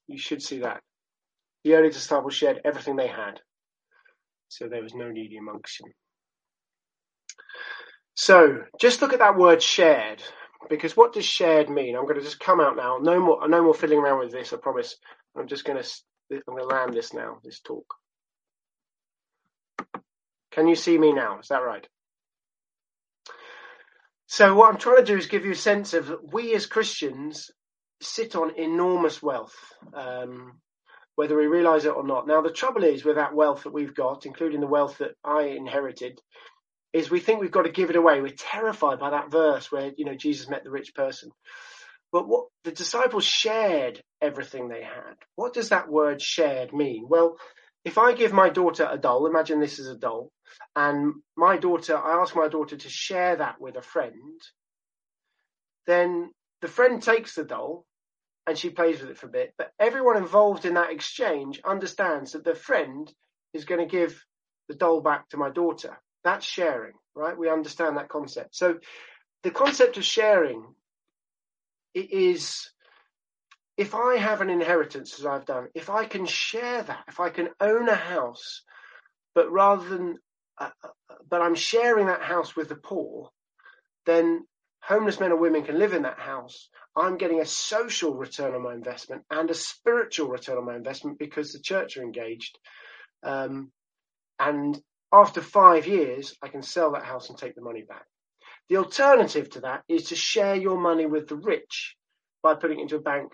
You 0.06 0.18
should 0.18 0.42
see 0.42 0.60
that. 0.60 0.82
The 1.64 1.74
early 1.74 1.88
disciples 1.88 2.34
shared 2.34 2.60
everything 2.64 2.96
they 2.96 3.08
had. 3.08 3.40
So 4.48 4.68
there 4.68 4.82
was 4.82 4.94
no 4.94 5.10
needy 5.10 5.36
amongst 5.38 5.78
them. 5.80 5.92
So 8.14 8.58
just 8.80 9.02
look 9.02 9.12
at 9.12 9.18
that 9.18 9.36
word 9.36 9.62
shared, 9.62 10.22
because 10.70 10.96
what 10.96 11.12
does 11.12 11.24
shared 11.24 11.68
mean? 11.68 11.96
I'm 11.96 12.04
going 12.04 12.16
to 12.16 12.22
just 12.22 12.40
come 12.40 12.60
out 12.60 12.76
now. 12.76 12.98
No 13.00 13.20
more, 13.20 13.48
no 13.48 13.62
more 13.62 13.74
fiddling 13.74 14.00
around 14.00 14.20
with 14.20 14.32
this. 14.32 14.52
I 14.52 14.56
promise. 14.56 14.96
I'm 15.38 15.46
just 15.46 15.64
going 15.64 15.82
to, 15.82 15.88
I'm 16.32 16.56
going 16.56 16.62
to 16.62 16.74
land 16.74 16.94
this 16.94 17.12
now. 17.12 17.38
This 17.44 17.60
talk. 17.60 17.86
Can 20.52 20.66
you 20.66 20.76
see 20.76 20.96
me 20.96 21.12
now? 21.12 21.38
Is 21.40 21.48
that 21.48 21.58
right? 21.58 21.86
So 24.26 24.54
what 24.54 24.72
I'm 24.72 24.78
trying 24.78 24.96
to 24.98 25.04
do 25.04 25.16
is 25.16 25.26
give 25.26 25.44
you 25.44 25.52
a 25.52 25.56
sense 25.56 25.94
of 25.94 26.10
we 26.32 26.54
as 26.54 26.66
Christians 26.66 27.50
sit 28.00 28.34
on 28.34 28.56
enormous 28.56 29.22
wealth, 29.22 29.54
um, 29.94 30.60
whether 31.16 31.36
we 31.36 31.46
realize 31.46 31.84
it 31.84 31.96
or 31.96 32.06
not. 32.06 32.28
Now 32.28 32.42
the 32.42 32.50
trouble 32.50 32.84
is 32.84 33.04
with 33.04 33.16
that 33.16 33.34
wealth 33.34 33.64
that 33.64 33.72
we've 33.72 33.94
got, 33.94 34.26
including 34.26 34.60
the 34.60 34.66
wealth 34.66 34.98
that 34.98 35.12
I 35.24 35.44
inherited, 35.44 36.20
is 36.92 37.10
we 37.10 37.20
think 37.20 37.40
we've 37.40 37.50
got 37.50 37.62
to 37.62 37.70
give 37.70 37.90
it 37.90 37.96
away. 37.96 38.20
We're 38.20 38.32
terrified 38.36 39.00
by 39.00 39.10
that 39.10 39.30
verse 39.30 39.72
where 39.72 39.92
you 39.96 40.04
know 40.04 40.14
Jesus 40.14 40.48
met 40.48 40.62
the 40.62 40.70
rich 40.70 40.94
person. 40.94 41.30
But 42.12 42.28
what 42.28 42.46
the 42.64 42.72
disciples 42.72 43.24
shared 43.24 44.00
everything 44.22 44.68
they 44.68 44.82
had. 44.82 45.14
What 45.34 45.52
does 45.52 45.70
that 45.70 45.88
word 45.88 46.22
shared 46.22 46.72
mean? 46.72 47.06
Well, 47.08 47.36
if 47.84 47.98
I 47.98 48.14
give 48.14 48.32
my 48.32 48.48
daughter 48.48 48.88
a 48.90 48.98
doll, 48.98 49.26
imagine 49.26 49.60
this 49.60 49.78
is 49.78 49.88
a 49.88 49.96
doll, 49.96 50.30
and 50.74 51.14
my 51.36 51.56
daughter, 51.56 51.96
I 51.96 52.20
ask 52.20 52.34
my 52.34 52.48
daughter 52.48 52.76
to 52.76 52.88
share 52.88 53.36
that 53.36 53.60
with 53.60 53.76
a 53.76 53.82
friend, 53.82 54.40
then 55.86 56.30
the 56.62 56.68
friend 56.68 57.02
takes 57.02 57.34
the 57.34 57.44
doll 57.44 57.84
and 58.46 58.56
she 58.56 58.70
plays 58.70 59.00
with 59.00 59.10
it 59.10 59.18
for 59.18 59.26
a 59.26 59.30
bit. 59.30 59.54
But 59.58 59.72
everyone 59.78 60.16
involved 60.16 60.64
in 60.64 60.74
that 60.74 60.92
exchange 60.92 61.60
understands 61.64 62.32
that 62.32 62.44
the 62.44 62.54
friend 62.54 63.12
is 63.52 63.64
going 63.64 63.80
to 63.80 63.90
give 63.90 64.24
the 64.68 64.74
doll 64.74 65.00
back 65.00 65.28
to 65.30 65.36
my 65.36 65.50
daughter. 65.50 65.98
That's 66.24 66.46
sharing, 66.46 66.94
right? 67.14 67.36
We 67.36 67.50
understand 67.50 67.96
that 67.96 68.08
concept. 68.08 68.54
So 68.54 68.78
the 69.42 69.50
concept 69.50 69.96
of 69.96 70.04
sharing 70.04 70.64
it 71.94 72.12
is 72.12 72.70
if 73.76 73.94
I 73.94 74.16
have 74.16 74.40
an 74.40 74.50
inheritance, 74.50 75.18
as 75.18 75.26
I've 75.26 75.44
done, 75.44 75.68
if 75.74 75.90
I 75.90 76.06
can 76.06 76.26
share 76.26 76.82
that, 76.82 77.04
if 77.08 77.20
I 77.20 77.30
can 77.30 77.48
own 77.60 77.88
a 77.88 77.94
house, 77.94 78.62
but 79.34 79.50
rather 79.50 79.88
than, 79.88 80.18
uh, 80.58 80.70
uh 80.82 80.88
but 81.28 81.42
I'm 81.42 81.54
sharing 81.54 82.06
that 82.06 82.22
house 82.22 82.56
with 82.56 82.68
the 82.68 82.76
poor, 82.76 83.30
then 84.06 84.46
homeless 84.86 85.18
men 85.18 85.32
and 85.32 85.40
women 85.40 85.64
can 85.64 85.78
live 85.78 85.92
in 85.92 86.02
that 86.02 86.18
house. 86.18 86.68
I'm 86.94 87.18
getting 87.18 87.40
a 87.40 87.46
social 87.46 88.14
return 88.14 88.54
on 88.54 88.62
my 88.62 88.72
investment 88.72 89.22
and 89.30 89.50
a 89.50 89.54
spiritual 89.54 90.28
return 90.28 90.58
on 90.58 90.64
my 90.64 90.76
investment 90.76 91.18
because 91.18 91.52
the 91.52 91.58
church 91.58 91.96
are 91.96 92.02
engaged. 92.02 92.56
Um, 93.24 93.72
and 94.38 94.80
after 95.12 95.40
five 95.40 95.88
years, 95.88 96.36
I 96.40 96.48
can 96.48 96.62
sell 96.62 96.92
that 96.92 97.04
house 97.04 97.28
and 97.28 97.38
take 97.38 97.56
the 97.56 97.62
money 97.62 97.82
back. 97.82 98.04
The 98.68 98.76
alternative 98.76 99.50
to 99.50 99.60
that 99.62 99.82
is 99.88 100.04
to 100.04 100.16
share 100.16 100.54
your 100.54 100.78
money 100.78 101.06
with 101.06 101.26
the 101.28 101.36
rich 101.36 101.96
by 102.42 102.54
putting 102.54 102.78
it 102.78 102.82
into 102.82 102.96
a 102.96 103.00
bank 103.00 103.32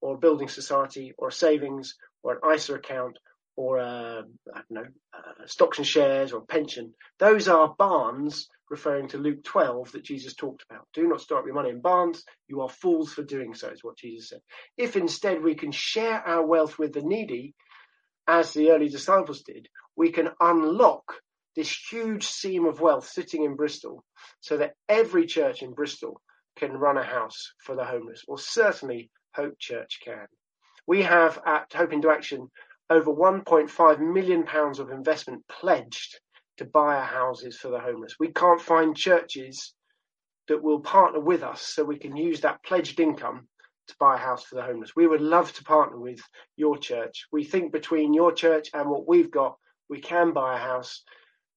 or 0.00 0.14
a 0.14 0.18
building 0.18 0.48
society 0.48 1.12
or 1.18 1.28
a 1.28 1.32
savings 1.32 1.96
or 2.22 2.32
an 2.42 2.54
ISA 2.54 2.74
account 2.74 3.18
or 3.56 3.78
a, 3.78 4.24
I 4.54 4.60
don't 4.68 4.70
know, 4.70 4.86
stocks 5.46 5.78
and 5.78 5.86
shares 5.86 6.32
or 6.32 6.44
pension. 6.46 6.94
Those 7.18 7.46
are 7.46 7.74
barns 7.78 8.48
referring 8.70 9.08
to 9.08 9.18
Luke 9.18 9.44
12 9.44 9.92
that 9.92 10.04
Jesus 10.04 10.34
talked 10.34 10.64
about. 10.68 10.86
Do 10.94 11.06
not 11.06 11.20
store 11.20 11.38
up 11.38 11.46
your 11.46 11.54
money 11.54 11.70
in 11.70 11.80
barns. 11.80 12.24
You 12.48 12.62
are 12.62 12.68
fools 12.68 13.12
for 13.12 13.22
doing 13.22 13.54
so, 13.54 13.68
is 13.68 13.84
what 13.84 13.98
Jesus 13.98 14.30
said. 14.30 14.40
If 14.76 14.96
instead 14.96 15.42
we 15.42 15.54
can 15.54 15.72
share 15.72 16.20
our 16.26 16.44
wealth 16.44 16.78
with 16.78 16.92
the 16.92 17.02
needy, 17.02 17.54
as 18.26 18.52
the 18.52 18.70
early 18.70 18.88
disciples 18.88 19.42
did, 19.42 19.68
we 19.96 20.10
can 20.10 20.30
unlock 20.40 21.14
this 21.56 21.76
huge 21.90 22.26
seam 22.26 22.66
of 22.66 22.80
wealth 22.80 23.06
sitting 23.06 23.44
in 23.44 23.54
Bristol 23.54 24.04
so 24.40 24.56
that 24.56 24.74
every 24.88 25.26
church 25.26 25.62
in 25.62 25.72
Bristol 25.72 26.20
can 26.56 26.72
run 26.72 26.96
a 26.96 27.04
house 27.04 27.52
for 27.58 27.76
the 27.76 27.84
homeless, 27.84 28.24
or 28.26 28.38
certainly 28.38 29.10
Hope 29.34 29.58
Church 29.58 30.00
can. 30.04 30.26
We 30.86 31.02
have 31.02 31.40
at 31.46 31.72
Hope 31.72 31.92
into 31.92 32.10
Action 32.10 32.50
over 32.90 33.12
1.5 33.12 34.00
million 34.00 34.44
pounds 34.44 34.78
of 34.78 34.90
investment 34.90 35.42
pledged 35.48 36.20
to 36.58 36.64
buy 36.64 36.96
our 36.96 37.04
houses 37.04 37.56
for 37.56 37.68
the 37.68 37.80
homeless. 37.80 38.16
We 38.18 38.32
can't 38.32 38.60
find 38.60 38.96
churches 38.96 39.74
that 40.48 40.62
will 40.62 40.80
partner 40.80 41.20
with 41.20 41.42
us 41.42 41.62
so 41.62 41.84
we 41.84 41.98
can 41.98 42.16
use 42.16 42.40
that 42.40 42.62
pledged 42.62 43.00
income 43.00 43.48
to 43.88 43.94
buy 43.98 44.14
a 44.14 44.18
house 44.18 44.44
for 44.44 44.56
the 44.56 44.62
homeless. 44.62 44.96
We 44.96 45.06
would 45.06 45.20
love 45.20 45.52
to 45.54 45.64
partner 45.64 45.98
with 45.98 46.20
your 46.56 46.78
church. 46.78 47.26
We 47.32 47.44
think 47.44 47.72
between 47.72 48.14
your 48.14 48.32
church 48.32 48.70
and 48.72 48.88
what 48.88 49.06
we've 49.06 49.30
got, 49.30 49.56
we 49.88 50.00
can 50.00 50.32
buy 50.32 50.56
a 50.56 50.62
house 50.62 51.02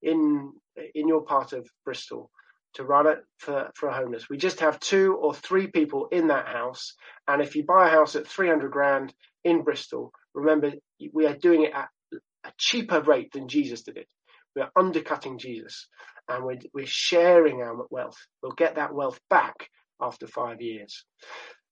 in 0.02 0.54
in 0.94 1.08
your 1.08 1.24
part 1.24 1.54
of 1.54 1.68
Bristol 1.86 2.30
to 2.74 2.84
run 2.84 3.08
it 3.08 3.20
for, 3.40 3.72
for 3.76 3.90
a 3.90 3.96
homeless. 3.96 4.30
We 4.30 4.38
just 4.38 4.60
have 4.60 4.80
two 4.80 5.16
or 5.16 5.34
three 5.34 5.68
people 5.68 6.08
in 6.12 6.28
that 6.28 6.48
house. 6.48 6.94
And 7.28 7.42
if 7.42 7.56
you 7.56 7.64
buy 7.64 7.88
a 7.88 7.92
house 7.92 8.16
at 8.16 8.28
300 8.28 8.72
grand 8.72 9.14
in 9.44 9.64
Bristol, 9.64 10.12
remember 10.36 10.74
we 11.12 11.26
are 11.26 11.34
doing 11.34 11.64
it 11.64 11.74
at 11.74 11.90
a 12.44 12.52
cheaper 12.58 13.02
rate 13.02 13.32
than 13.34 13.48
Jesus 13.48 13.82
did 13.82 13.98
it. 13.98 14.08
We're 14.58 14.72
undercutting 14.76 15.38
Jesus 15.38 15.88
and 16.28 16.44
we're, 16.44 16.58
we're 16.74 16.88
sharing 16.88 17.62
our 17.62 17.86
wealth. 17.92 18.18
We'll 18.42 18.54
get 18.54 18.76
that 18.76 18.92
wealth 18.92 19.20
back 19.30 19.70
after 20.02 20.26
five 20.26 20.62
years. 20.62 21.06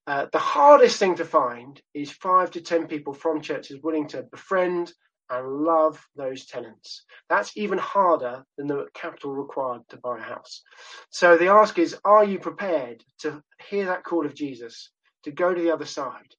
Uh, 0.06 0.28
the 0.32 0.38
hardest 0.38 1.00
thing 1.00 1.16
to 1.16 1.26
find 1.26 1.82
is 1.96 2.12
five 2.12 2.52
to 2.52 2.62
10 2.62 2.86
people 2.86 3.16
from 3.16 3.42
churches 3.42 3.80
willing 3.82 4.08
to 4.10 4.22
befriend 4.32 4.94
and 5.32 5.64
love 5.64 6.00
those 6.16 6.46
tenants. 6.46 7.04
That's 7.28 7.58
even 7.58 7.80
harder 7.80 8.44
than 8.56 8.68
the 8.68 8.86
capital 8.94 9.32
required 9.32 9.82
to 9.90 9.98
buy 9.98 10.20
a 10.20 10.22
house. 10.22 10.62
So 11.10 11.38
the 11.38 11.48
ask 11.48 11.80
is, 11.80 11.98
are 12.06 12.24
you 12.24 12.38
prepared 12.38 13.04
to 13.22 13.42
hear 13.68 13.86
that 13.86 14.04
call 14.04 14.28
of 14.28 14.36
Jesus, 14.36 14.92
to 15.24 15.32
go 15.32 15.52
to 15.52 15.60
the 15.60 15.74
other 15.74 15.86
side, 15.86 16.36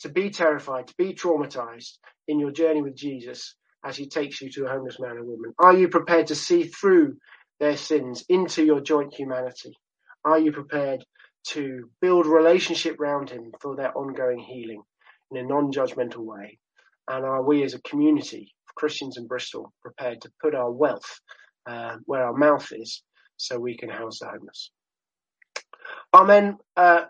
to 0.00 0.10
be 0.10 0.28
terrified, 0.28 0.88
to 0.88 0.94
be 0.98 1.14
traumatized 1.14 1.96
in 2.28 2.38
your 2.38 2.50
journey 2.50 2.82
with 2.82 2.94
Jesus 2.94 3.54
as 3.86 3.96
he 3.96 4.08
takes 4.08 4.42
you 4.42 4.50
to 4.50 4.66
a 4.66 4.68
homeless 4.70 4.98
man 4.98 5.12
and 5.12 5.26
woman? 5.26 5.54
Are 5.58 5.74
you 5.74 5.88
prepared 5.88 6.26
to 6.28 6.34
see 6.34 6.64
through 6.64 7.16
their 7.60 7.76
sins 7.76 8.24
into 8.28 8.64
your 8.64 8.80
joint 8.80 9.14
humanity? 9.14 9.74
Are 10.24 10.38
you 10.38 10.52
prepared 10.52 11.04
to 11.48 11.88
build 12.00 12.26
relationship 12.26 12.98
around 13.00 13.30
him 13.30 13.52
for 13.60 13.76
their 13.76 13.96
ongoing 13.96 14.40
healing 14.40 14.82
in 15.30 15.38
a 15.38 15.44
non-judgmental 15.44 16.18
way? 16.18 16.58
And 17.08 17.24
are 17.24 17.44
we 17.44 17.62
as 17.62 17.74
a 17.74 17.82
community 17.82 18.52
of 18.68 18.74
Christians 18.74 19.16
in 19.18 19.28
Bristol 19.28 19.72
prepared 19.82 20.20
to 20.22 20.32
put 20.42 20.56
our 20.56 20.70
wealth 20.70 21.20
uh, 21.66 21.96
where 22.06 22.24
our 22.24 22.34
mouth 22.34 22.68
is 22.72 23.02
so 23.36 23.58
we 23.58 23.76
can 23.76 23.88
house 23.88 24.18
the 24.18 24.26
homeless? 24.26 24.72
Amen. 26.12 26.58
Uh, 26.76 27.04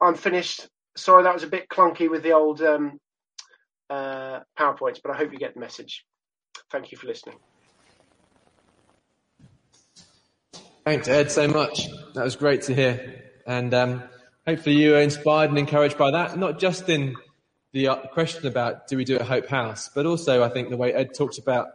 I'm 0.00 0.14
finished. 0.14 0.68
Sorry 0.96 1.24
that 1.24 1.34
was 1.34 1.42
a 1.42 1.48
bit 1.48 1.68
clunky 1.68 2.08
with 2.08 2.22
the 2.22 2.32
old 2.32 2.62
um, 2.62 3.00
uh, 3.90 4.40
PowerPoints, 4.58 5.00
but 5.02 5.12
I 5.12 5.16
hope 5.16 5.32
you 5.32 5.38
get 5.38 5.54
the 5.54 5.60
message. 5.60 6.04
Thank 6.72 6.90
you 6.90 6.96
for 6.96 7.06
listening. 7.06 7.36
Thanks, 10.86 11.06
Ed, 11.06 11.30
so 11.30 11.46
much. 11.46 11.86
That 12.14 12.24
was 12.24 12.34
great 12.34 12.62
to 12.62 12.74
hear. 12.74 13.30
And 13.46 13.74
um, 13.74 14.02
hopefully 14.46 14.76
you 14.76 14.94
are 14.96 15.00
inspired 15.00 15.50
and 15.50 15.58
encouraged 15.58 15.98
by 15.98 16.12
that, 16.12 16.38
not 16.38 16.58
just 16.58 16.88
in 16.88 17.14
the 17.72 17.88
uh, 17.88 17.96
question 18.06 18.46
about 18.46 18.88
do 18.88 18.96
we 18.96 19.04
do 19.04 19.16
at 19.16 19.22
Hope 19.22 19.48
House, 19.48 19.90
but 19.94 20.06
also 20.06 20.42
I 20.42 20.48
think 20.48 20.70
the 20.70 20.78
way 20.78 20.94
Ed 20.94 21.12
talked 21.14 21.36
about 21.36 21.68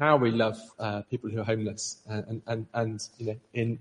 how 0.00 0.16
we 0.16 0.32
love 0.32 0.58
uh, 0.76 1.02
people 1.02 1.30
who 1.30 1.40
are 1.40 1.44
homeless 1.44 2.02
and, 2.08 2.42
and, 2.48 2.66
and, 2.74 3.08
you 3.18 3.26
know, 3.26 3.36
in 3.54 3.78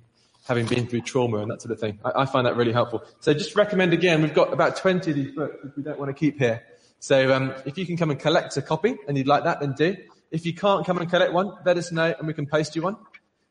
having 0.47 0.68
been 0.68 0.86
through 0.86 1.01
trauma 1.01 1.39
and 1.39 1.49
that 1.49 1.64
sort 1.64 1.72
of 1.72 1.80
thing. 1.80 1.97
I, 2.05 2.22
I 2.22 2.26
find 2.28 2.45
that 2.45 2.55
really 2.55 2.74
helpful. 2.74 3.03
So 3.20 3.34
just 3.34 3.55
recommend 3.55 3.93
again, 3.93 4.22
we've 4.22 4.34
got 4.34 4.53
about 4.53 4.76
20 4.76 5.09
of 5.09 5.16
these 5.16 5.32
books 5.32 5.55
which 5.64 5.74
we 5.76 5.82
don't 5.82 5.97
want 5.97 6.09
to 6.09 6.14
keep 6.14 6.38
here. 6.38 6.62
So 6.99 7.34
um, 7.34 7.55
if 7.66 7.80
you 7.80 7.88
can 7.88 7.97
come 7.97 8.12
and 8.12 8.20
collect 8.20 8.55
a 8.57 8.62
copy 8.62 8.95
and 9.07 9.18
you'd 9.18 9.26
like 9.26 9.45
that, 9.45 9.59
then 9.59 9.74
do. 9.74 9.97
If 10.32 10.45
you 10.45 10.53
can't 10.53 10.86
come 10.86 10.97
and 10.97 11.09
collect 11.09 11.34
one, 11.34 11.53
let 11.65 11.77
us 11.77 11.91
know 11.91 12.13
and 12.17 12.25
we 12.25 12.34
can 12.34 12.47
post 12.47 12.75
you 12.75 12.82
one. 12.82 12.97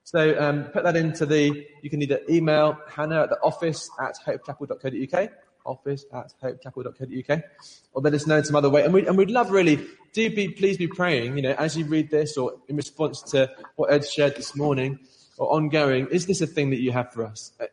So 0.05 0.37
um, 0.41 0.65
put 0.65 0.83
that 0.85 0.97
into 0.97 1.27
the, 1.27 1.67
you 1.83 1.91
can 1.91 2.03
either 2.03 2.21
email 2.29 2.79
Hannah 2.89 3.23
at 3.23 3.29
the 3.29 3.39
office 3.43 3.89
at 4.01 4.17
hopechapel.co.uk 4.27 5.31
office 5.67 6.07
at 6.13 6.33
hopechapel.co.uk 6.43 7.43
or 7.93 8.03
let 8.03 8.15
us 8.15 8.27
know 8.27 8.39
in 8.39 8.45
some 8.45 8.57
other 8.57 8.71
way. 8.71 8.83
And, 8.83 8.95
we, 8.95 9.07
and 9.07 9.17
we'd 9.17 9.31
love 9.31 9.51
really, 9.51 9.87
do 10.13 10.35
be, 10.35 10.49
please 10.49 10.79
be 10.79 10.89
praying, 10.89 11.37
you 11.37 11.43
know, 11.43 11.53
as 11.53 11.77
you 11.77 11.85
read 11.85 12.11
this 12.11 12.37
or 12.37 12.55
in 12.69 12.77
response 12.77 13.23
to 13.33 13.51
what 13.77 13.93
Ed 13.93 14.07
shared 14.07 14.37
this 14.37 14.57
morning 14.57 14.99
or 15.39 15.53
ongoing, 15.53 16.09
is 16.09 16.27
this 16.27 16.41
a 16.41 16.47
thing 16.47 16.71
that 16.71 16.81
you 16.81 16.93
have 16.93 17.13
for 17.13 17.27
us? 17.27 17.53
Uh, 17.61 17.67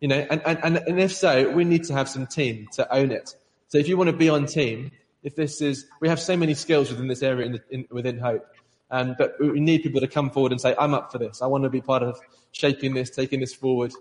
you 0.00 0.08
know, 0.08 0.26
and, 0.30 0.40
and, 0.44 0.76
and 0.78 1.00
if 1.00 1.12
so, 1.12 1.50
we 1.50 1.64
need 1.64 1.84
to 1.84 1.92
have 1.92 2.08
some 2.08 2.26
team 2.26 2.68
to 2.72 2.92
own 2.94 3.12
it. 3.12 3.36
So 3.68 3.78
if 3.78 3.88
you 3.88 3.96
want 3.96 4.10
to 4.10 4.16
be 4.16 4.28
on 4.28 4.46
team, 4.46 4.90
if 5.22 5.36
this 5.36 5.60
is, 5.60 5.86
we 6.00 6.08
have 6.08 6.20
so 6.20 6.36
many 6.36 6.54
skills 6.54 6.90
within 6.90 7.08
this 7.08 7.22
area 7.22 7.46
in, 7.46 7.60
in, 7.70 7.86
within 7.90 8.18
Hope. 8.18 8.46
Um, 8.90 9.14
but 9.16 9.36
we 9.40 9.60
need 9.60 9.82
people 9.82 10.00
to 10.00 10.06
come 10.06 10.30
forward 10.30 10.52
and 10.52 10.60
say, 10.60 10.74
I'm 10.78 10.92
up 10.92 11.10
for 11.12 11.18
this. 11.18 11.40
I 11.40 11.46
want 11.46 11.64
to 11.64 11.70
be 11.70 11.80
part 11.80 12.02
of 12.02 12.20
shaping 12.52 12.92
this, 12.94 13.08
taking 13.08 13.40
this 13.40 13.54
forward. 13.54 13.92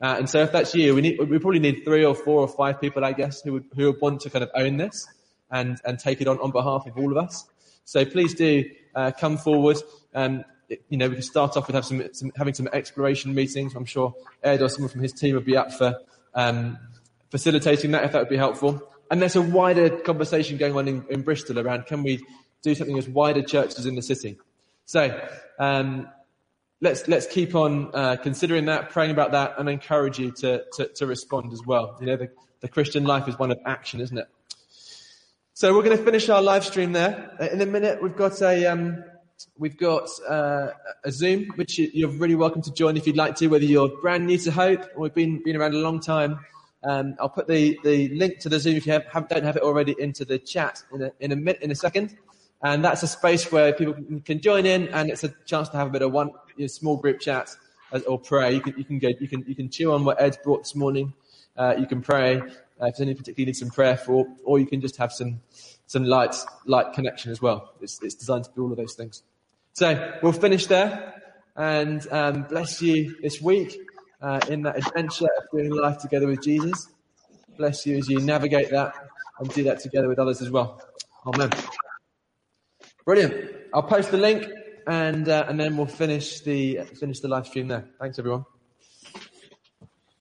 Uh, 0.00 0.16
and 0.18 0.30
so 0.30 0.40
if 0.40 0.52
that's 0.52 0.74
you, 0.74 0.94
we 0.94 1.02
need, 1.02 1.18
we 1.18 1.38
probably 1.38 1.58
need 1.58 1.82
three 1.84 2.04
or 2.04 2.14
four 2.14 2.40
or 2.40 2.48
five 2.48 2.80
people, 2.80 3.04
I 3.04 3.12
guess, 3.12 3.42
who 3.42 3.54
would, 3.54 3.64
who 3.74 3.92
would 3.92 4.00
want 4.00 4.20
to 4.22 4.30
kind 4.30 4.42
of 4.42 4.50
own 4.54 4.76
this 4.76 5.06
and, 5.50 5.78
and 5.84 5.98
take 5.98 6.20
it 6.20 6.28
on 6.28 6.38
on 6.38 6.50
behalf 6.50 6.86
of 6.86 6.96
all 6.96 7.10
of 7.10 7.18
us. 7.18 7.46
So 7.84 8.04
please 8.04 8.34
do, 8.34 8.64
uh, 8.94 9.12
come 9.18 9.36
forward. 9.36 9.78
Um, 10.14 10.44
you 10.88 10.98
know, 10.98 11.08
we 11.08 11.14
can 11.14 11.22
start 11.22 11.56
off 11.56 11.66
with 11.66 11.74
have 11.74 11.84
some, 11.84 12.02
some, 12.12 12.30
having 12.36 12.54
some 12.54 12.68
exploration 12.72 13.34
meetings. 13.34 13.74
I'm 13.74 13.84
sure 13.84 14.14
Ed 14.42 14.62
or 14.62 14.68
someone 14.68 14.90
from 14.90 15.00
his 15.02 15.12
team 15.12 15.34
would 15.34 15.46
be 15.46 15.56
up 15.56 15.72
for, 15.72 15.98
um, 16.34 16.78
facilitating 17.30 17.90
that 17.90 18.04
if 18.04 18.12
that 18.12 18.20
would 18.20 18.28
be 18.28 18.36
helpful. 18.36 18.82
And 19.10 19.22
there's 19.22 19.36
a 19.36 19.42
wider 19.42 19.88
conversation 19.88 20.58
going 20.58 20.76
on 20.76 20.88
in, 20.88 21.04
in 21.08 21.22
Bristol 21.22 21.58
around 21.58 21.86
can 21.86 22.02
we 22.02 22.24
do 22.62 22.74
something 22.74 22.98
as 22.98 23.08
wider 23.08 23.42
churches 23.42 23.86
in 23.86 23.94
the 23.94 24.02
city? 24.02 24.38
So, 24.84 25.20
um, 25.58 26.08
let's 26.80 27.08
let's 27.08 27.26
keep 27.26 27.54
on 27.54 27.90
uh, 27.94 28.16
considering 28.16 28.66
that, 28.66 28.90
praying 28.90 29.10
about 29.10 29.32
that, 29.32 29.54
and 29.58 29.68
encourage 29.68 30.18
you 30.18 30.30
to, 30.32 30.64
to, 30.74 30.88
to 30.88 31.06
respond 31.06 31.52
as 31.52 31.62
well. 31.64 31.96
You 32.00 32.06
know, 32.06 32.16
the, 32.16 32.30
the 32.60 32.68
Christian 32.68 33.04
life 33.04 33.28
is 33.28 33.38
one 33.38 33.50
of 33.50 33.58
action, 33.66 34.00
isn't 34.00 34.16
it? 34.16 34.28
So 35.54 35.74
we're 35.74 35.82
going 35.82 35.96
to 35.96 36.04
finish 36.04 36.28
our 36.28 36.40
live 36.40 36.64
stream 36.64 36.92
there. 36.92 37.36
Uh, 37.40 37.46
in 37.46 37.60
a 37.60 37.66
minute, 37.66 38.02
we've 38.02 38.16
got 38.16 38.40
a 38.42 38.66
um, 38.66 39.02
we've 39.58 39.76
got 39.76 40.08
uh, 40.28 40.68
a 41.04 41.10
Zoom, 41.10 41.46
which 41.56 41.78
you're 41.78 42.10
really 42.10 42.36
welcome 42.36 42.62
to 42.62 42.72
join 42.72 42.96
if 42.96 43.06
you'd 43.06 43.16
like 43.16 43.36
to, 43.36 43.48
whether 43.48 43.64
you're 43.64 43.88
brand 44.00 44.26
new 44.26 44.38
to 44.38 44.50
Hope 44.50 44.84
or 44.94 45.02
we've 45.02 45.14
been 45.14 45.42
been 45.42 45.56
around 45.56 45.74
a 45.74 45.78
long 45.78 46.00
time. 46.00 46.38
Um, 46.84 47.16
I'll 47.20 47.28
put 47.28 47.48
the, 47.48 47.78
the 47.82 48.08
link 48.10 48.38
to 48.40 48.48
the 48.48 48.60
Zoom 48.60 48.76
if 48.76 48.86
you 48.86 48.92
have, 48.92 49.04
have, 49.06 49.28
don't 49.28 49.44
have 49.44 49.56
it 49.56 49.62
already 49.62 49.94
into 49.98 50.24
the 50.24 50.38
chat 50.38 50.82
in 50.92 51.02
a, 51.02 51.12
in 51.20 51.32
a 51.32 51.36
minute, 51.36 51.62
in 51.62 51.70
a 51.70 51.74
second. 51.74 52.16
And 52.62 52.84
that's 52.84 53.02
a 53.02 53.08
space 53.08 53.50
where 53.52 53.72
people 53.72 53.94
can, 54.24 54.40
join 54.40 54.66
in 54.66 54.88
and 54.88 55.10
it's 55.10 55.24
a 55.24 55.32
chance 55.44 55.68
to 55.70 55.76
have 55.76 55.88
a 55.88 55.90
bit 55.90 56.02
of 56.02 56.12
one 56.12 56.30
you 56.56 56.64
know, 56.64 56.66
small 56.66 56.96
group 56.96 57.20
chat 57.20 57.54
uh, 57.92 58.00
or 58.06 58.18
pray. 58.18 58.54
You 58.54 58.60
can, 58.60 58.74
you 58.76 58.84
can 58.84 58.98
go, 58.98 59.08
you 59.20 59.28
can, 59.28 59.44
you 59.46 59.54
can 59.54 59.70
chew 59.70 59.92
on 59.92 60.04
what 60.04 60.20
Ed 60.20 60.38
brought 60.42 60.64
this 60.64 60.74
morning. 60.74 61.14
Uh, 61.56 61.74
you 61.78 61.86
can 61.86 62.00
pray 62.00 62.38
uh, 62.38 62.86
if 62.86 62.96
there's 62.96 63.00
any 63.00 63.14
particularly 63.14 63.46
need 63.46 63.56
some 63.56 63.70
prayer 63.70 63.96
for, 63.96 64.26
or 64.44 64.58
you 64.58 64.66
can 64.66 64.80
just 64.80 64.96
have 64.96 65.12
some, 65.12 65.40
some 65.86 66.04
light, 66.04 66.34
light 66.66 66.92
connection 66.92 67.30
as 67.30 67.40
well. 67.40 67.72
It's, 67.80 68.02
it's 68.02 68.14
designed 68.14 68.44
to 68.44 68.50
do 68.54 68.64
all 68.64 68.70
of 68.70 68.76
those 68.76 68.94
things. 68.94 69.22
So 69.72 70.18
we'll 70.22 70.32
finish 70.32 70.66
there 70.66 71.14
and 71.56 72.06
um, 72.12 72.42
bless 72.44 72.82
you 72.82 73.16
this 73.20 73.40
week 73.40 73.87
uh, 74.20 74.40
in 74.48 74.62
that 74.62 74.76
adventure 74.78 75.28
of 75.38 75.44
doing 75.52 75.70
life 75.70 75.98
together 75.98 76.26
with 76.26 76.42
Jesus. 76.42 76.88
Bless 77.56 77.86
you 77.86 77.96
as 77.96 78.08
you 78.08 78.20
navigate 78.20 78.70
that 78.70 78.94
and 79.40 79.52
do 79.52 79.62
that 79.64 79.80
together 79.80 80.08
with 80.08 80.18
others 80.18 80.40
as 80.42 80.50
well. 80.50 80.80
Amen. 81.26 81.50
Brilliant. 83.04 83.56
I'll 83.74 83.82
post 83.82 84.10
the 84.10 84.16
link 84.16 84.48
and 84.86 85.28
uh, 85.28 85.46
and 85.48 85.58
then 85.58 85.76
we'll 85.76 85.86
finish 85.86 86.40
the 86.40 86.80
finish 86.98 87.20
the 87.20 87.28
live 87.28 87.46
stream 87.46 87.68
there. 87.68 87.88
Thanks 88.00 88.18
everyone. 88.18 88.44